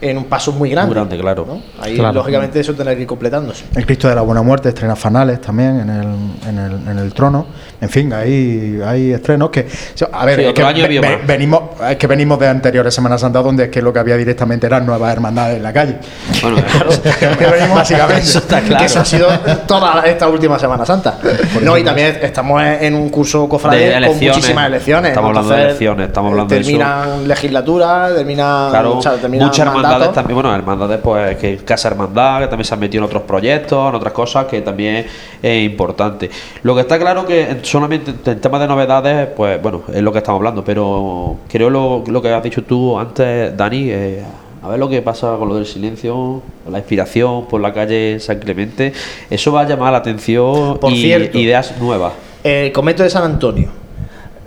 [0.01, 0.89] en un paso muy grande.
[0.89, 1.45] Muy grande, claro.
[1.47, 1.61] ¿no?
[1.83, 2.15] Ahí, Claro.
[2.15, 3.65] lógicamente, eso tendrá que ir completándose.
[3.75, 6.07] El Cristo de la Buena Muerte estrena fanales también en el,
[6.49, 7.47] en el, en el trono.
[7.81, 9.66] En fin, hay, hay estrenos que.
[10.12, 11.27] A ver, Sí, es que año ve- había ve- más.
[11.27, 14.66] venimos, es que venimos de anteriores Semanas Santas donde es que lo que había directamente
[14.66, 15.97] eran nuevas hermandades en la calle.
[16.43, 16.59] Bueno,
[17.39, 18.23] Que venimos básicamente.
[18.23, 18.79] Eso está claro.
[18.81, 19.29] Que eso ha sido
[19.66, 21.19] toda esta última Semana Santa.
[21.62, 25.09] No, y también estamos en un curso cofrade De con muchísimas elecciones.
[25.11, 26.69] Estamos hablando de elecciones, estamos hablando de eso.
[26.70, 31.89] terminan legislatura, terminan, Claro, o sea, terminan muchas hermandades también, bueno, hermandades pues que Casa
[31.89, 35.06] Hermandad, que también se han metido en otros proyectos, en otras cosas que también
[35.43, 36.31] es importante.
[36.62, 40.12] Lo que está claro que en- solamente en temas de novedades, pues bueno, es lo
[40.12, 44.23] que estamos hablando, pero creo lo, lo que has dicho tú antes, Dani, eh,
[44.62, 48.39] a ver lo que pasa con lo del silencio, la inspiración por la calle San
[48.40, 48.93] Clemente,
[49.31, 51.39] eso va a llamar la atención Por y cierto.
[51.39, 52.12] ideas nuevas.
[52.43, 53.69] El convento de San Antonio.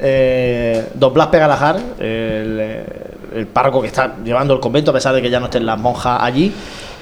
[0.03, 2.83] Eh, don Blas Pegalajar, el,
[3.35, 5.79] el párroco que está llevando el convento, a pesar de que ya no estén las
[5.79, 6.51] monjas allí,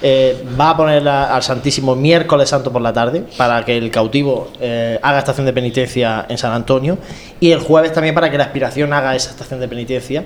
[0.01, 3.91] eh, va a poner a- al Santísimo miércoles santo por la tarde para que el
[3.91, 6.97] cautivo eh, haga estación de penitencia en San Antonio
[7.39, 10.23] y el jueves también para que la aspiración haga esa estación de penitencia.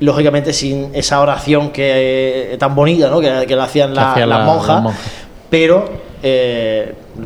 [0.00, 3.18] Lógicamente sin esa oración que eh, tan bonita ¿no?
[3.18, 4.82] que, que la hacían la- hacían las la- monjas,
[5.48, 5.88] pero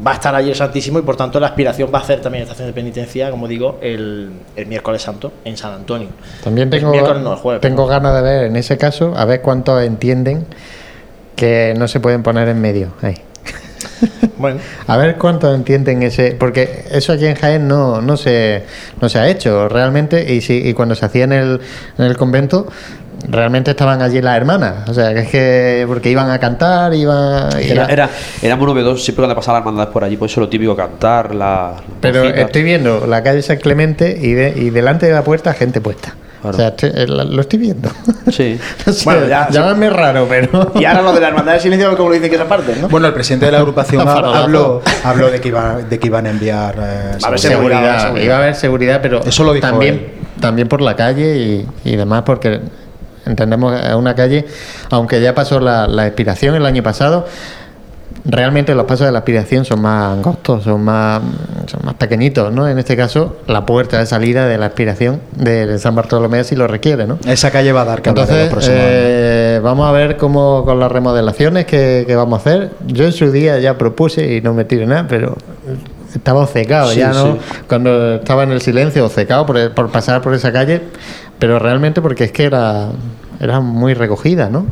[0.07, 2.43] va a estar allí el Santísimo y por tanto la aspiración va a hacer también
[2.43, 6.09] estación de penitencia, como digo, el, el miércoles santo en San Antonio.
[6.43, 10.47] También tengo, no, jueves, tengo ganas de ver en ese caso, a ver cuántos entienden
[11.37, 13.17] que no se pueden poner en medio ahí.
[14.37, 18.65] Bueno, A ver cuántos entienden ese, porque eso aquí en Jaén no, no se
[18.99, 21.61] no se ha hecho realmente y si y cuando se hacía en el,
[21.99, 22.67] en el convento
[23.29, 27.51] realmente estaban allí las hermanas, o sea que es que porque iban a cantar, iban
[27.61, 28.11] Era, era,
[28.43, 30.75] era muy novedoso siempre cuando pasaban las hermandades por allí, pues eso es lo típico,
[30.77, 31.75] cantar, la...
[31.77, 35.53] la Pero estoy viendo la calle San Clemente y, de- y delante de la puerta
[35.55, 36.15] gente puesta.
[36.41, 36.57] Claro.
[36.57, 37.91] O sea, estoy- eh, lo estoy viendo.
[38.33, 38.59] Sí.
[38.91, 40.73] Sé, Bueno, ya- llámame raro, pero.
[40.75, 42.89] y ahora lo de la hermandad del silencio, como lo dicen que esa parte, ¿no?
[42.89, 46.31] Bueno, el presidente de la agrupación habló, habló de, que iba, de que iban a
[46.31, 46.77] enviar.
[46.77, 46.79] eh,
[47.23, 47.41] Va a haber seguridad.
[47.41, 50.13] seguridad, seguridad, iba a haber seguridad, pero Eso lo dijo también, él.
[50.41, 52.61] también por la calle y, y demás, porque
[53.31, 54.44] entendemos que es una calle,
[54.90, 57.27] aunque ya pasó la, la expiración el año pasado,
[58.24, 61.23] realmente los pasos de la expiración son más angostos, son más,
[61.66, 62.69] son más pequeñitos, ¿no?
[62.69, 66.66] En este caso, la puerta de salida de la expiración de San Bartolomé si lo
[66.66, 67.19] requiere, ¿no?
[67.27, 68.69] Esa calle va a dar los Entonces, años.
[68.70, 72.70] eh, vamos a ver cómo con las remodelaciones que, que vamos a hacer.
[72.86, 75.36] Yo en su día ya propuse y no me tiré nada, pero
[76.15, 77.35] estaba obcecado Sí, ya, ¿no?
[77.35, 77.39] sí.
[77.69, 80.82] Cuando estaba en el silencio, obcecado por, por pasar por esa calle,
[81.39, 82.89] pero realmente porque es que era,
[83.41, 84.67] era muy recogida, ¿no?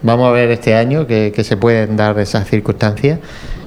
[0.00, 3.18] Vamos a ver este año que, que se pueden dar esas circunstancias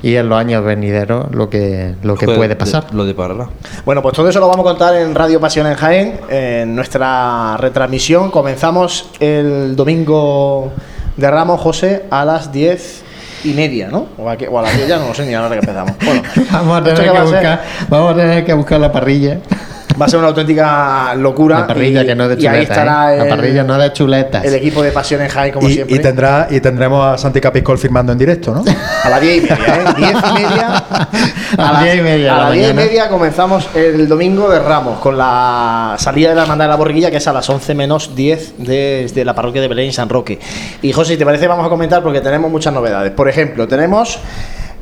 [0.02, 2.86] y en los años venideros lo que, lo que Joder, puede pasar.
[2.90, 3.50] de- Lo.
[3.86, 7.58] Bueno, pues todo eso lo vamos a contar en Radio Pasión en Jaén, en nuestra
[7.58, 8.32] retransmisión.
[8.32, 10.72] Comenzamos el domingo
[11.18, 13.04] de Ramos José a las diez
[13.44, 14.06] y media, ¿no?
[14.18, 15.56] O a, que- o a las 10 ya no lo sé ni a la hora
[15.60, 15.94] que empezamos.
[16.06, 16.22] Bueno,
[16.54, 19.40] Vamos a ¿esto tener que buscar, vamos a tener que buscar la parrilla.
[20.02, 21.60] Va a ser una auténtica locura.
[21.60, 22.78] La parrilla y, que no de y ahí chuletas.
[22.78, 23.18] estará ¿eh?
[23.20, 24.44] La el, parrilla no de chuletas.
[24.44, 25.96] el equipo de Pasión en Jaén, como Y, siempre.
[25.96, 28.64] y tendrá, y tendremos a Santi Capiscol firmando en directo, ¿no?
[29.04, 29.94] A las 10 y media, ¿eh?
[29.98, 30.84] 10 y media.
[31.58, 34.60] A las 10 y media A la las 10 y media comenzamos el domingo de
[34.60, 37.76] Ramos con la salida de la hermandad de la borriquilla, que es a las 11
[37.76, 40.40] menos 10 desde la parroquia de Belén y San Roque.
[40.82, 43.12] Y José, si te parece, vamos a comentar porque tenemos muchas novedades.
[43.12, 44.18] Por ejemplo, tenemos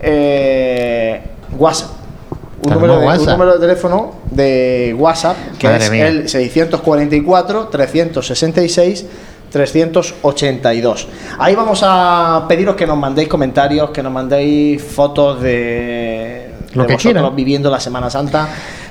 [0.02, 1.20] eh,
[1.58, 1.99] WhatsApp.
[2.62, 6.08] Un número, de, un número de teléfono de WhatsApp que Madre es mía.
[6.08, 9.06] el 644-366.
[9.52, 11.08] 382.
[11.40, 16.88] Ahí vamos a pediros que nos mandéis comentarios, que nos mandéis fotos de, Lo de
[16.88, 17.36] que vosotros quieran.
[17.36, 18.48] viviendo la Semana Santa,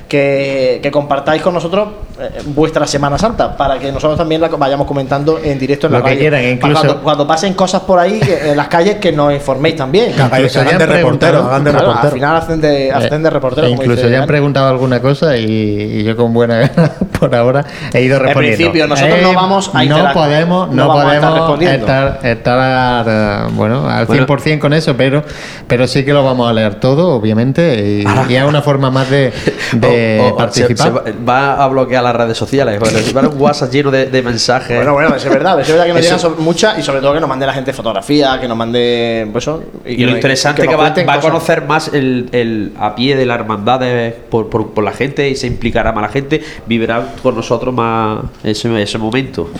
[0.09, 1.87] que, que compartáis con nosotros
[2.19, 5.99] eh, vuestra Semana Santa, para que nosotros también la vayamos comentando en directo en Lo
[5.99, 6.19] la que radio.
[6.19, 9.75] quieran, incluso- cuando, cuando pasen cosas por ahí que- en las calles, que nos informéis
[9.77, 10.11] también.
[10.17, 13.67] Incluso ya han preguntado- Claro, Al final hacen de, hacen de reportero.
[13.67, 14.27] Eh, como incluso dice ya han Dani.
[14.27, 17.63] preguntado alguna cosa y, y yo con buena gana por ahora
[17.93, 18.57] he ido En respondiendo.
[18.57, 21.77] principio, nosotros no vamos a no podemos, no no, vamos a estar podemos respondiendo.
[21.85, 24.25] estar, estar, eh, bueno, al Bueno.
[24.25, 25.23] 100% con eso, pero,
[25.67, 29.09] pero sí que lo vamos a leer todo, obviamente, y, y es una forma más
[29.09, 29.31] de,
[29.73, 31.03] de O- o- participar.
[31.05, 32.79] se- se va, a bloquear las redes sociales.
[32.79, 34.75] Bueno, si va un WhatsApp lleno de, de mensajes.
[34.77, 37.19] Bueno, bueno, es verdad, es verdad que nos llegan so- muchas y sobre todo que
[37.19, 39.63] nos mande la gente fotografía, que nos mande pues eso.
[39.85, 43.25] Y, que lo interesante que, nos va, a conocer más el, el a pie de
[43.25, 47.13] la hermandad de- por, por- por la gente y se implicará más la gente, vivirá
[47.21, 49.49] con nosotros más ese, ese momento.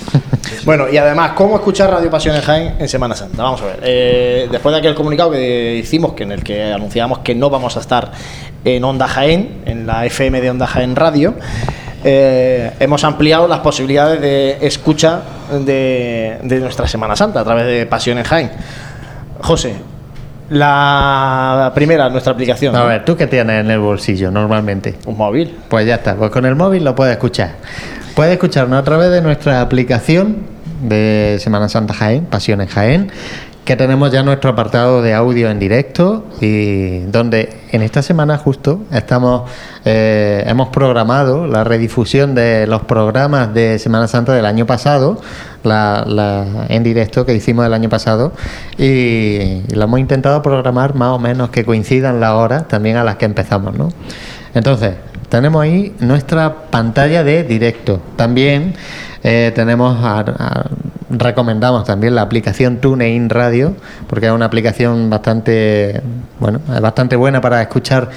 [0.65, 3.43] Bueno, y además, ¿cómo escuchar Radio Pasión en Jaén en Semana Santa?
[3.43, 3.79] Vamos a ver.
[3.83, 7.77] eh, después de aquel comunicado que hicimos, que en el que anunciábamos que no vamos
[7.77, 8.11] a estar
[8.65, 11.35] en Onda Jaén, en la FM de Onda Jaén Radio,
[12.03, 15.21] eh, hemos ampliado las posibilidades de escucha
[15.65, 18.51] de, de nuestra Semana Santa a través de Pasión en Jaén.
[19.41, 19.75] José,
[20.49, 22.75] la primera, nuestra aplicación.
[22.75, 22.87] A ¿no?
[22.87, 24.95] ver, ¿tú qué tienes en el bolsillo normalmente?
[25.05, 25.55] Un móvil.
[25.67, 27.51] Pues ya está, pues con el móvil lo puedes escuchar.
[28.15, 30.37] Puedes escucharnos a través de nuestra aplicación
[30.81, 33.11] de Semana Santa Jaén, Pasión en Jaén,
[33.69, 38.81] que tenemos ya nuestro apartado de audio en directo y donde en esta semana justo
[38.91, 39.47] estamos
[39.85, 45.21] eh, hemos programado la redifusión de los programas de Semana Santa del año pasado,
[45.63, 48.33] la, la- en directo que hicimos el año pasado
[48.79, 53.17] y, lo hemos intentado programar más o menos que coincidan las horas también a las
[53.17, 53.89] que empezamos, ¿no?
[54.55, 54.95] Entonces,
[55.29, 58.01] tenemos ahí nuestra pantalla de directo.
[58.15, 58.73] También
[59.23, 59.97] eh, tenemos,
[61.09, 63.75] recomendamos también la aplicación TuneIn Radio,
[64.07, 66.01] porque es una aplicación bastante,
[66.39, 68.09] bueno, bastante buena para escuchar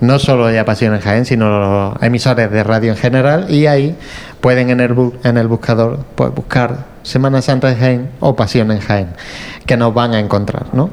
[0.00, 3.46] no solo ya Pasión en Jaén, sino los emisores de radio en general.
[3.48, 3.96] Y ahí
[4.40, 8.80] pueden en el, en el buscador pues, buscar Semana Santa en Jaén o Pasión en
[8.80, 9.08] Jaén,
[9.64, 10.90] que nos van a encontrar, ¿no?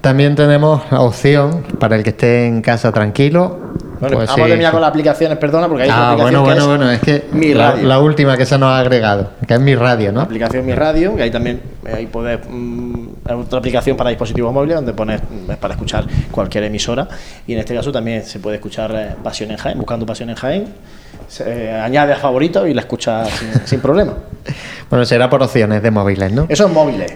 [0.00, 3.73] También tenemos la opción para el que esté en casa tranquilo.
[4.04, 4.72] Bueno, pues vamos sí, a terminar sí.
[4.74, 7.24] con las aplicaciones, perdona, porque hay Ah, aplicación bueno, que bueno, es bueno, es que
[7.32, 7.88] Mi la, Radio.
[7.88, 10.18] la última que se nos ha agregado, que es mi radio, ¿no?
[10.20, 11.60] La aplicación Mi Radio, que ahí también
[11.92, 13.06] ahí podés, mm,
[13.38, 17.08] otra aplicación para dispositivos móviles donde pones mm, es para escuchar cualquier emisora
[17.46, 20.36] y en este caso también se puede escuchar eh, Pasión en Jaén, buscando Pasión en
[20.36, 20.64] Jaén,
[21.28, 24.14] se, eh, añade a favorito y la escuchas sin, sin problema.
[24.90, 26.46] Bueno, será por opciones de móviles, ¿no?
[26.48, 27.12] Eso es móviles.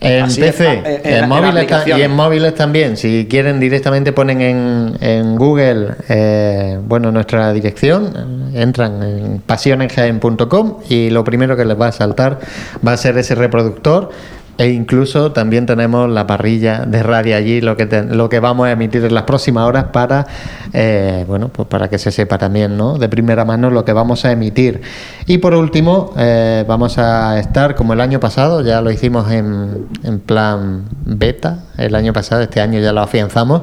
[0.00, 1.66] En Así PC, en- en móviles
[1.98, 2.96] y en móviles también.
[2.96, 11.10] Si quieren directamente ponen en, en Google, eh, bueno, nuestra dirección, entran en pasionenjaen.com y
[11.10, 12.38] lo primero que les va a saltar
[12.86, 14.10] va a ser ese reproductor.
[14.58, 18.66] E incluso también tenemos la parrilla de radio allí, lo que te- lo que vamos
[18.66, 20.26] a emitir en las próximas horas para,
[20.72, 22.98] eh, bueno, pues para que se sepa también, ¿no?
[22.98, 24.80] De primera mano lo que vamos a emitir.
[25.26, 29.86] Y por último, eh, vamos a estar como el año pasado, ya lo hicimos en,
[30.02, 33.62] en plan beta, el año pasado, este año ya lo afianzamos,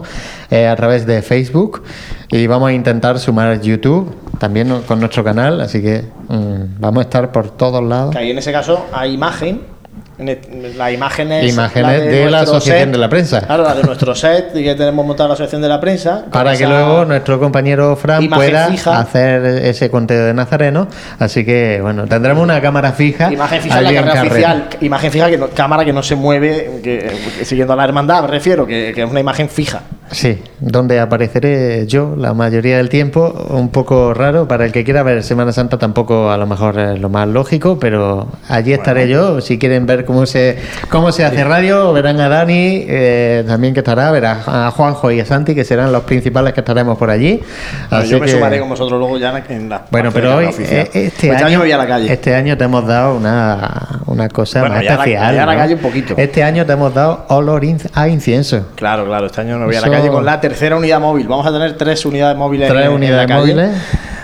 [0.50, 1.84] eh, a través de Facebook
[2.30, 7.02] y vamos a intentar sumar YouTube también con nuestro canal, así que mm, vamos a
[7.02, 8.16] estar por todos lados.
[8.16, 9.75] Que en ese caso hay imagen.
[10.18, 12.92] En el- La imagen es Imágenes de la Asociación set.
[12.92, 13.42] de la Prensa.
[13.42, 16.26] Claro, la de nuestro set y que tenemos montada la asociación de la prensa.
[16.32, 19.00] Para que luego nuestro compañero Fran pueda fija.
[19.00, 20.88] hacer ese conteo de Nazareno.
[21.20, 23.32] Así que, bueno, tendremos una cámara fija.
[23.32, 24.22] Imagen fija la carrera.
[24.24, 24.70] oficial.
[24.82, 28.22] Imagen fija, que no- cámara que no se mueve, que, que siguiendo a la hermandad,
[28.24, 29.82] me refiero, que, que es una imagen fija.
[30.12, 34.48] Sí, donde apareceré yo la mayoría del tiempo, un poco raro.
[34.48, 37.80] Para el que quiera ver Semana Santa tampoco a lo mejor es lo más lógico,
[37.80, 39.42] pero allí estaré yo.
[39.42, 40.58] Si quieren ver cómo se
[40.90, 45.20] cómo se hace radio, verán a Dani, eh, también que estará, verán a Juanjo y
[45.20, 47.42] a Santi, que serán los principales que estaremos por allí.
[47.90, 50.36] Bueno, Así yo me que- sumaré con vosotros luego ya en la Bueno, pero la
[50.38, 52.14] hoy, eh, este, Pues año, voy a la calle.
[52.14, 55.36] este año te hemos dado una, una cosa Bueno, más ya la- especial.
[55.36, 55.60] ya la ¿no?
[55.60, 56.14] calle un poquito.
[56.16, 57.64] Este año te hemos dado olor
[57.94, 58.68] a incienso.
[58.76, 61.28] Claro, claro, este año me voy a la Eso- calle con la tercera unidad móvil.
[61.28, 63.70] Vamos a tener tres unidades móviles Tres en- en la unidades calle móviles.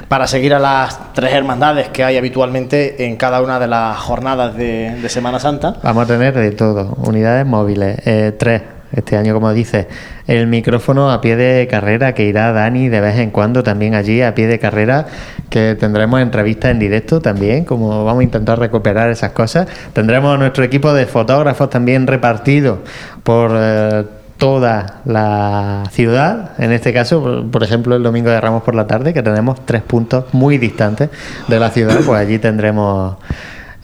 [0.07, 4.56] para seguir a las tres hermandades que hay habitualmente en cada una de las jornadas
[4.56, 5.76] de, de Semana Santa.
[5.84, 8.61] Vamos a tener de todo, unidades móviles, eh, tres.
[8.93, 9.88] Este año, como dice,
[10.27, 14.22] el micrófono a pie de carrera que irá Dani de vez en cuando también allí
[14.22, 15.06] a pie de carrera,
[15.49, 19.65] que tendremos entrevistas en directo también, como vamos a intentar recuperar esas cosas.
[19.93, 22.80] Tendremos nuestro equipo de fotógrafos también repartido
[23.23, 24.03] por eh,
[24.41, 26.53] toda la ciudad.
[26.57, 29.84] En este caso, por, ejemplo, el domingo de Ramos por la tarde, que tenemos tres
[29.84, 31.11] puntos muy distantes
[31.47, 33.18] de la ciudad, pues allí tendremos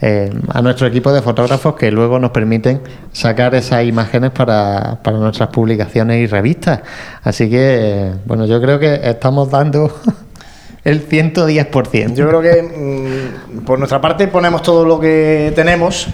[0.01, 2.81] eh, a nuestro equipo de fotógrafos que luego nos permiten
[3.11, 6.79] sacar esas imágenes para, para nuestras publicaciones y revistas.
[7.21, 9.95] Así que, bueno, yo creo que estamos dando
[10.84, 12.15] el 110%.
[12.15, 16.07] Yo creo que mm, por nuestra parte ponemos todo lo que tenemos,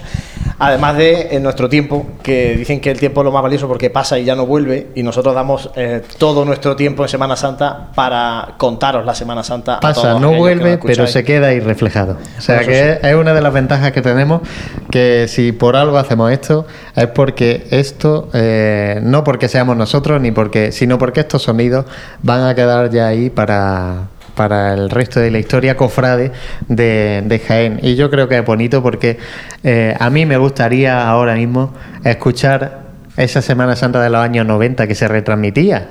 [0.58, 3.90] además de en nuestro tiempo, que dicen que el tiempo es lo más valioso porque
[3.90, 7.88] pasa y ya no vuelve, y nosotros damos eh, todo nuestro tiempo en Semana Santa
[7.94, 9.76] para contaros la Semana Santa.
[9.76, 12.16] a Pasa, todos no vuelve, pero se queda ahí reflejado.
[12.38, 14.42] O sea Eso que es una de las ventajas que tenemos,
[14.90, 20.30] que si por algo hacemos esto, es porque esto, eh, no porque seamos nosotros, ni
[20.30, 21.84] porque, sino porque estos sonidos
[22.22, 26.32] van a quedar ya ahí para para el resto de la historia cofrade
[26.68, 27.78] de, Jaén.
[27.82, 29.18] Y yo creo que es bonito porque
[29.62, 31.72] eh, a mí me gustaría ahora mismo
[32.04, 32.82] escuchar
[33.16, 35.88] esa Semana Santa de los años 90 que se retransmitía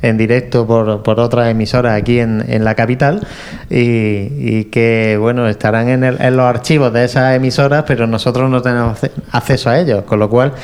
[0.00, 3.24] en directo por, por otras emisoras aquí en, en la capital
[3.70, 8.60] y, que bueno estarán en, el- en los archivos de esas emisoras pero nosotros no
[8.62, 10.54] tenemos acce- acceso a ellos con lo cual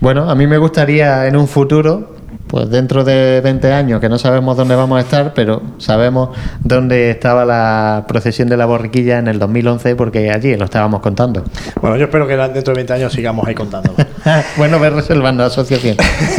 [0.00, 2.14] bueno a mí me gustaría en un futuro
[2.48, 6.30] pues dentro de 20 años que no sabemos dónde vamos a estar pero sabemos
[6.60, 11.44] dónde estaba la procesión de la borriquilla en el 2011 porque allí lo estábamos contando
[11.80, 13.92] Bueno, yo espero que dentro de 20 años sigamos ahí contando.
[14.56, 15.96] bueno ver reservando la asociación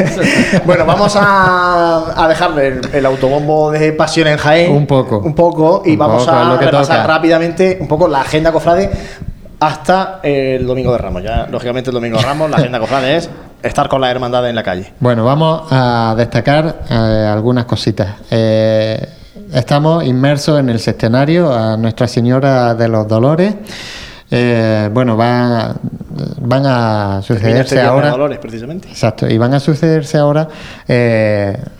[0.65, 4.71] bueno, vamos a, a dejarle el, el autobombo de pasión en Jaén.
[4.71, 5.19] Un poco.
[5.19, 5.83] Un poco.
[5.85, 7.07] Y Un vamos poco, a lo que repasar toca.
[7.07, 8.89] rápidamente un poco la agenda cofrade
[9.59, 11.23] hasta el domingo de Ramos.
[11.23, 13.29] Ya, lógicamente, el domingo de Ramos, la agenda cofrade es
[13.63, 14.93] estar con la hermandad en la calle.
[14.99, 16.93] Bueno, vamos a destacar eh,
[17.31, 18.15] algunas cositas.
[18.31, 19.07] Eh,
[19.53, 23.55] estamos inmersos en el sextenario a Nuestra Señora de los Dolores.
[24.31, 25.73] Eh, bueno, va-
[26.41, 28.11] van a este sucederse ahora.
[28.11, 28.87] Dolores, precisamente.
[28.89, 30.47] Exacto, y van a sucederse ahora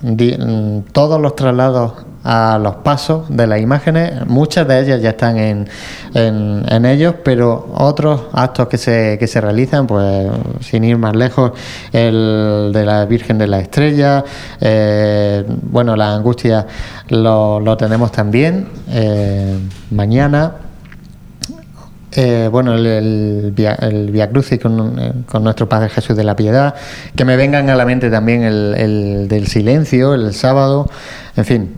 [0.01, 1.93] di- mm, todos los traslados
[2.23, 4.25] a los pasos de las imágenes.
[4.27, 5.67] Muchas de ellas ya están en,
[6.13, 10.27] en, ellos, pero otros actos que se, que se realizan, pues
[10.61, 11.51] sin ir más lejos,
[11.93, 14.23] el de la Virgen de la Estrella,
[14.59, 16.67] eh, bueno, la angustia
[17.09, 19.57] lo, lo tenemos también eh,
[19.91, 20.53] mañana.
[22.11, 26.73] Eh, bueno, el, el, via, Crucis con, con nuestro Padre Jesús de la Piedad,
[27.15, 30.89] que me vengan a la mente también el del silencio, el sábado,
[31.39, 31.75] en fin.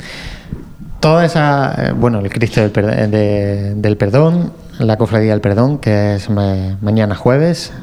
[0.99, 5.79] Toda esa, eh, bueno, el Cristo del, per- de- del Perdón, la Cofradía del Perdón,
[5.79, 7.73] que es ma- mañana jueves,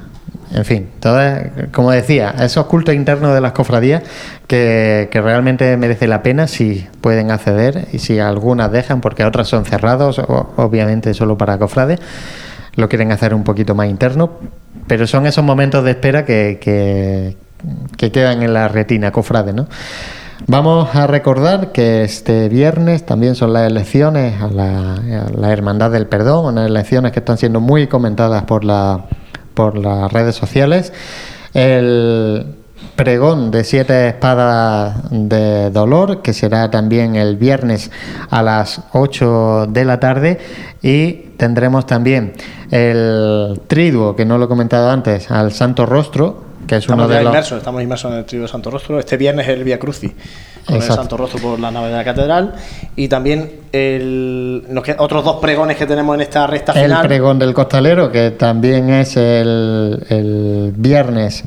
[0.54, 1.42] en fin, todas,
[1.72, 4.02] como decía, esos cultos internos de las cofradías
[4.46, 9.48] que, que realmente merece la pena si pueden acceder y si algunas dejan, porque otras
[9.48, 10.18] son cerrados,
[10.56, 11.98] obviamente solo para cofrades,
[12.76, 14.30] lo quieren hacer un poquito más interno,
[14.86, 17.36] pero son esos momentos de espera que, que,
[17.98, 19.66] que quedan en la retina cofrade, ¿no?
[20.46, 26.46] Vamos a recordar que este viernes también son las elecciones a la, Hermandad del Perdón,
[26.46, 30.92] unas elecciones que están siendo muy comentadas por las redes sociales.
[31.54, 32.54] El
[32.96, 37.90] pregón de siete espadas de dolor, que será también el viernes
[38.30, 40.38] a las 8 de la tarde.
[40.82, 42.32] Y tendremos también
[42.70, 47.12] el triduo, que no lo he comentado antes, al Santo Rostro, que es Estamos uno
[47.12, 47.32] ya de los...
[47.32, 49.00] inmersos, estamos inmersos en el trío de Santo Rostro.
[49.00, 50.12] Este viernes es el Via Crucis
[50.66, 50.82] con el.
[50.82, 52.54] Santo Rostro por la nave de la catedral.
[52.94, 57.06] Y también el, quedan otros dos pregones que tenemos en esta recta El final.
[57.08, 61.42] pregón del costalero, que también es el, el viernes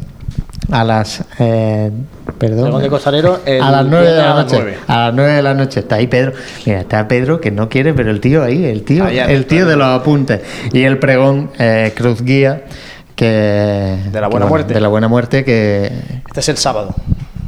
[0.72, 1.24] a las.
[1.40, 1.92] eh,
[2.38, 2.88] perdón.
[2.90, 4.56] Costalero, el a las 9 de la noche.
[4.60, 4.78] 9.
[4.88, 5.80] A las 9 de la noche.
[5.82, 6.34] Está ahí Pedro.
[6.66, 9.76] Mira, está Pedro que no quiere, pero el tío ahí, el tío, el tío de
[9.76, 10.42] los apuntes.
[10.74, 12.64] Y el pregón eh, Cruz Guía,
[13.16, 13.98] que.
[14.12, 14.74] De la que, buena muerte.
[14.74, 15.92] De la buena muerte, que
[16.28, 16.94] Este es el sábado.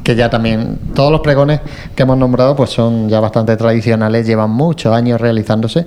[0.03, 1.61] que ya también todos los pregones
[1.95, 5.85] que hemos nombrado pues son ya bastante tradicionales, llevan muchos años realizándose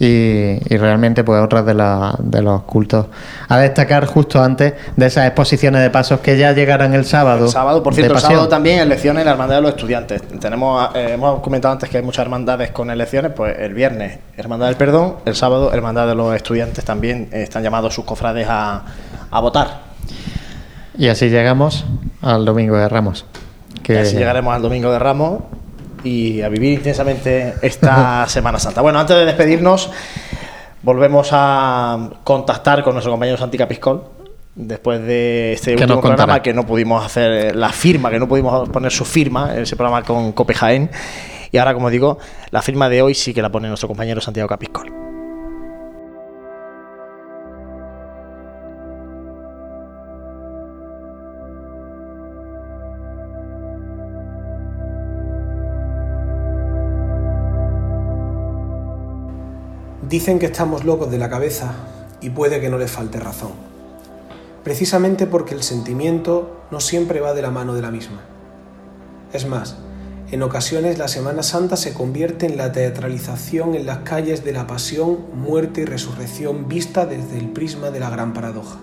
[0.00, 3.06] y, y realmente pues otras de, la- de los cultos
[3.48, 7.44] a destacar justo antes de esas exposiciones de pasos que ya llegarán el sábado.
[7.44, 10.22] El sábado, por cierto, el sábado también elecciones en la hermandad de los estudiantes.
[10.40, 14.66] Tenemos, eh, hemos comentado antes que hay muchas hermandades con elecciones, pues el viernes hermandad
[14.66, 18.82] del perdón, el sábado hermandad de los estudiantes también eh, están llamados sus cofrades a,
[19.32, 19.80] a votar.
[20.96, 21.84] Y así llegamos
[22.20, 23.24] al domingo de Ramos.
[23.76, 25.40] Y Que así llegaremos al domingo de Ramos
[26.04, 28.82] y a vivir intensamente esta Semana Santa.
[28.82, 29.90] Bueno, antes de despedirnos,
[30.82, 34.04] volvemos a contactar con nuestro compañero Santi Capiscol.
[34.54, 36.16] Después de este ¿Qué último contará?
[36.16, 39.76] programa que no pudimos hacer la firma, que no pudimos poner su firma en ese
[39.76, 40.90] programa con Cope Jaén.
[41.50, 42.18] Y ahora, como digo,
[42.50, 45.01] la firma de hoy sí que la pone nuestro compañero Santiago Capiscol.
[60.12, 61.72] Dicen que estamos locos de la cabeza
[62.20, 63.52] y puede que no les falte razón.
[64.62, 68.20] Precisamente porque el sentimiento no siempre va de la mano de la misma.
[69.32, 69.78] Es más,
[70.30, 74.66] en ocasiones la Semana Santa se convierte en la teatralización en las calles de la
[74.66, 78.80] pasión, muerte y resurrección vista desde el prisma de la gran paradoja.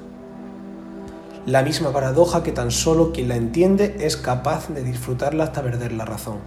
[1.45, 5.91] La misma paradoja que tan solo quien la entiende es capaz de disfrutarla hasta perder
[5.91, 6.39] la razón.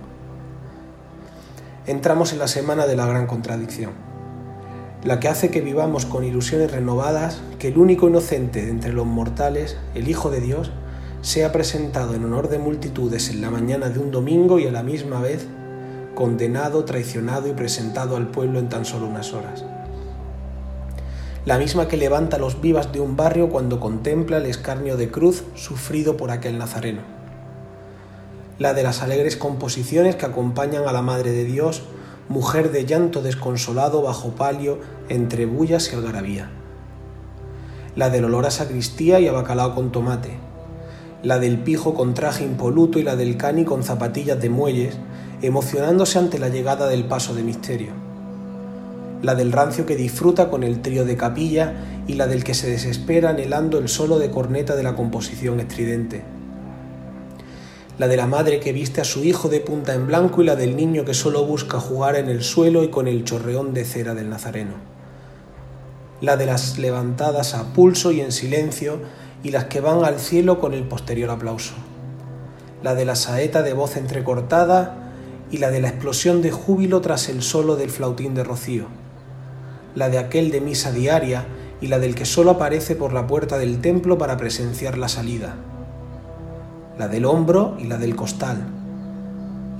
[1.86, 4.10] Entramos en la semana de la gran contradicción
[5.04, 9.06] la que hace que vivamos con ilusiones renovadas, que el único inocente de entre los
[9.06, 10.70] mortales, el Hijo de Dios,
[11.22, 14.82] sea presentado en honor de multitudes en la mañana de un domingo y a la
[14.82, 15.46] misma vez
[16.14, 19.64] condenado, traicionado y presentado al pueblo en tan solo unas horas.
[21.46, 25.42] La misma que levanta los vivas de un barrio cuando contempla el escarnio de cruz
[25.54, 27.00] sufrido por aquel nazareno.
[28.58, 31.82] La de las alegres composiciones que acompañan a la Madre de Dios
[32.28, 34.78] mujer de llanto desconsolado bajo palio
[35.08, 36.50] entre bullas y algarabía.
[37.96, 40.38] La del olor a sacristía y a bacalao con tomate.
[41.22, 44.96] La del pijo con traje impoluto y la del cani con zapatillas de muelles,
[45.42, 47.92] emocionándose ante la llegada del paso de misterio.
[49.22, 51.74] La del rancio que disfruta con el trío de capilla
[52.06, 56.24] y la del que se desespera anhelando el solo de corneta de la composición estridente
[57.98, 60.56] la de la madre que viste a su hijo de punta en blanco y la
[60.56, 64.14] del niño que solo busca jugar en el suelo y con el chorreón de cera
[64.14, 64.73] del nazareno.
[66.23, 68.98] La de las levantadas a pulso y en silencio
[69.43, 71.74] y las que van al cielo con el posterior aplauso.
[72.82, 75.12] La de la saeta de voz entrecortada
[75.51, 78.86] y la de la explosión de júbilo tras el solo del flautín de rocío.
[79.94, 81.44] La de aquel de misa diaria
[81.82, 85.56] y la del que solo aparece por la puerta del templo para presenciar la salida
[87.02, 88.58] la del hombro y la del costal,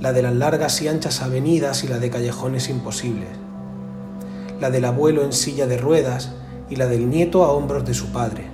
[0.01, 3.29] la de las largas y anchas avenidas y la de callejones imposibles,
[4.59, 6.33] la del abuelo en silla de ruedas
[6.69, 8.47] y la del nieto a hombros de su padre,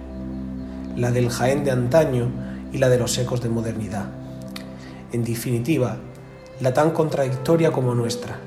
[0.95, 2.29] la del Jaén de antaño
[2.71, 4.05] y la de los ecos de modernidad.
[5.13, 5.97] En definitiva,
[6.61, 8.37] la tan contradictoria como nuestra,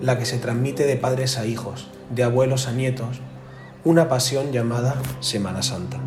[0.00, 3.20] la que se transmite de padres a hijos, de abuelos a nietos,
[3.84, 6.00] una pasión llamada Semana Santa.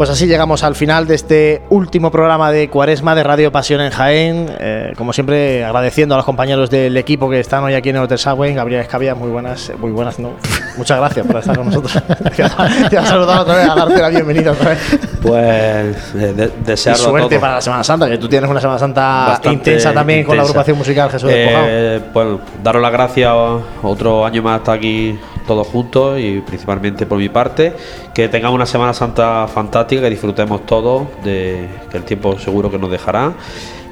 [0.00, 3.90] Pues así llegamos al final de este último programa de Cuaresma de Radio Pasión en
[3.90, 4.46] Jaén.
[4.58, 8.04] Eh, como siempre, agradeciendo a los compañeros del equipo que están hoy aquí en el
[8.04, 8.54] Hotel Sagüen.
[8.54, 10.30] Gabriel Escabia, muy buenas, muy buenas, no.
[10.78, 12.02] Muchas gracias por estar con nosotros.
[12.88, 14.98] Te ha saludado otra vez, a darte la bienvenida otra vez.
[15.20, 17.40] Pues de, de, Y desearlo suerte todo.
[17.40, 20.44] para la Semana Santa, que tú tienes una Semana Santa Bastante intensa también con la
[20.44, 21.66] agrupación musical Jesús Despojado.
[21.68, 22.26] Eh, pues
[22.64, 23.34] daros las gracias
[23.82, 27.72] otro año más hasta aquí todos juntos y principalmente por mi parte
[28.14, 32.78] que tengamos una Semana Santa fantástica que disfrutemos todos de que el tiempo seguro que
[32.78, 33.34] nos dejará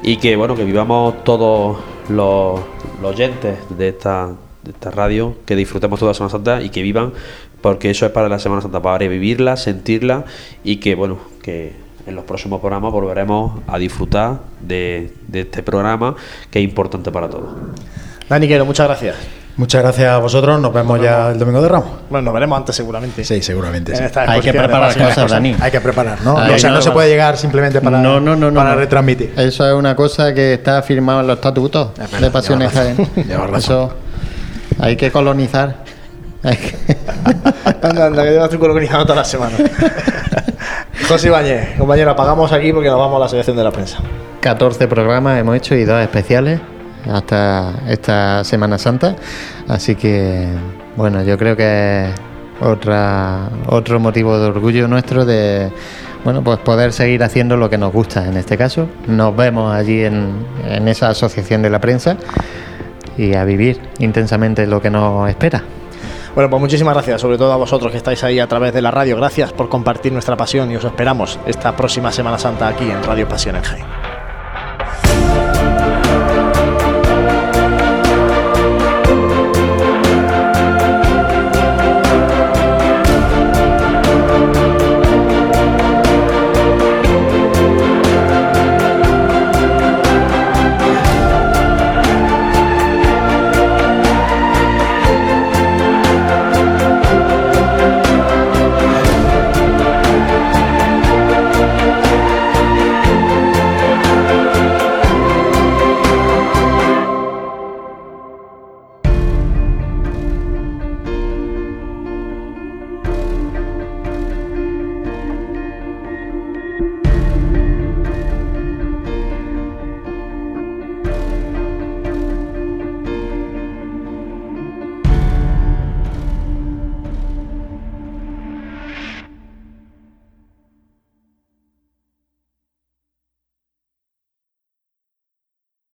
[0.03, 1.77] y que bueno que vivamos todos
[2.09, 2.59] los,
[3.03, 4.29] oyentes de esta
[4.63, 7.13] de esta radio que disfrutemos toda la Semana Santa y que vivan
[7.61, 10.25] porque eso es para la Semana Santa para vivirla sentirla
[10.63, 11.73] y que bueno que
[12.05, 16.15] en los próximos programas volveremos a disfrutar de, de este programa
[16.49, 17.51] que es importante para todos.
[18.29, 19.38] Dani Quero, muchas gracias.
[19.59, 20.57] Muchas gracias a vosotros.
[20.61, 21.89] Nos vemos ya el domingo de Ramos.
[22.09, 23.25] Bueno, nos veremos antes seguramente.
[23.25, 23.93] Sí, seguramente.
[23.93, 24.03] Sí.
[24.15, 25.29] Hay que preparar cosas.
[25.29, 25.53] Dani.
[25.59, 26.37] Hay que preparar, ¿no?
[26.37, 28.69] Ahí o sea, no no se puede llegar simplemente para, no, no, no, no, para
[28.69, 28.75] no.
[28.77, 29.33] retransmitir.
[29.35, 33.05] Eso es una cosa que está firmado en los estatutos verdad, de Pasiones Jaén.
[33.57, 33.93] Eso
[34.79, 35.83] hay que colonizar.
[36.41, 36.97] Hay que-
[37.85, 39.57] Anda, anda, que llevas tú colonizando toda la semana.
[41.09, 43.97] José Ibáñez, compañero, apagamos aquí porque nos vamos a la selección de la prensa.
[44.39, 46.61] 14 programas hemos hecho y dos especiales
[47.07, 49.15] hasta esta Semana Santa.
[49.67, 50.47] Así que,
[50.95, 52.15] bueno, yo creo que es
[52.61, 55.71] otra, otro motivo de orgullo nuestro de
[56.23, 58.87] bueno, pues poder seguir haciendo lo que nos gusta en este caso.
[59.07, 62.17] Nos vemos allí en, en esa asociación de la prensa
[63.17, 65.63] y a vivir intensamente lo que nos espera.
[66.35, 68.91] Bueno, pues muchísimas gracias, sobre todo a vosotros que estáis ahí a través de la
[68.91, 69.17] radio.
[69.17, 73.27] Gracias por compartir nuestra pasión y os esperamos esta próxima Semana Santa aquí en Radio
[73.27, 74.18] Pasión en Jaén.